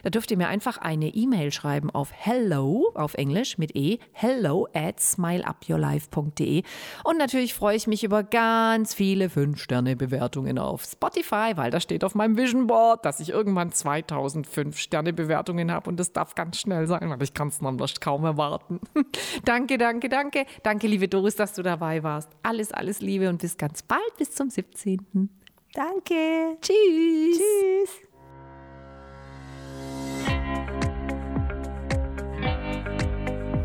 Da 0.03 0.09
dürft 0.09 0.31
ihr 0.31 0.37
mir 0.37 0.47
einfach 0.47 0.77
eine 0.77 1.07
E-Mail 1.07 1.51
schreiben 1.51 1.89
auf 1.89 2.11
hello, 2.11 2.91
auf 2.93 3.13
Englisch 3.15 3.57
mit 3.57 3.75
E, 3.75 3.99
hello 4.11 4.67
at 4.73 4.99
smileupyourlife.de. 4.99 6.63
Und 7.03 7.17
natürlich 7.17 7.53
freue 7.53 7.75
ich 7.75 7.87
mich 7.87 8.03
über 8.03 8.23
ganz 8.23 8.93
viele 8.93 9.27
5-Sterne-Bewertungen 9.27 10.59
auf 10.59 10.83
Spotify, 10.83 11.53
weil 11.55 11.71
da 11.71 11.79
steht 11.79 12.03
auf 12.03 12.15
meinem 12.15 12.37
Vision 12.37 12.67
Board, 12.67 13.05
dass 13.05 13.19
ich 13.19 13.29
irgendwann 13.29 13.71
2005 13.71 14.77
Sterne 14.77 15.13
Sterne-Bewertungen 15.45 15.71
habe 15.71 15.89
und 15.89 15.99
das 15.99 16.11
darf 16.11 16.35
ganz 16.35 16.59
schnell 16.59 16.87
sein, 16.87 17.09
weil 17.09 17.21
ich 17.21 17.33
kann 17.33 17.49
es 17.49 17.61
nämlich 17.61 17.99
kaum 17.99 18.25
erwarten. 18.25 18.79
danke, 19.45 19.77
danke, 19.77 20.09
danke. 20.09 20.45
Danke, 20.63 20.87
liebe 20.87 21.07
Doris, 21.07 21.35
dass 21.35 21.53
du 21.53 21.63
dabei 21.63 22.03
warst. 22.03 22.29
Alles, 22.43 22.71
alles 22.71 23.01
Liebe 23.01 23.29
und 23.29 23.41
bis 23.41 23.57
ganz 23.57 23.83
bald, 23.83 24.17
bis 24.17 24.31
zum 24.31 24.49
17. 24.49 25.29
Danke. 25.73 26.57
Tschüss. 26.61 27.37
Tschüss. 27.37 27.89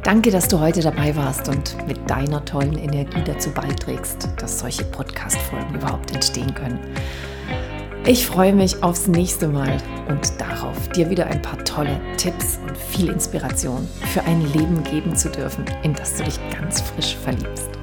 Danke, 0.02 0.30
dass 0.30 0.48
du 0.48 0.58
heute 0.58 0.80
dabei 0.80 1.14
warst 1.14 1.48
und 1.48 1.86
mit 1.86 2.08
deiner 2.08 2.44
tollen 2.44 2.78
Energie 2.78 3.22
dazu 3.24 3.50
beiträgst, 3.50 4.28
dass 4.38 4.58
solche 4.58 4.84
Podcast-Folgen 4.84 5.74
überhaupt 5.74 6.12
entstehen 6.12 6.52
können. 6.54 6.80
Ich 8.06 8.26
freue 8.26 8.54
mich 8.54 8.82
aufs 8.82 9.08
nächste 9.08 9.46
Mal 9.46 9.76
und 10.08 10.40
darauf, 10.40 10.88
dir 10.88 11.10
wieder 11.10 11.26
ein 11.26 11.42
paar 11.42 11.62
tolle 11.64 12.00
Tipps 12.16 12.58
und 12.66 12.76
viel 12.76 13.10
Inspiration 13.10 13.86
für 14.12 14.22
ein 14.24 14.40
Leben 14.52 14.82
geben 14.84 15.14
zu 15.14 15.28
dürfen, 15.28 15.64
in 15.82 15.92
das 15.92 16.16
du 16.16 16.24
dich 16.24 16.40
ganz 16.50 16.80
frisch 16.80 17.14
verliebst. 17.16 17.79